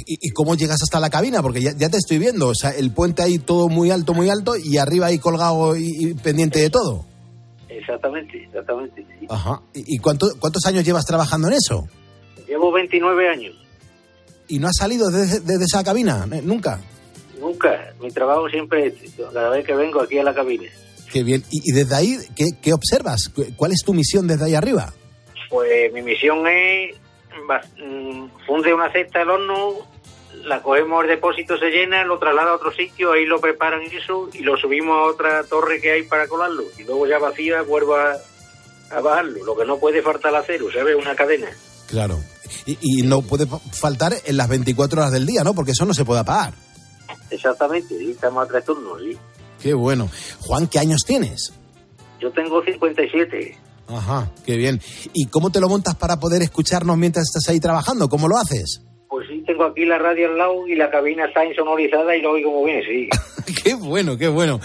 ¿Y, 0.07 0.28
y 0.28 0.30
cómo 0.30 0.55
llegas 0.55 0.80
hasta 0.82 1.01
la 1.01 1.11
cabina? 1.11 1.42
Porque 1.42 1.61
ya, 1.61 1.72
ya 1.76 1.88
te 1.88 1.97
estoy 1.99 2.18
viendo. 2.18 2.49
O 2.49 2.55
sea, 2.55 2.70
el 2.70 2.92
puente 2.92 3.22
ahí 3.22 3.38
todo 3.38 3.68
muy 3.68 3.90
alto, 3.90 4.14
muy 4.14 4.28
alto, 4.30 4.55
y 4.57 4.78
arriba 4.78 5.07
ahí 5.07 5.18
colgado 5.18 5.76
y, 5.76 5.90
y 5.99 6.14
pendiente 6.14 6.61
de 6.61 6.70
todo. 6.70 7.05
Exactamente, 7.68 8.45
exactamente. 8.45 9.05
sí. 9.20 9.26
Ajá. 9.28 9.61
¿Y, 9.74 9.97
y 9.97 9.99
cuánto- 9.99 10.36
cuántos 10.38 10.64
años 10.66 10.84
llevas 10.84 11.05
trabajando 11.05 11.49
en 11.49 11.55
eso? 11.55 11.88
Llevo 12.47 12.70
29 12.72 13.28
años, 13.28 13.55
¿Y 14.47 14.59
no 14.59 14.68
has 14.68 14.76
salido 14.76 15.09
desde 15.11 15.40
desde 15.40 15.64
esa 15.64 15.82
cabina? 15.82 16.26
¿Nunca? 16.42 16.78
nunca. 17.40 17.92
Mi 18.01 18.11
trabajo 18.11 18.49
siempre 18.49 18.86
es 18.86 18.95
cada 19.32 19.49
vez 19.51 19.64
que 19.66 19.74
vengo 19.74 20.01
aquí 20.03 20.18
a 20.18 20.22
la 20.22 20.34
cabina. 20.34 20.68
Qué 21.15 21.23
bien. 21.23 21.45
¿Y, 21.49 21.71
y 21.71 21.73
desde 21.73 21.95
ahí 21.95 22.19
qué, 22.35 22.51
qué 22.61 22.73
observas? 22.75 23.29
¿Cu- 23.29 23.47
¿Cuál 23.57 23.71
es 23.73 23.83
tu 23.85 23.95
misión 23.95 24.27
desde 24.27 24.47
ahí 24.47 24.55
arriba? 24.57 24.93
Pues 25.49 25.93
mi 25.93 26.03
misión 26.03 26.45
es 26.49 26.97
mm, 27.79 28.27
funde 28.47 28.75
una 28.75 28.91
cesta 28.91 29.21
al 29.23 29.31
horno, 29.31 29.75
la 30.45 30.61
cogemos 30.61 31.05
el 31.05 31.11
depósito, 31.11 31.57
se 31.57 31.71
llena, 31.71 32.05
lo 32.05 32.19
traslada 32.19 32.51
a 32.51 32.55
otro 32.57 32.73
sitio, 32.73 33.12
ahí 33.12 33.27
lo 33.27 33.41
preparan 33.41 33.81
y 33.85 33.95
eso, 33.97 34.29
y 34.33 34.41
lo 34.41 34.57
subimos 34.57 34.97
a 34.99 35.11
otra 35.12 35.45
torre 35.45 35.81
que 35.81 35.93
hay 35.93 36.03
para 36.03 36.27
colarlo. 36.27 36.65
Y 36.79 36.83
luego 36.83 37.07
ya 37.07 37.19
vacía, 37.21 37.62
vuelvo 37.62 37.95
a, 37.95 38.15
a 38.91 39.01
bajarlo. 39.01 39.45
Lo 39.45 39.57
que 39.57 39.65
no 39.65 39.79
puede 39.79 40.03
faltar 40.03 40.35
acero, 40.35 40.67
¿sabes? 40.73 40.97
Una 40.97 41.15
cadena. 41.15 41.47
Claro. 41.87 42.19
Y, 42.67 42.77
y 42.81 43.03
no 43.03 43.23
puede 43.23 43.47
fa- 43.47 43.61
faltar 43.73 44.15
en 44.25 44.37
las 44.37 44.49
24 44.49 45.01
horas 45.01 45.12
del 45.12 45.27
día, 45.27 45.45
¿no? 45.45 45.55
Porque 45.55 45.71
eso 45.71 45.85
no 45.87 45.95
se 45.95 46.05
puede 46.05 46.21
apagar. 46.21 46.55
Exactamente, 47.31 47.97
sí, 47.99 48.11
estamos 48.11 48.45
a 48.45 48.49
tres 48.51 48.65
turnos, 48.65 49.01
sí. 49.01 49.17
Qué 49.65 49.73
bueno. 49.73 50.11
Juan, 50.41 50.67
¿qué 50.67 50.79
años 50.79 51.05
tienes? 51.07 51.55
Yo 52.21 52.31
tengo 52.33 52.62
57. 52.62 53.57
Ajá, 53.89 54.31
qué 54.45 54.59
bien. 54.59 54.79
¿Y 55.15 55.29
cómo 55.29 55.49
te 55.49 55.59
lo 55.59 55.71
montas 55.71 55.95
para 55.95 56.21
poder 56.21 56.43
escucharnos 56.43 56.99
mientras 56.99 57.25
estás 57.25 57.49
ahí 57.49 57.61
trabajando? 57.61 58.11
¿Cómo 58.11 58.29
lo 58.29 58.37
haces? 58.37 58.83
Pues 59.09 59.27
sí, 59.27 59.43
tengo 59.47 59.65
aquí 59.65 59.87
la 59.87 59.97
radio 59.97 60.29
al 60.29 60.37
lado 60.37 60.69
y 60.69 60.75
la 60.75 60.91
cabina 60.91 61.25
está 61.25 61.47
insonorizada 61.47 62.15
y 62.15 62.21
lo 62.21 62.33
oigo 62.33 62.51
muy 62.51 62.73
bien, 62.73 62.83
sí. 62.87 63.55
qué 63.65 63.73
bueno, 63.73 64.19
qué 64.19 64.29
bueno. 64.29 64.61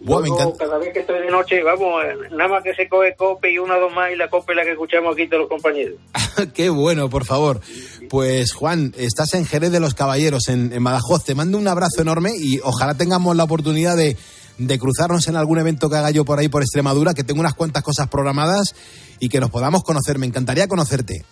Buah, 0.00 0.22
me 0.22 0.28
encanta. 0.28 0.64
cada 0.64 0.78
vez 0.78 0.94
que 0.94 1.00
estoy 1.00 1.20
de 1.20 1.30
noche, 1.30 1.62
vamos, 1.62 2.02
nada 2.30 2.48
más 2.48 2.62
que 2.62 2.72
se 2.72 2.88
coge 2.88 3.14
cope 3.16 3.52
y 3.52 3.58
una 3.58 3.76
o 3.76 3.80
dos 3.80 3.92
más 3.92 4.10
y 4.10 4.16
la 4.16 4.30
cope 4.30 4.52
es 4.52 4.56
la 4.56 4.64
que 4.64 4.70
escuchamos 4.70 5.12
aquí 5.12 5.26
todos 5.26 5.40
los 5.42 5.50
compañeros. 5.50 5.96
Qué 6.54 6.70
bueno, 6.70 7.10
por 7.10 7.26
favor. 7.26 7.60
Pues 8.08 8.54
Juan, 8.54 8.94
estás 8.96 9.34
en 9.34 9.44
Jerez 9.44 9.72
de 9.72 9.80
los 9.80 9.92
Caballeros, 9.92 10.48
en, 10.48 10.72
en 10.72 10.82
Badajoz. 10.82 11.24
Te 11.24 11.34
mando 11.34 11.58
un 11.58 11.68
abrazo 11.68 12.00
enorme 12.00 12.30
y 12.34 12.60
ojalá 12.60 12.94
tengamos 12.94 13.36
la 13.36 13.44
oportunidad 13.44 13.96
de, 13.96 14.16
de 14.58 14.78
cruzarnos 14.78 15.28
en 15.28 15.36
algún 15.36 15.58
evento 15.58 15.88
que 15.88 15.96
haga 15.96 16.10
yo 16.10 16.24
por 16.24 16.38
ahí 16.38 16.48
por 16.48 16.62
Extremadura, 16.62 17.14
que 17.14 17.24
tengo 17.24 17.40
unas 17.40 17.54
cuantas 17.54 17.82
cosas 17.82 18.08
programadas 18.08 18.74
y 19.20 19.28
que 19.28 19.40
nos 19.40 19.50
podamos 19.50 19.82
conocer. 19.84 20.18
Me 20.18 20.26
encantaría 20.26 20.66
conocerte. 20.68 21.24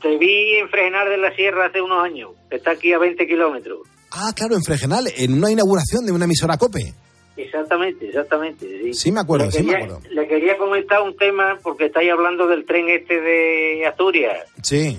Te 0.00 0.16
vi 0.16 0.54
en 0.58 0.68
Fregenar 0.68 1.08
de 1.08 1.18
la 1.18 1.34
Sierra 1.34 1.66
hace 1.66 1.82
unos 1.82 2.02
años. 2.04 2.30
Está 2.50 2.70
aquí 2.72 2.92
a 2.92 2.98
20 2.98 3.26
kilómetros. 3.26 3.80
Ah, 4.12 4.32
claro, 4.34 4.54
en 4.54 4.62
Fregenal, 4.62 5.08
en 5.16 5.34
una 5.34 5.50
inauguración 5.50 6.06
de 6.06 6.12
una 6.12 6.24
emisora 6.24 6.56
COPE. 6.56 6.94
Exactamente, 7.36 8.08
exactamente. 8.08 8.66
Sí, 8.84 8.94
Sí, 8.94 9.12
me 9.12 9.20
acuerdo, 9.20 9.46
le 9.46 9.52
sí 9.52 9.62
me 9.62 9.74
acuerdo. 9.74 10.00
Le 10.10 10.26
quería 10.26 10.56
comentar 10.56 11.02
un 11.02 11.16
tema 11.16 11.58
porque 11.62 11.86
estáis 11.86 12.10
hablando 12.10 12.46
del 12.46 12.64
tren 12.64 12.88
este 12.88 13.20
de 13.20 13.86
Asturias. 13.86 14.38
Sí. 14.62 14.98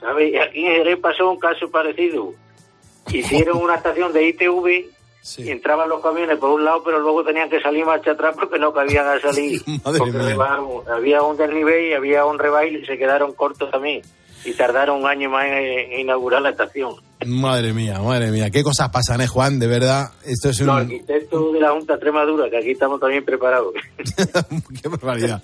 ¿Sabes? 0.00 0.32
Aquí 0.40 0.64
en 0.66 0.72
Jerez 0.76 0.98
pasó 1.00 1.30
un 1.30 1.38
caso 1.38 1.70
parecido. 1.70 2.34
Hicieron 3.12 3.58
una 3.58 3.76
estación 3.76 4.12
de 4.12 4.28
ITV 4.28 4.90
y 5.38 5.50
entraban 5.50 5.88
los 5.88 6.02
camiones 6.02 6.38
por 6.38 6.50
un 6.50 6.64
lado, 6.64 6.82
pero 6.84 6.98
luego 6.98 7.24
tenían 7.24 7.48
que 7.48 7.60
salir 7.60 7.84
marcha 7.84 8.12
atrás 8.12 8.34
porque 8.34 8.58
no 8.58 8.72
cabían 8.72 9.06
a 9.06 9.20
salir. 9.20 9.62
Madre 9.84 9.98
porque 9.98 10.90
había 10.90 11.22
un 11.22 11.36
desnivel 11.36 11.90
y 11.90 11.94
había 11.94 12.24
un 12.24 12.38
rebaile 12.38 12.80
y 12.80 12.86
se 12.86 12.98
quedaron 12.98 13.32
cortos 13.32 13.70
también. 13.70 14.02
Y 14.44 14.52
tardaron 14.54 15.00
un 15.00 15.06
año 15.06 15.30
más 15.30 15.44
en, 15.46 15.52
en 15.54 16.00
inaugurar 16.00 16.42
la 16.42 16.50
estación. 16.50 16.96
Madre 17.24 17.72
mía, 17.72 18.00
madre 18.00 18.32
mía. 18.32 18.50
Qué 18.50 18.64
cosas 18.64 18.88
pasan, 18.88 19.20
¿eh, 19.20 19.28
Juan? 19.28 19.60
De 19.60 19.68
verdad, 19.68 20.10
esto 20.24 20.48
es 20.48 20.60
un... 20.60 20.66
Los 20.66 20.76
arquitectos 20.78 21.52
de 21.52 21.60
la 21.60 21.70
Junta 21.70 21.92
Extremadura, 21.94 22.50
que 22.50 22.58
aquí 22.58 22.70
estamos 22.72 22.98
también 22.98 23.24
preparados. 23.24 23.72
Qué 24.82 24.88
barbaridad. 24.88 25.40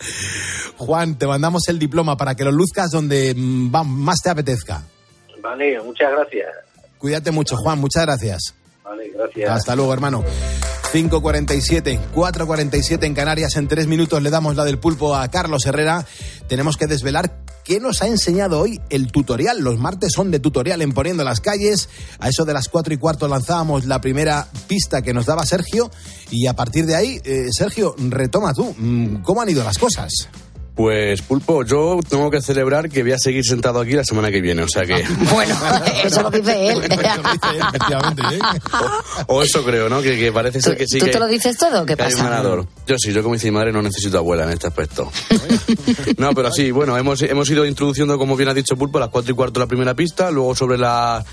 Juan, 0.76 1.16
te 1.16 1.29
mandamos 1.29 1.68
el 1.68 1.79
diploma 1.79 2.16
para 2.16 2.35
que 2.35 2.45
lo 2.45 2.51
luzcas 2.51 2.91
donde 2.91 3.33
mm, 3.37 3.70
más 3.70 4.18
te 4.22 4.31
apetezca. 4.31 4.83
vale, 5.41 5.81
muchas 5.83 6.11
gracias. 6.11 6.49
Cuídate 6.99 7.31
mucho, 7.31 7.57
Juan. 7.57 7.79
Muchas 7.79 8.05
gracias. 8.05 8.58
Vale, 8.89 9.11
gracias. 9.11 9.51
Hasta 9.51 9.76
luego, 9.76 9.93
hermano. 9.93 10.24
5.47, 10.93 11.99
4.47 12.14 13.05
en 13.05 13.14
Canarias. 13.14 13.57
En 13.57 13.68
tres 13.68 13.86
minutos 13.86 14.22
le 14.22 14.30
damos 14.30 14.57
la 14.57 14.64
del 14.64 14.78
pulpo 14.78 15.14
a 15.14 15.28
Carlos 15.28 15.66
Herrera. 15.66 16.07
Tenemos 16.49 16.78
que 16.78 16.86
desvelar 16.86 17.45
qué 17.64 17.80
nos 17.80 18.01
ha 18.01 18.07
enseñado 18.07 18.61
hoy 18.61 18.80
el 18.89 19.12
tutorial. 19.12 19.61
Los 19.61 19.78
martes 19.78 20.12
son 20.14 20.30
de 20.30 20.41
tutorial 20.41 20.80
en 20.80 20.93
Poniendo 20.93 21.22
las 21.22 21.41
Calles. 21.41 21.91
A 22.18 22.30
eso 22.30 22.47
de 22.47 22.55
las 22.55 22.70
cuatro 22.70 22.95
y 22.95 22.97
cuarto 22.97 23.28
lanzábamos 23.28 23.84
la 23.84 24.01
primera 24.01 24.49
pista 24.66 25.03
que 25.03 25.12
nos 25.12 25.26
daba 25.26 25.45
Sergio. 25.45 25.91
Y 26.30 26.47
a 26.47 26.55
partir 26.55 26.86
de 26.86 26.97
ahí, 26.97 27.20
eh, 27.24 27.49
Sergio, 27.53 27.95
retoma 27.99 28.55
tú. 28.55 28.74
Mm, 28.78 29.16
¿Cómo 29.16 29.43
han 29.43 29.51
ido 29.51 29.62
las 29.62 29.76
cosas? 29.76 30.30
Pues, 30.79 31.22
Pulpo, 31.22 31.64
yo 31.64 31.99
tengo 32.09 32.31
que 32.31 32.41
celebrar 32.41 32.89
que 32.89 33.03
voy 33.03 33.11
a 33.11 33.18
seguir 33.18 33.45
sentado 33.45 33.81
aquí 33.81 33.95
la 33.95 34.05
semana 34.05 34.31
que 34.31 34.41
viene, 34.41 34.62
o 34.62 34.68
sea 34.68 34.87
que... 34.87 35.05
Bueno, 35.33 35.57
eso 36.05 36.22
lo 36.22 36.31
dice 36.31 36.68
él. 36.68 36.81
o 39.26 39.43
eso 39.43 39.64
creo, 39.64 39.89
¿no? 39.89 40.01
Que, 40.01 40.16
que 40.16 40.31
parece 40.31 40.61
ser 40.62 40.76
que 40.76 40.87
sí 40.87 41.01
¿Tú 41.01 41.07
que... 41.07 41.11
te 41.11 41.18
lo 41.18 41.26
dices 41.26 41.57
todo? 41.59 41.83
o 41.83 41.85
¿Qué 41.85 41.97
que 41.97 42.03
hay 42.05 42.12
un 42.12 42.18
pasa? 42.18 42.31
ganador. 42.31 42.66
Yo 42.87 42.95
sí, 42.97 43.12
yo 43.12 43.24
como 43.24 43.35
dice 43.35 43.49
mi 43.51 43.57
madre 43.57 43.72
no 43.72 43.83
necesito 43.83 44.18
abuela 44.18 44.45
en 44.45 44.51
este 44.51 44.68
aspecto. 44.68 45.11
no, 46.16 46.33
pero 46.33 46.53
sí, 46.53 46.70
bueno, 46.70 46.97
hemos, 46.97 47.22
hemos 47.22 47.51
ido 47.51 47.66
introduciendo, 47.66 48.16
como 48.16 48.37
bien 48.37 48.49
ha 48.49 48.55
dicho 48.55 48.76
Pulpo, 48.76 48.99
a 48.99 49.01
las 49.01 49.11
4 49.11 49.33
y 49.33 49.35
cuarto 49.35 49.59
la 49.59 49.66
primera 49.66 49.95
pista, 49.95 50.31
luego 50.31 50.55
sobre 50.55 50.79
las 50.79 51.24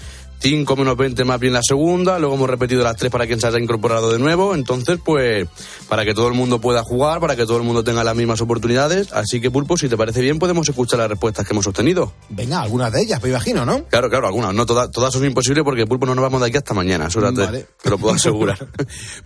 5 0.46 0.76
menos 0.76 0.96
20 0.96 1.24
más 1.26 1.40
bien 1.40 1.54
la 1.54 1.64
segunda, 1.64 2.20
luego 2.20 2.36
hemos 2.36 2.48
repetido 2.48 2.84
las 2.84 2.96
3 2.98 3.12
para 3.12 3.26
quien 3.26 3.42
se 3.42 3.48
haya 3.48 3.58
incorporado 3.58 4.12
de 4.12 4.20
nuevo, 4.20 4.54
entonces 4.54 5.00
pues 5.04 5.48
para 5.90 6.06
que 6.06 6.14
todo 6.14 6.28
el 6.28 6.36
mundo 6.36 6.62
pueda 6.62 6.84
jugar, 6.84 7.20
para 7.20 7.36
que 7.36 7.48
todo 7.48 7.58
el 7.58 7.64
mundo 7.64 7.84
tenga 7.84 8.04
las 8.04 8.16
mismas 8.16 8.42
oportunidades, 8.42 9.12
así 9.12 9.42
que 9.42 9.50
Pulpo, 9.50 9.76
si 9.76 9.90
te 9.90 9.98
parece 9.98 10.22
bien, 10.22 10.38
podemos 10.38 10.70
escuchar 10.70 11.00
las 11.00 11.10
respuestas 11.10 11.48
que 11.48 11.54
hemos 11.54 11.66
obtenido. 11.66 12.14
Venga, 12.30 12.62
algunas 12.62 12.94
de 12.94 13.02
ellas, 13.02 13.24
me 13.24 13.30
imagino, 13.30 13.66
¿no? 13.66 13.86
Claro, 13.86 14.08
claro, 14.08 14.28
algunas, 14.28 14.54
no 14.54 14.68
todas, 14.68 14.92
todas 14.92 15.12
son 15.12 15.26
imposibles 15.26 15.64
porque 15.64 15.88
Pulpo 15.88 16.06
no 16.06 16.14
nos 16.14 16.22
vamos 16.22 16.40
de 16.42 16.48
aquí 16.48 16.58
hasta 16.58 16.76
mañana, 16.76 17.08
eso 17.08 17.22
te, 17.22 17.42
Vale. 17.42 17.66
te 17.82 17.90
lo 17.90 17.98
puedo 17.98 18.14
asegurar. 18.14 18.68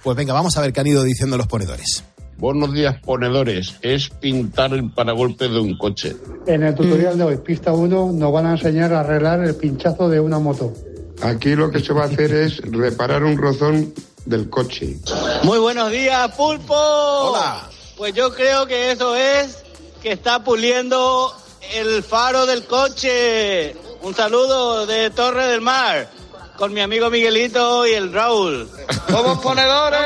Pues 0.02 0.16
venga, 0.16 0.32
vamos 0.32 0.56
a 0.56 0.62
ver 0.62 0.72
qué 0.72 0.80
han 0.80 0.88
ido 0.88 1.04
diciendo 1.04 1.36
los 1.36 1.48
ponedores. 1.48 2.02
Buenos 2.38 2.74
días, 2.74 2.96
ponedores. 3.04 3.76
Es 3.82 4.10
pintar 4.10 4.72
el 4.72 4.90
paragolpe 4.94 5.50
de 5.50 5.60
un 5.60 5.78
coche. 5.78 6.16
En 6.48 6.64
el 6.64 6.74
tutorial 6.74 7.18
de 7.18 7.26
hoy, 7.26 7.38
pista 7.40 7.74
1, 7.74 8.14
nos 8.14 8.32
van 8.32 8.46
a 8.46 8.52
enseñar 8.52 8.94
a 8.94 9.02
arreglar 9.02 9.44
el 9.44 9.56
pinchazo 9.56 10.08
de 10.08 10.22
una 10.22 10.40
moto. 10.40 10.74
Aquí 11.22 11.56
lo 11.56 11.70
que 11.70 11.80
se 11.80 11.94
va 11.94 12.04
a 12.04 12.06
hacer 12.06 12.34
es 12.34 12.58
reparar 12.72 13.24
un 13.24 13.38
rozón 13.38 13.94
del 14.26 14.50
coche. 14.50 14.98
Muy 15.44 15.60
buenos 15.60 15.92
días, 15.92 16.32
Pulpo. 16.36 16.76
Hola. 16.76 17.70
Pues 17.98 18.14
yo 18.14 18.34
creo 18.34 18.66
que 18.66 18.92
eso 18.92 19.16
es 19.16 19.58
que 20.02 20.14
está 20.14 20.44
puliendo 20.44 21.36
el 21.74 22.04
faro 22.04 22.46
del 22.46 22.64
coche. 22.66 23.76
Un 24.02 24.16
saludo 24.16 24.86
de 24.86 25.10
Torre 25.10 25.48
del 25.48 25.62
Mar 25.62 26.10
con 26.58 26.74
mi 26.74 26.82
amigo 26.82 27.10
Miguelito 27.10 27.88
y 27.88 27.94
el 27.94 28.14
Raúl. 28.14 28.70
¡Somos 29.10 29.40
ponedores! 29.40 30.00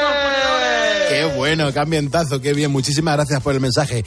Qué 1.09 1.33
bueno, 1.35 1.71
qué 1.73 1.79
ambientazo, 1.79 2.39
qué 2.39 2.53
bien. 2.53 2.71
Muchísimas 2.71 3.15
gracias 3.15 3.41
por 3.41 3.53
el 3.53 3.59
mensaje. 3.59 4.03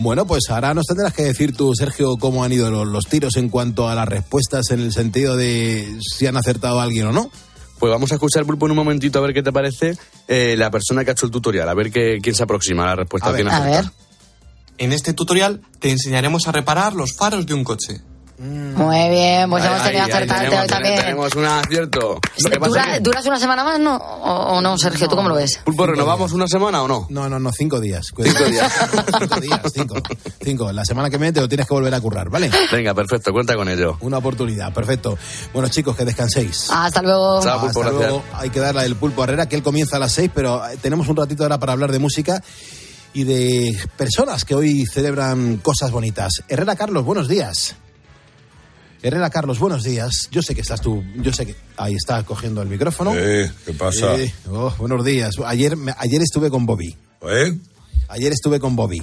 Bueno, 0.00 0.26
pues 0.26 0.44
ahora 0.48 0.72
nos 0.72 0.86
tendrás 0.86 1.12
que 1.12 1.24
decir 1.24 1.54
tú, 1.54 1.74
Sergio, 1.74 2.16
cómo 2.16 2.42
han 2.42 2.50
ido 2.52 2.70
los, 2.70 2.88
los 2.88 3.04
tiros 3.04 3.36
en 3.36 3.50
cuanto 3.50 3.86
a 3.86 3.94
las 3.94 4.08
respuestas 4.08 4.70
en 4.70 4.80
el 4.80 4.94
sentido 4.94 5.36
de 5.36 5.98
si 6.00 6.26
han 6.26 6.38
acertado 6.38 6.80
a 6.80 6.84
alguien 6.84 7.08
o 7.08 7.12
no. 7.12 7.30
Pues 7.78 7.92
vamos 7.92 8.10
a 8.10 8.14
escuchar, 8.14 8.46
Pulpo, 8.46 8.64
en 8.64 8.72
un 8.72 8.78
momentito 8.78 9.18
a 9.18 9.22
ver 9.22 9.34
qué 9.34 9.42
te 9.42 9.52
parece 9.52 9.98
eh, 10.26 10.54
la 10.56 10.70
persona 10.70 11.04
que 11.04 11.10
ha 11.10 11.12
hecho 11.12 11.26
el 11.26 11.32
tutorial, 11.32 11.68
a 11.68 11.74
ver 11.74 11.90
qué, 11.92 12.18
quién 12.22 12.34
se 12.34 12.42
aproxima 12.42 12.84
a 12.84 12.86
la 12.86 12.96
respuesta. 12.96 13.28
A 13.28 13.32
A 13.32 13.60
ver. 13.60 13.84
En 14.78 14.92
este 14.94 15.12
tutorial 15.12 15.60
te 15.80 15.90
enseñaremos 15.90 16.48
a 16.48 16.52
reparar 16.52 16.94
los 16.94 17.14
faros 17.14 17.44
de 17.44 17.52
un 17.52 17.62
coche. 17.62 18.00
Muy 18.42 19.08
bien, 19.10 19.50
pues 19.50 19.62
Ahí, 19.64 19.68
hemos 19.70 19.82
tenido 19.82 20.04
ahí, 20.04 20.10
ahí 20.10 20.16
acertarte 20.16 20.44
tenemos, 20.46 20.62
hoy 20.62 20.68
también. 20.68 20.96
Tenemos 21.00 21.34
un 21.34 21.44
acierto. 21.44 22.20
¿Dura- 22.66 22.98
¿Duras 23.00 23.26
una 23.26 23.38
semana 23.38 23.64
más 23.64 23.78
no? 23.78 23.96
¿O, 23.96 24.56
o 24.56 24.60
no, 24.62 24.78
Sergio? 24.78 25.08
¿Tú 25.08 25.14
cómo 25.16 25.28
lo 25.28 25.34
ves? 25.34 25.60
Pulpo, 25.62 25.86
¿renovamos 25.86 26.32
una 26.32 26.46
semana 26.48 26.82
o 26.82 26.88
no? 26.88 27.06
No, 27.10 27.28
no, 27.28 27.38
no, 27.38 27.52
cinco 27.52 27.80
días. 27.80 28.06
Cinco 28.16 28.44
días. 28.44 28.72
cinco 29.20 29.40
días, 29.40 29.60
cinco. 29.74 29.94
Cinco. 30.42 30.72
La 30.72 30.86
semana 30.86 31.10
que 31.10 31.18
viene 31.18 31.32
te 31.34 31.40
lo 31.42 31.48
tienes 31.48 31.66
que 31.66 31.74
volver 31.74 31.94
a 31.94 32.00
currar, 32.00 32.30
¿vale? 32.30 32.50
Venga, 32.72 32.94
perfecto, 32.94 33.30
cuenta 33.30 33.54
con 33.56 33.68
ello. 33.68 33.98
Una 34.00 34.16
oportunidad, 34.18 34.72
perfecto. 34.72 35.18
Bueno, 35.52 35.68
chicos, 35.68 35.94
que 35.94 36.06
descanséis. 36.06 36.68
Hasta 36.70 37.02
luego. 37.02 37.42
Chao, 37.42 37.60
Pulpo, 37.60 37.80
Hasta 37.80 37.92
gracias. 37.92 38.10
luego. 38.10 38.24
Hay 38.32 38.48
que 38.48 38.60
darle 38.60 38.84
el 38.86 38.96
pulpo 38.96 39.20
a 39.20 39.24
Herrera, 39.24 39.46
que 39.50 39.56
él 39.56 39.62
comienza 39.62 39.96
a 39.96 40.00
las 40.00 40.12
seis, 40.12 40.30
pero 40.34 40.66
eh, 40.66 40.78
tenemos 40.80 41.08
un 41.08 41.16
ratito 41.16 41.42
ahora 41.42 41.58
para 41.58 41.72
hablar 41.74 41.92
de 41.92 41.98
música 41.98 42.42
y 43.12 43.24
de 43.24 43.78
personas 43.98 44.46
que 44.46 44.54
hoy 44.54 44.86
celebran 44.86 45.58
cosas 45.58 45.90
bonitas. 45.90 46.42
Herrera 46.48 46.74
Carlos, 46.74 47.04
buenos 47.04 47.28
días. 47.28 47.74
Herrera 49.02 49.30
Carlos, 49.30 49.58
buenos 49.58 49.82
días. 49.82 50.28
Yo 50.30 50.42
sé 50.42 50.54
que 50.54 50.60
estás 50.60 50.80
tú, 50.82 51.02
yo 51.22 51.32
sé 51.32 51.46
que 51.46 51.54
ahí 51.78 51.94
está 51.94 52.22
cogiendo 52.24 52.60
el 52.60 52.68
micrófono. 52.68 53.12
Eh, 53.16 53.50
¿qué 53.64 53.72
pasa? 53.72 54.16
Eh, 54.16 54.32
oh, 54.50 54.74
buenos 54.78 55.04
días. 55.04 55.34
Ayer, 55.46 55.74
ayer 55.96 56.20
estuve 56.20 56.50
con 56.50 56.66
Bobby. 56.66 56.94
¿Eh? 57.22 57.56
Ayer 58.08 58.32
estuve 58.32 58.60
con 58.60 58.76
Bobby. 58.76 59.02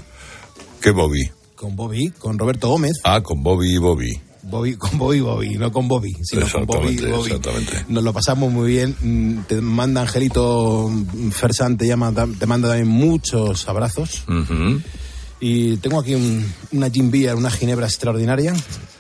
¿Qué 0.82 0.92
Bobby? 0.92 1.32
Con 1.56 1.76
Bobby, 1.76 2.10
con 2.12 2.38
Roberto 2.38 2.70
Gómez. 2.70 2.94
Ah, 3.04 3.22
con 3.24 3.42
Bobby 3.42 3.74
y 3.74 3.78
Bobby. 3.80 4.22
Bobby, 4.44 4.76
con 4.76 4.98
Bobby 5.00 5.20
Bobby, 5.20 5.58
no 5.58 5.72
con 5.72 5.88
Bobby, 5.88 6.14
sino 6.24 6.48
con 6.48 6.66
Bobby 6.68 6.96
Bobby. 6.98 7.32
exactamente. 7.32 7.86
Nos 7.90 8.04
lo 8.04 8.14
pasamos 8.14 8.52
muy 8.54 8.70
bien. 8.74 8.96
Mm, 9.02 9.42
Te 9.48 9.60
manda 9.62 10.02
Angelito 10.02 10.88
mm, 10.90 11.32
Fersan, 11.32 11.76
te, 11.76 11.88
llama, 11.88 12.14
te 12.40 12.46
manda 12.46 12.70
también 12.70 12.88
muchos 12.88 13.68
abrazos. 13.68 14.24
Y 15.40 15.78
tengo 15.78 16.00
aquí 16.00 16.14
un- 16.14 16.46
una 16.72 16.90
gin 16.92 17.10
beer, 17.12 17.36
una 17.36 17.50
ginebra 17.50 17.88
extraordinaria 17.88 18.54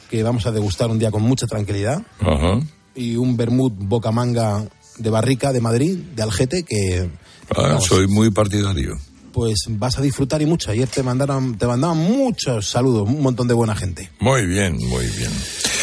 que 0.09 0.23
vamos 0.23 0.45
a 0.45 0.51
degustar 0.51 0.89
un 0.89 0.99
día 0.99 1.11
con 1.11 1.21
mucha 1.23 1.47
tranquilidad. 1.47 2.01
Ajá. 2.19 2.59
Y 2.95 3.15
un 3.15 3.37
vermut 3.37 3.73
bocamanga 3.77 4.65
de 4.97 5.09
barrica 5.09 5.51
de 5.53 5.61
Madrid, 5.61 5.97
de 6.15 6.23
Algete, 6.23 6.63
que 6.63 7.09
Ah, 7.55 7.77
soy 7.79 8.07
muy 8.07 8.29
partidario. 8.31 8.97
pues 9.31 9.65
vas 9.69 9.97
a 9.97 10.01
disfrutar 10.01 10.41
y 10.41 10.45
mucho. 10.47 10.71
Ayer 10.71 10.87
te 10.87 11.03
mandaron, 11.03 11.57
te 11.57 11.67
mandaban 11.67 11.97
muchos 11.97 12.69
saludos, 12.69 13.07
un 13.07 13.21
montón 13.21 13.47
de 13.47 13.53
buena 13.53 13.75
gente. 13.75 14.09
Muy 14.19 14.45
bien, 14.47 14.75
muy 14.77 15.05
bien. 15.05 15.31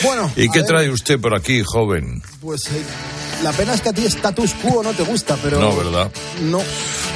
Bueno, 0.03 0.29
¿Y 0.37 0.49
qué 0.51 0.59
ver, 0.59 0.66
trae 0.66 0.91
usted 0.91 1.20
por 1.20 1.35
aquí, 1.37 1.62
joven? 1.64 2.20
Pues 2.41 2.62
eh, 2.66 2.83
la 3.45 3.53
pena 3.53 3.75
es 3.75 3.81
que 3.81 3.91
a 3.91 3.93
ti 3.93 4.05
status 4.07 4.53
quo 4.55 4.83
no 4.83 4.93
te 4.93 5.05
gusta, 5.05 5.39
pero 5.43 5.61
No, 5.61 5.77
¿verdad? 5.77 6.11
no. 6.43 6.59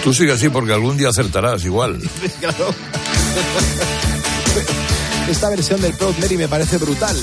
Tú 0.04 0.14
sigue 0.14 0.30
así 0.32 0.48
porque 0.48 0.72
algún 0.72 0.96
día 0.96 1.09
acertarás 1.09 1.64
igual. 1.64 1.98
Claro. 2.40 2.72
Esta 5.29 5.51
versión 5.51 5.79
del 5.83 5.93
Proud 5.93 6.16
Mary 6.16 6.39
me 6.39 6.49
parece 6.49 6.79
brutal. 6.79 7.14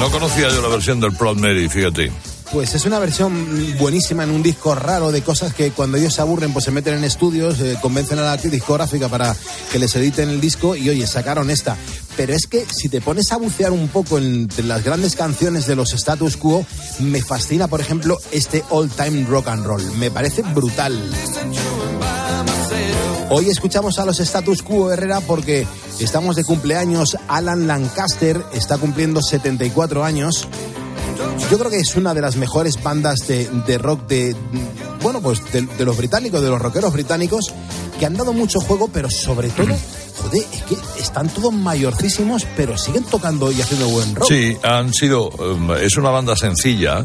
No 0.00 0.10
conocía 0.10 0.48
yo 0.48 0.62
la 0.62 0.68
versión 0.68 0.98
del 1.00 1.12
Proud 1.12 1.36
Mary, 1.36 1.68
fíjate. 1.68 2.10
Pues 2.52 2.74
es 2.74 2.86
una 2.86 2.98
versión 2.98 3.76
buenísima 3.78 4.24
en 4.24 4.30
un 4.30 4.42
disco 4.42 4.74
raro 4.74 5.12
de 5.12 5.20
cosas 5.20 5.52
que 5.52 5.70
cuando 5.70 5.98
ellos 5.98 6.14
se 6.14 6.22
aburren 6.22 6.52
pues 6.52 6.64
se 6.64 6.70
meten 6.70 6.94
en 6.94 7.04
estudios, 7.04 7.60
eh, 7.60 7.76
convencen 7.82 8.18
a 8.18 8.22
la 8.22 8.36
discográfica 8.38 9.08
para 9.08 9.36
que 9.70 9.78
les 9.78 9.94
editen 9.96 10.30
el 10.30 10.40
disco 10.40 10.74
y 10.74 10.88
oye, 10.88 11.06
sacaron 11.06 11.50
esta. 11.50 11.76
Pero 12.16 12.32
es 12.32 12.46
que 12.46 12.64
si 12.64 12.88
te 12.88 13.02
pones 13.02 13.32
a 13.32 13.36
bucear 13.36 13.70
un 13.70 13.88
poco 13.88 14.18
entre 14.18 14.64
las 14.64 14.82
grandes 14.82 15.14
canciones 15.14 15.66
de 15.66 15.76
los 15.76 15.92
status 15.92 16.38
quo, 16.38 16.64
me 17.00 17.22
fascina 17.22 17.68
por 17.68 17.82
ejemplo 17.82 18.18
este 18.32 18.64
All 18.70 18.88
Time 18.88 19.26
Rock 19.26 19.48
and 19.48 19.66
Roll. 19.66 19.82
Me 19.98 20.10
parece 20.10 20.42
brutal. 20.42 20.98
Hoy 23.30 23.50
escuchamos 23.50 23.98
a 23.98 24.06
los 24.06 24.20
status 24.20 24.62
quo 24.62 24.90
Herrera 24.90 25.20
porque 25.20 25.66
estamos 26.00 26.34
de 26.34 26.44
cumpleaños. 26.44 27.18
Alan 27.28 27.66
Lancaster 27.66 28.42
está 28.54 28.78
cumpliendo 28.78 29.20
74 29.20 30.02
años. 30.02 30.48
Yo 31.50 31.58
creo 31.58 31.70
que 31.70 31.78
es 31.78 31.96
una 31.96 32.14
de 32.14 32.20
las 32.20 32.36
mejores 32.36 32.82
bandas 32.82 33.20
de, 33.26 33.48
de 33.66 33.78
rock 33.78 34.06
de, 34.06 34.36
bueno, 35.02 35.20
pues 35.20 35.40
de, 35.52 35.62
de 35.62 35.84
los 35.84 35.96
británicos, 35.96 36.42
de 36.42 36.48
los 36.48 36.60
rockeros 36.60 36.92
británicos, 36.92 37.52
que 37.98 38.06
han 38.06 38.14
dado 38.14 38.32
mucho 38.32 38.60
juego, 38.60 38.88
pero 38.92 39.10
sobre 39.10 39.48
todo, 39.48 39.74
joder, 40.22 40.42
es 40.52 40.62
que 40.64 40.76
están 41.00 41.28
todos 41.28 41.52
mayorcísimos, 41.52 42.46
pero 42.56 42.76
siguen 42.76 43.04
tocando 43.04 43.50
y 43.50 43.60
haciendo 43.60 43.88
buen 43.88 44.14
rock. 44.14 44.28
Sí, 44.28 44.56
han 44.62 44.92
sido. 44.92 45.28
um, 45.30 45.72
es 45.72 45.96
una 45.96 46.10
banda 46.10 46.36
sencilla. 46.36 47.04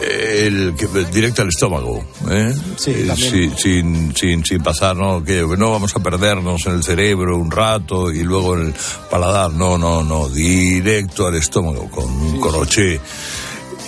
El, 0.00 0.74
que, 0.76 0.86
directo 1.12 1.42
al 1.42 1.48
estómago, 1.48 2.04
¿eh? 2.30 2.54
Sí, 2.76 2.90
Eh, 2.90 3.12
sí, 3.16 3.50
sin, 3.56 4.14
sin, 4.16 4.44
sin 4.44 4.62
pasar, 4.62 4.96
¿no? 4.96 5.22
Que 5.22 5.42
no 5.56 5.70
vamos 5.70 5.94
a 5.94 6.02
perdernos 6.02 6.66
en 6.66 6.74
el 6.74 6.82
cerebro 6.82 7.36
un 7.38 7.50
rato 7.50 8.10
y 8.10 8.22
luego 8.22 8.56
en 8.56 8.68
el 8.68 8.74
paladar, 9.10 9.52
no, 9.52 9.78
no, 9.78 10.02
no, 10.02 10.28
directo 10.28 11.26
al 11.26 11.36
estómago, 11.36 11.88
con 11.90 12.04
un 12.10 12.40
croché. 12.40 13.00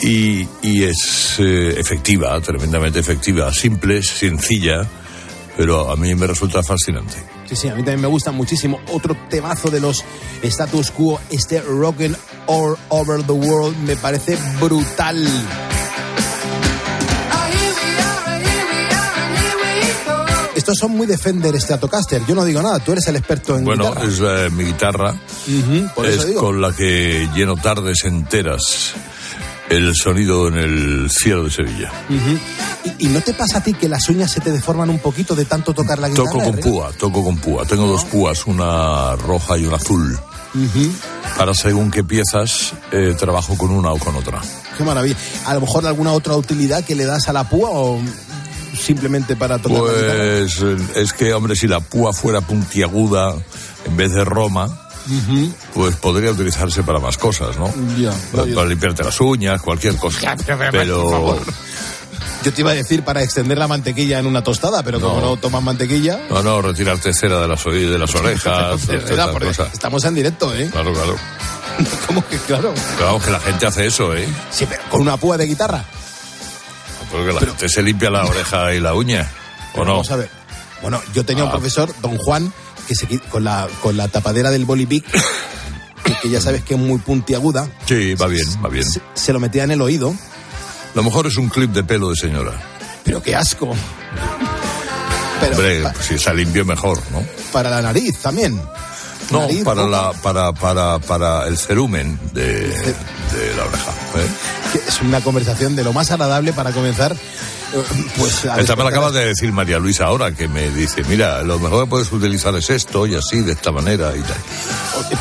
Y, 0.02 0.46
y 0.62 0.84
es 0.84 1.36
eh, 1.40 1.74
efectiva, 1.76 2.40
tremendamente 2.40 3.00
efectiva, 3.00 3.52
simple, 3.52 4.02
sencilla, 4.02 4.88
pero 5.56 5.90
a 5.90 5.96
mí 5.96 6.14
me 6.14 6.26
resulta 6.26 6.62
fascinante. 6.62 7.39
Sí, 7.50 7.56
sí, 7.56 7.68
a 7.68 7.72
mí 7.74 7.78
también 7.82 8.00
me 8.00 8.06
gusta 8.06 8.30
muchísimo. 8.30 8.80
Otro 8.92 9.16
temazo 9.28 9.70
de 9.70 9.80
los 9.80 10.04
status 10.42 10.92
quo, 10.92 11.20
este 11.30 11.60
Rockin' 11.60 12.16
All 12.46 12.76
Over 12.90 13.24
the 13.24 13.32
World, 13.32 13.76
me 13.78 13.96
parece 13.96 14.38
brutal. 14.60 15.26
Estos 20.54 20.76
son 20.78 20.92
muy 20.92 21.06
Defender 21.06 21.58
Stratocaster. 21.60 22.22
Yo 22.26 22.34
no 22.34 22.44
digo 22.44 22.60
nada, 22.60 22.78
tú 22.80 22.92
eres 22.92 23.06
el 23.08 23.16
experto 23.16 23.56
en 23.56 23.64
Bueno, 23.64 23.88
guitarra. 23.94 24.08
es 24.08 24.20
eh, 24.20 24.50
mi 24.50 24.64
guitarra, 24.64 25.10
Ujú, 25.12 25.94
por 25.94 26.06
eso 26.06 26.20
es 26.20 26.26
digo. 26.28 26.40
con 26.42 26.60
la 26.60 26.72
que 26.72 27.28
lleno 27.34 27.56
tardes 27.56 28.04
enteras 28.04 28.92
el 29.70 29.94
sonido 29.94 30.48
en 30.48 30.58
el 30.58 31.10
cielo 31.10 31.44
de 31.44 31.50
Sevilla. 31.50 31.90
¿Y, 32.98 33.06
y 33.06 33.08
no 33.08 33.20
te 33.20 33.32
pasa 33.32 33.58
a 33.58 33.62
ti 33.62 33.72
que 33.72 33.88
las 33.88 34.08
uñas 34.08 34.30
se 34.30 34.40
te 34.40 34.50
deforman 34.50 34.90
un 34.90 34.98
poquito 34.98 35.34
de 35.34 35.44
tanto 35.44 35.72
tocar 35.72 35.98
la 35.98 36.08
guitarra? 36.08 36.30
Toco 36.30 36.44
con 36.44 36.56
púa, 36.58 36.92
toco 36.98 37.24
con 37.24 37.38
púa. 37.38 37.64
Tengo 37.64 37.86
dos 37.86 38.04
púas, 38.04 38.46
una 38.46 39.16
roja 39.16 39.56
y 39.56 39.64
una 39.64 39.76
azul. 39.76 40.18
Para 41.38 41.54
según 41.54 41.90
qué 41.92 42.02
piezas 42.02 42.72
eh, 42.90 43.14
trabajo 43.18 43.56
con 43.56 43.70
una 43.70 43.92
o 43.92 43.98
con 43.98 44.16
otra. 44.16 44.40
Qué 44.76 44.82
maravilla. 44.82 45.16
A 45.46 45.54
lo 45.54 45.60
mejor 45.60 45.86
alguna 45.86 46.12
otra 46.12 46.34
utilidad 46.34 46.84
que 46.84 46.96
le 46.96 47.04
das 47.04 47.28
a 47.28 47.32
la 47.32 47.48
púa 47.48 47.70
o 47.70 48.00
simplemente 48.76 49.36
para 49.36 49.58
tocar 49.58 49.82
la 49.82 49.92
guitarra. 49.92 50.18
Pues 50.18 50.62
eh, 50.62 50.76
es 50.96 51.12
que, 51.12 51.32
hombre, 51.32 51.54
si 51.54 51.68
la 51.68 51.78
púa 51.78 52.12
fuera 52.12 52.40
puntiaguda 52.40 53.36
en 53.84 53.96
vez 53.96 54.12
de 54.12 54.24
Roma, 54.24 54.89
Pues 55.74 55.96
podría 55.96 56.30
utilizarse 56.30 56.82
para 56.82 56.98
más 56.98 57.16
cosas, 57.18 57.56
¿no? 57.58 57.72
Ya, 57.98 58.12
Para, 58.32 58.64
limpiarte 58.66 59.02
las 59.04 59.20
uñas, 59.20 59.60
cualquier 59.62 59.96
cosa. 59.96 60.36
Pero. 60.70 61.38
Yo 62.42 62.52
te 62.54 62.62
iba 62.62 62.70
a 62.70 62.74
decir 62.74 63.02
para 63.02 63.22
extender 63.22 63.58
la 63.58 63.68
mantequilla 63.68 64.18
en 64.18 64.26
una 64.26 64.42
tostada, 64.42 64.82
pero 64.82 64.98
como 65.00 65.20
no 65.20 65.36
tomas 65.36 65.62
mantequilla. 65.62 66.20
no, 66.30 66.42
no, 66.42 66.62
retirarte 66.62 67.12
cera 67.12 67.40
de 67.40 67.48
las, 67.48 67.62
de 67.64 67.98
las 67.98 68.14
orejas, 68.14 68.80
estamos 69.72 70.04
en 70.04 70.14
directo, 70.14 70.54
¿eh? 70.54 70.68
Claro, 70.72 70.92
claro. 70.92 71.16
¿Cómo 72.06 72.26
que 72.26 72.38
claro? 72.38 72.72
Pero 72.96 73.06
vamos, 73.06 73.24
que 73.24 73.30
la 73.30 73.40
gente 73.40 73.66
hace 73.66 73.86
eso, 73.86 74.14
¿eh? 74.14 74.26
Sí, 74.50 74.66
pero 74.68 74.82
con 74.90 75.02
una 75.02 75.16
púa 75.18 75.36
de 75.36 75.46
guitarra. 75.46 75.84
Porque 77.10 77.32
la 77.32 77.40
gente 77.40 77.68
se 77.68 77.82
limpia 77.82 78.08
la 78.10 78.24
oreja 78.24 78.72
y 78.74 78.80
la 78.80 78.94
uña. 78.94 79.22
¿O 79.22 79.72
Pero 79.72 79.84
no? 79.84 79.90
Vamos 79.92 80.10
a 80.10 80.16
ver. 80.16 80.30
Bueno, 80.80 81.00
yo 81.12 81.24
tenía 81.24 81.44
un 81.44 81.50
Ah. 81.50 81.52
profesor, 81.52 81.92
don 82.00 82.16
Juan, 82.16 82.52
que 82.90 82.96
se 82.96 83.06
con 83.30 83.44
la 83.44 83.68
con 83.82 83.96
la 83.96 84.08
tapadera 84.08 84.50
del 84.50 84.64
bolivic, 84.64 85.04
que, 86.02 86.14
que 86.22 86.28
ya 86.28 86.40
sabes 86.46 86.64
que 86.64 86.74
es 86.74 86.80
muy 86.80 86.98
puntiaguda, 86.98 87.68
Sí, 87.86 88.14
va 88.14 88.26
bien, 88.26 88.44
va 88.64 88.68
bien. 88.68 88.84
se, 88.84 89.00
se 89.14 89.32
lo 89.32 89.38
metía 89.38 89.62
en 89.62 89.70
el 89.70 89.80
oído. 89.80 90.12
Lo 90.96 91.04
mejor 91.04 91.28
es 91.28 91.36
un 91.36 91.48
clip 91.48 91.70
de 91.70 91.84
pelo 91.84 92.10
de 92.10 92.16
señora. 92.16 92.50
Pero 93.04 93.22
qué 93.22 93.36
asco. 93.36 93.76
Pero 95.40 95.52
Hombre, 95.52 95.84
si 96.00 96.14
está 96.14 96.34
limpio 96.34 96.64
mejor, 96.64 97.00
¿no? 97.12 97.22
para 97.52 97.70
la 97.70 97.80
nariz 97.80 98.18
también. 98.18 98.60
No, 99.30 99.42
Nariz, 99.42 99.62
para, 99.62 99.82
boca. 99.84 99.96
la, 99.96 100.12
para, 100.14 100.52
para, 100.52 100.98
para 100.98 101.46
el 101.46 101.56
cerumen 101.56 102.18
de, 102.34 102.42
de 102.42 103.54
la 103.56 103.64
oreja. 103.66 103.92
¿eh? 104.16 104.28
Es 104.74 105.00
una 105.02 105.20
conversación 105.20 105.74
de 105.76 105.84
lo 105.84 105.92
más 105.92 106.10
agradable 106.10 106.52
para 106.52 106.72
comenzar. 106.72 107.12
eh, 107.12 107.82
Pues 108.16 108.44
a 108.46 108.60
Esta 108.60 108.76
me 108.76 108.82
la 108.84 108.90
acaba 108.90 109.10
de 109.10 109.24
decir 109.26 109.52
María 109.52 109.78
Luisa 109.78 110.04
ahora, 110.04 110.32
que 110.32 110.48
me 110.48 110.70
dice, 110.70 111.02
mira, 111.08 111.42
lo 111.42 111.58
mejor 111.58 111.84
que 111.84 111.90
puedes 111.90 112.12
utilizar 112.12 112.54
es 112.56 112.70
esto 112.70 113.06
y 113.06 113.14
así, 113.14 113.40
de 113.40 113.52
esta 113.52 113.72
manera 113.72 114.12
y 114.16 114.20
tal. 114.20 114.36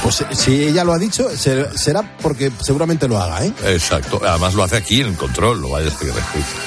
Pues 0.03 0.21
eh, 0.21 0.25
si 0.33 0.63
ella 0.63 0.83
lo 0.83 0.93
ha 0.93 0.97
dicho, 0.99 1.29
ser- 1.35 1.77
será 1.77 2.17
porque 2.21 2.51
seguramente 2.61 3.07
lo 3.07 3.19
haga, 3.21 3.45
¿eh? 3.45 3.53
Exacto. 3.67 4.21
Además 4.25 4.53
lo 4.53 4.63
hace 4.63 4.77
aquí 4.77 5.01
en 5.01 5.07
el 5.07 5.15
control, 5.15 5.61
lo 5.61 5.69
vayas 5.69 5.93
a 5.95 5.97
creer. 5.97 6.13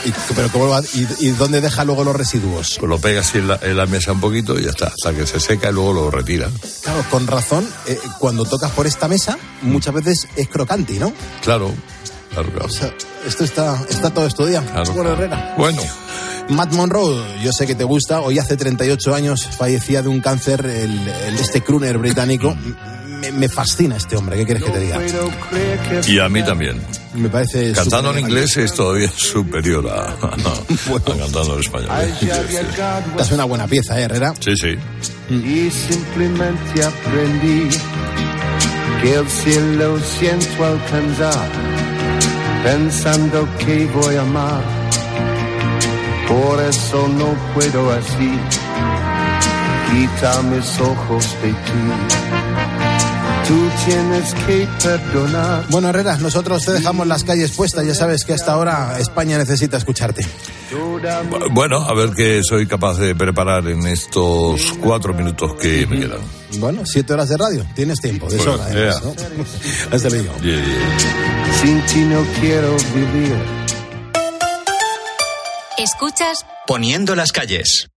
Y, 0.04 0.12
pero 0.34 0.48
¿cómo 0.50 0.66
lo 0.66 0.80
y, 0.94 1.06
y 1.20 1.28
dónde 1.30 1.60
deja 1.60 1.84
luego 1.84 2.04
los 2.04 2.16
residuos? 2.16 2.76
Pues 2.78 2.88
lo 2.88 2.98
pegas 2.98 3.28
así 3.28 3.38
en 3.38 3.48
la, 3.48 3.58
en 3.62 3.76
la 3.76 3.86
mesa 3.86 4.12
un 4.12 4.20
poquito 4.20 4.58
y 4.58 4.64
ya 4.64 4.70
está, 4.70 4.86
hasta 4.88 5.12
que 5.12 5.26
se 5.26 5.38
seca 5.40 5.70
y 5.70 5.72
luego 5.72 5.92
lo 5.92 6.10
retira. 6.10 6.48
Claro, 6.82 7.04
con 7.10 7.26
razón, 7.26 7.68
eh, 7.86 7.98
cuando 8.18 8.44
tocas 8.44 8.70
por 8.72 8.86
esta 8.86 9.08
mesa, 9.08 9.38
muchas 9.62 9.94
veces 9.94 10.26
es 10.36 10.48
crocante, 10.48 10.94
¿no? 10.94 11.12
Claro, 11.42 11.72
claro. 12.32 12.50
O 12.64 12.68
sea, 12.68 12.92
esto 13.26 13.44
está, 13.44 13.82
está 13.88 14.10
todo 14.10 14.26
estudiado. 14.26 14.66
Claro. 14.70 14.92
Bueno, 14.92 15.12
Herrera. 15.12 15.54
Bueno, 15.56 15.82
Matt 16.48 16.72
Monroe, 16.72 17.22
yo 17.42 17.52
sé 17.52 17.66
que 17.66 17.74
te 17.74 17.84
gusta. 17.84 18.20
Hoy 18.20 18.38
hace 18.38 18.56
38 18.56 19.14
años 19.14 19.46
fallecía 19.56 20.02
de 20.02 20.08
un 20.08 20.20
cáncer 20.20 20.64
el, 20.66 21.06
el- 21.08 21.38
este 21.38 21.62
crooner 21.62 21.98
británico. 21.98 22.54
Me, 23.20 23.30
me 23.30 23.48
fascina 23.48 23.96
este 23.96 24.16
hombre, 24.16 24.36
¿qué 24.36 24.44
quieres 24.44 24.64
que 24.64 24.70
te 24.72 24.80
diga? 24.80 24.98
y 26.08 26.18
a 26.18 26.28
mí 26.28 26.42
también. 26.42 26.80
Me 27.14 27.28
parece... 27.28 27.70
Cantando 27.70 28.10
en 28.10 28.18
inglés 28.18 28.56
es 28.56 28.74
todavía 28.74 29.08
superior 29.14 29.86
a, 29.88 30.10
a 30.26 30.36
cantando 31.04 31.54
en 31.54 31.60
español. 31.60 31.88
Sí, 32.18 32.26
sí. 32.48 32.56
elegante. 32.56 33.22
Es 33.22 33.30
una 33.30 33.44
buena 33.44 33.68
pieza, 33.68 33.96
¿eh, 34.00 34.02
Herrera? 34.04 34.34
Sí, 34.40 34.56
sí. 34.56 34.74
Y 35.30 35.70
simplemente 35.70 36.82
aprendí 36.84 37.68
que 39.02 39.14
el 39.14 39.28
cielo 39.28 39.98
siento 40.18 40.64
alcanzar, 40.64 41.48
pensando 42.62 43.48
que 43.58 43.86
voy 43.86 44.16
a 44.16 44.22
amar. 44.22 44.62
Por 46.28 46.62
eso 46.62 47.08
no 47.08 47.34
puedo 47.54 47.90
así, 47.92 48.32
quita 49.90 50.42
mis 50.42 50.80
ojos 50.80 51.36
de 51.42 51.50
ti. 51.50 52.41
Tú 53.52 53.70
tienes 53.84 54.34
que 54.46 54.66
perdonar. 54.82 55.66
Bueno, 55.68 55.90
Herrera, 55.90 56.16
nosotros 56.16 56.64
te 56.64 56.72
dejamos 56.72 57.06
las 57.06 57.22
calles 57.22 57.50
puestas. 57.50 57.86
Ya 57.86 57.94
sabes 57.94 58.24
que 58.24 58.32
hasta 58.32 58.54
ahora 58.54 58.98
España 58.98 59.36
necesita 59.36 59.76
escucharte. 59.76 60.26
Bueno, 61.50 61.82
a 61.82 61.92
ver 61.94 62.14
qué 62.16 62.40
soy 62.42 62.66
capaz 62.66 62.94
de 62.96 63.14
preparar 63.14 63.68
en 63.68 63.86
estos 63.86 64.72
cuatro 64.80 65.12
minutos 65.12 65.54
que 65.60 65.86
me 65.86 66.00
quedan. 66.00 66.20
Bueno, 66.60 66.86
siete 66.86 67.12
horas 67.12 67.28
de 67.28 67.36
radio. 67.36 67.66
Tienes 67.74 68.00
tiempo, 68.00 68.26
de 68.30 68.38
Bueno, 68.38 68.52
sobra. 68.52 68.64
además, 68.64 69.02
yeah. 69.02 69.26
¿no? 69.36 69.44
Hasta 69.96 70.08
luego. 70.08 70.34
Yeah, 70.36 70.56
yeah. 70.56 71.52
Sin 71.60 71.84
ti 71.84 72.00
no 72.06 72.24
quiero 72.40 72.74
vivir. 72.94 73.36
Escuchas 75.76 76.46
Poniendo 76.66 77.14
las 77.14 77.32
calles. 77.32 77.91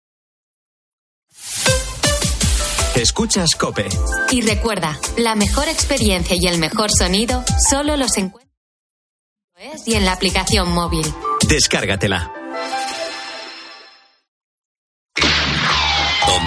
Escuchas 2.94 3.50
Cope. 3.58 3.88
y 4.30 4.40
recuerda, 4.42 4.98
la 5.16 5.34
mejor 5.34 5.68
experiencia 5.68 6.36
y 6.38 6.46
el 6.46 6.58
mejor 6.58 6.90
sonido 6.92 7.44
solo 7.68 7.96
los 7.96 8.16
encuentras 8.16 8.44
y 9.86 9.94
en 9.94 10.04
la 10.04 10.12
aplicación 10.12 10.70
móvil. 10.70 11.06
Descárgatela. 11.48 12.43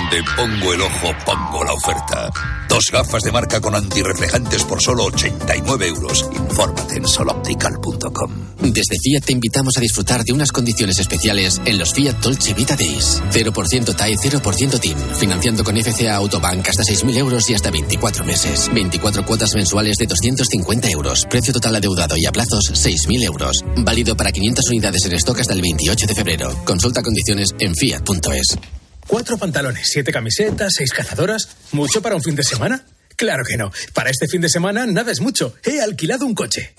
Donde 0.10 0.24
pongo 0.38 0.74
el 0.74 0.82
ojo, 0.82 1.14
pongo 1.26 1.64
la 1.66 1.74
oferta. 1.74 2.30
Dos 2.70 2.86
gafas 2.94 3.24
de 3.24 3.32
marca 3.32 3.60
con 3.60 3.76
antirreflejantes 3.76 4.64
por 4.64 4.82
solo 4.82 5.04
89 5.06 5.88
euros. 5.88 6.30
Infórmate 6.32 6.96
en 6.96 7.08
soloptical.com. 7.08 8.32
Desde 8.62 8.96
Fiat 9.04 9.26
te 9.26 9.34
invitamos 9.34 9.76
a 9.76 9.82
disfrutar 9.82 10.24
de 10.24 10.32
unas 10.32 10.54
condiciones 10.54 11.00
especiales 11.00 11.60
en 11.66 11.78
los 11.78 11.94
Fiat 11.94 12.22
Dolce 12.22 12.54
Vita 12.54 12.78
Days. 12.78 13.22
0% 13.32 13.96
TAE, 13.96 14.16
0% 14.16 14.80
TIN. 14.80 14.98
Financiando 15.18 15.66
con 15.66 15.76
FCA 15.76 16.16
Autobank 16.16 16.70
hasta 16.70 16.84
6.000 16.84 17.18
euros 17.18 17.50
y 17.50 17.56
hasta 17.56 17.70
24 17.70 18.24
meses. 18.24 18.70
24 18.74 19.26
cuotas 19.26 19.56
mensuales 19.56 19.98
de 19.98 20.06
250 20.08 20.90
euros. 20.90 21.26
Precio 21.30 21.52
total 21.52 21.76
adeudado 21.76 22.16
y 22.18 22.26
a 22.26 22.32
plazos 22.32 22.72
6.000 22.72 23.24
euros. 23.26 23.66
Válido 23.76 24.16
para 24.16 24.32
500 24.32 24.70
unidades 24.70 25.04
en 25.06 25.14
stock 25.16 25.42
hasta 25.42 25.54
el 25.54 25.62
28 25.62 26.08
de 26.08 26.16
febrero. 26.16 26.64
Consulta 26.64 27.04
condiciones 27.04 27.50
en 27.60 27.76
fiat.es. 27.76 28.77
Cuatro 29.08 29.38
pantalones, 29.38 29.88
siete 29.90 30.12
camisetas, 30.12 30.74
seis 30.76 30.92
cazadoras. 30.92 31.48
¿Mucho 31.72 32.02
para 32.02 32.16
un 32.16 32.22
fin 32.22 32.36
de 32.36 32.44
semana? 32.44 32.84
Claro 33.16 33.44
que 33.46 33.58
no. 33.58 33.72
Para 33.94 34.10
este 34.10 34.28
fin 34.28 34.42
de 34.42 34.50
semana 34.50 34.86
nada 34.86 35.12
es 35.12 35.22
mucho. 35.22 35.56
He 35.64 35.82
alquilado 35.82 36.26
un 36.26 36.36
coche. 36.36 36.76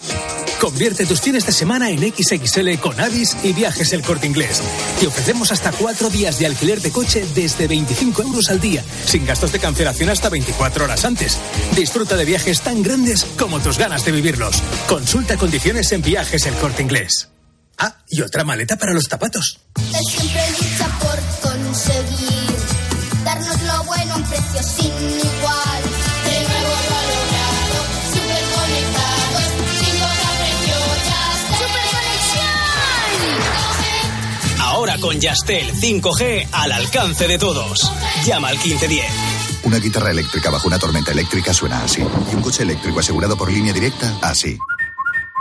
Convierte 0.60 1.06
tus 1.06 1.20
fines 1.20 1.46
de 1.46 1.52
semana 1.52 1.88
en 1.90 2.00
XXL 2.00 2.78
con 2.80 3.00
Avis 3.00 3.36
y 3.44 3.52
Viajes 3.52 3.92
El 3.92 4.02
Corte 4.02 4.26
Inglés. 4.26 4.60
Te 5.00 5.06
ofrecemos 5.06 5.52
hasta 5.52 5.72
cuatro 5.72 6.10
días 6.10 6.38
de 6.38 6.46
alquiler 6.46 6.80
de 6.82 6.90
coche 6.90 7.24
desde 7.34 7.66
25 7.66 8.22
euros 8.22 8.50
al 8.50 8.60
día, 8.60 8.84
sin 9.06 9.24
gastos 9.24 9.52
de 9.52 9.60
cancelación 9.60 10.10
hasta 10.10 10.28
24 10.28 10.84
horas 10.84 11.04
antes. 11.04 11.38
Disfruta 11.76 12.16
de 12.16 12.24
viajes 12.24 12.60
tan 12.60 12.82
grandes 12.82 13.24
como 13.38 13.60
tus 13.60 13.78
ganas 13.78 14.04
de 14.04 14.12
vivirlos. 14.12 14.62
Consulta 14.86 15.36
condiciones 15.36 15.90
en 15.92 16.02
Viajes 16.02 16.44
El 16.44 16.54
Corte 16.54 16.82
Inglés. 16.82 17.28
Ah, 17.78 17.96
y 18.08 18.20
otra 18.22 18.42
maleta 18.44 18.76
para 18.76 18.92
los 18.92 19.04
zapatos. 19.04 19.60
Conseguir 21.78 22.56
darnos 23.24 23.62
lo 23.62 23.84
bueno 23.84 24.14
a 24.14 24.16
un 24.16 24.24
precio 24.24 24.60
sin 24.62 24.90
igual. 24.90 25.82
De 26.24 26.40
nuevo 26.48 26.74
valorado, 26.90 27.78
super 28.12 28.42
conectados, 28.56 29.46
sin 29.78 29.94
precio 30.42 30.76
ya 31.06 31.22
está. 34.56 34.64
Ahora 34.64 34.98
con 34.98 35.20
Yastel 35.20 35.72
5G 35.72 36.48
al 36.50 36.72
alcance 36.72 37.28
de 37.28 37.38
todos. 37.38 37.92
Llama 38.24 38.48
al 38.48 38.56
1510. 38.56 39.04
Una 39.62 39.78
guitarra 39.78 40.10
eléctrica 40.10 40.50
bajo 40.50 40.66
una 40.66 40.80
tormenta 40.80 41.12
eléctrica 41.12 41.54
suena 41.54 41.84
así. 41.84 42.00
Y 42.00 42.34
un 42.34 42.42
coche 42.42 42.64
eléctrico 42.64 42.98
asegurado 42.98 43.36
por 43.36 43.52
línea 43.52 43.72
directa, 43.72 44.18
así. 44.22 44.58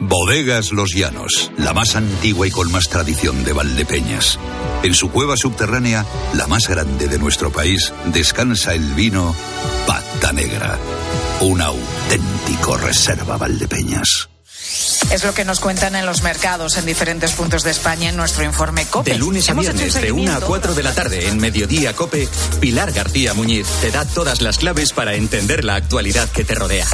Bodegas 0.00 0.72
Los 0.72 0.94
Llanos, 0.94 1.50
la 1.56 1.72
más 1.72 1.96
antigua 1.96 2.46
y 2.46 2.50
con 2.50 2.70
más 2.70 2.88
tradición 2.88 3.44
de 3.44 3.52
Valdepeñas. 3.52 4.38
En 4.82 4.94
su 4.94 5.10
cueva 5.10 5.36
subterránea, 5.36 6.04
la 6.34 6.46
más 6.46 6.68
grande 6.68 7.08
de 7.08 7.18
nuestro 7.18 7.50
país, 7.50 7.92
descansa 8.06 8.74
el 8.74 8.94
vino 8.94 9.34
Pata 9.86 10.32
Negra, 10.32 10.78
un 11.40 11.60
auténtico 11.60 12.76
reserva 12.76 13.36
Valdepeñas. 13.36 14.28
Es 15.10 15.24
lo 15.24 15.32
que 15.32 15.44
nos 15.44 15.58
cuentan 15.60 15.96
en 15.96 16.06
los 16.06 16.22
mercados 16.22 16.76
en 16.76 16.86
diferentes 16.86 17.32
puntos 17.32 17.64
de 17.64 17.70
España 17.70 18.10
en 18.10 18.16
nuestro 18.16 18.44
informe 18.44 18.84
COPE. 18.84 19.12
De 19.12 19.18
lunes 19.18 19.48
a 19.48 19.54
viernes, 19.54 19.94
de 19.94 20.12
1 20.12 20.30
a 20.30 20.34
seguimiento. 20.34 20.46
4 20.46 20.74
de 20.74 20.82
la 20.82 20.94
tarde, 20.94 21.28
en 21.28 21.38
Mediodía 21.38 21.94
Cope, 21.94 22.28
Pilar 22.60 22.92
García 22.92 23.34
Muñiz 23.34 23.66
te 23.80 23.90
da 23.90 24.04
todas 24.04 24.42
las 24.42 24.58
claves 24.58 24.92
para 24.92 25.14
entender 25.14 25.64
la 25.64 25.76
actualidad 25.76 26.28
que 26.30 26.44
te 26.44 26.54
rodea. 26.54 26.86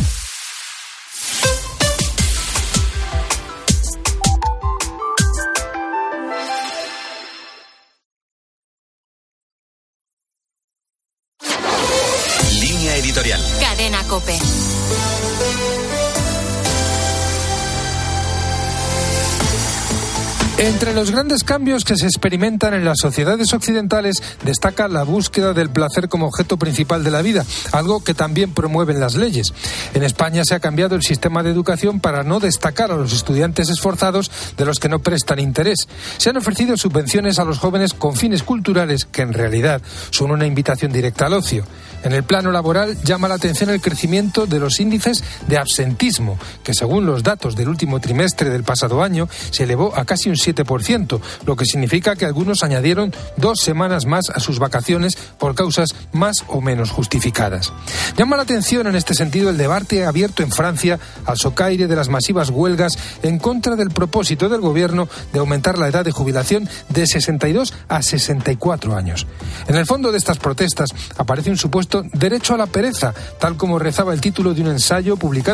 Entre 20.74 20.92
los 20.92 21.12
grandes 21.12 21.44
cambios 21.44 21.84
que 21.84 21.96
se 21.96 22.06
experimentan 22.06 22.74
en 22.74 22.84
las 22.84 22.98
sociedades 22.98 23.52
occidentales 23.52 24.20
destaca 24.42 24.88
la 24.88 25.04
búsqueda 25.04 25.52
del 25.52 25.70
placer 25.70 26.08
como 26.08 26.26
objeto 26.26 26.56
principal 26.56 27.04
de 27.04 27.12
la 27.12 27.22
vida, 27.22 27.46
algo 27.70 28.02
que 28.02 28.12
también 28.12 28.52
promueven 28.52 28.98
las 28.98 29.14
leyes. 29.14 29.54
En 29.94 30.02
España 30.02 30.42
se 30.44 30.56
ha 30.56 30.58
cambiado 30.58 30.96
el 30.96 31.04
sistema 31.04 31.44
de 31.44 31.50
educación 31.50 32.00
para 32.00 32.24
no 32.24 32.40
destacar 32.40 32.90
a 32.90 32.96
los 32.96 33.12
estudiantes 33.12 33.70
esforzados 33.70 34.32
de 34.56 34.64
los 34.64 34.80
que 34.80 34.88
no 34.88 34.98
prestan 34.98 35.38
interés. 35.38 35.86
Se 36.16 36.30
han 36.30 36.38
ofrecido 36.38 36.76
subvenciones 36.76 37.38
a 37.38 37.44
los 37.44 37.60
jóvenes 37.60 37.94
con 37.94 38.16
fines 38.16 38.42
culturales 38.42 39.04
que 39.04 39.22
en 39.22 39.32
realidad 39.32 39.80
son 40.10 40.32
una 40.32 40.44
invitación 40.44 40.92
directa 40.92 41.26
al 41.26 41.34
ocio. 41.34 41.64
En 42.05 42.12
el 42.12 42.22
plano 42.22 42.52
laboral 42.52 42.98
llama 43.02 43.28
la 43.28 43.36
atención 43.36 43.70
el 43.70 43.80
crecimiento 43.80 44.46
de 44.46 44.61
los 44.61 44.78
índices 44.78 45.24
de 45.48 45.57
absentismo, 45.57 46.38
que 46.62 46.74
según 46.74 47.07
los 47.07 47.22
datos 47.22 47.57
del 47.57 47.68
último 47.68 47.98
trimestre 47.98 48.50
del 48.50 48.62
pasado 48.62 49.02
año 49.02 49.26
se 49.50 49.64
elevó 49.64 49.96
a 49.96 50.05
casi 50.05 50.28
un 50.28 50.36
7%, 50.36 51.20
lo 51.46 51.57
que 51.57 51.64
significa 51.64 52.14
que 52.14 52.26
algunos 52.26 52.62
añadieron 52.62 53.14
dos 53.38 53.61
semanas 53.61 54.05
más 54.05 54.28
a 54.28 54.38
sus 54.38 54.59
vacaciones 54.59 55.16
por 55.38 55.55
causas 55.55 55.94
más 56.12 56.44
o 56.48 56.61
menos 56.61 56.90
justificadas. 56.90 57.72
Llama 58.18 58.36
la 58.36 58.42
atención 58.42 58.86
en 58.86 58.96
este 58.96 59.14
sentido 59.14 59.48
el 59.48 59.57
debate 59.57 60.05
abierto 60.05 60.42
en 60.42 60.52
Francia 60.52 61.00
al 61.24 61.38
socaire 61.38 61.86
de 61.86 61.96
las 61.96 62.11
masivas 62.11 62.50
huelgas 62.50 62.98
en 63.22 63.38
contra 63.38 63.76
del 63.76 63.88
propósito 63.88 64.50
del 64.50 64.61
gobierno 64.61 65.09
de 65.32 65.38
aumentar 65.38 65.78
la 65.78 65.88
edad 65.88 66.05
de 66.05 66.12
jubilación 66.12 66.68
de 66.90 67.07
62 67.07 67.72
a 67.88 68.02
64 68.02 68.94
años. 68.94 69.26
En 69.68 69.76
el 69.76 69.86
fondo 69.86 70.12
de 70.12 70.18
estas 70.18 70.36
protestas 70.36 70.90
aparece 71.16 71.48
un 71.48 71.57
supuesto 71.57 71.93
derecho 72.03 72.55
a 72.55 72.59
la 72.59 72.66
pereza, 72.66 73.14
tal 73.38 73.57
como 73.57 73.78
rezaba 73.78 74.12
el 74.12 74.20
título 74.20 74.55
de 74.55 74.62
un 74.62 74.68
ensayo 74.68 75.16
publicado 75.16 75.34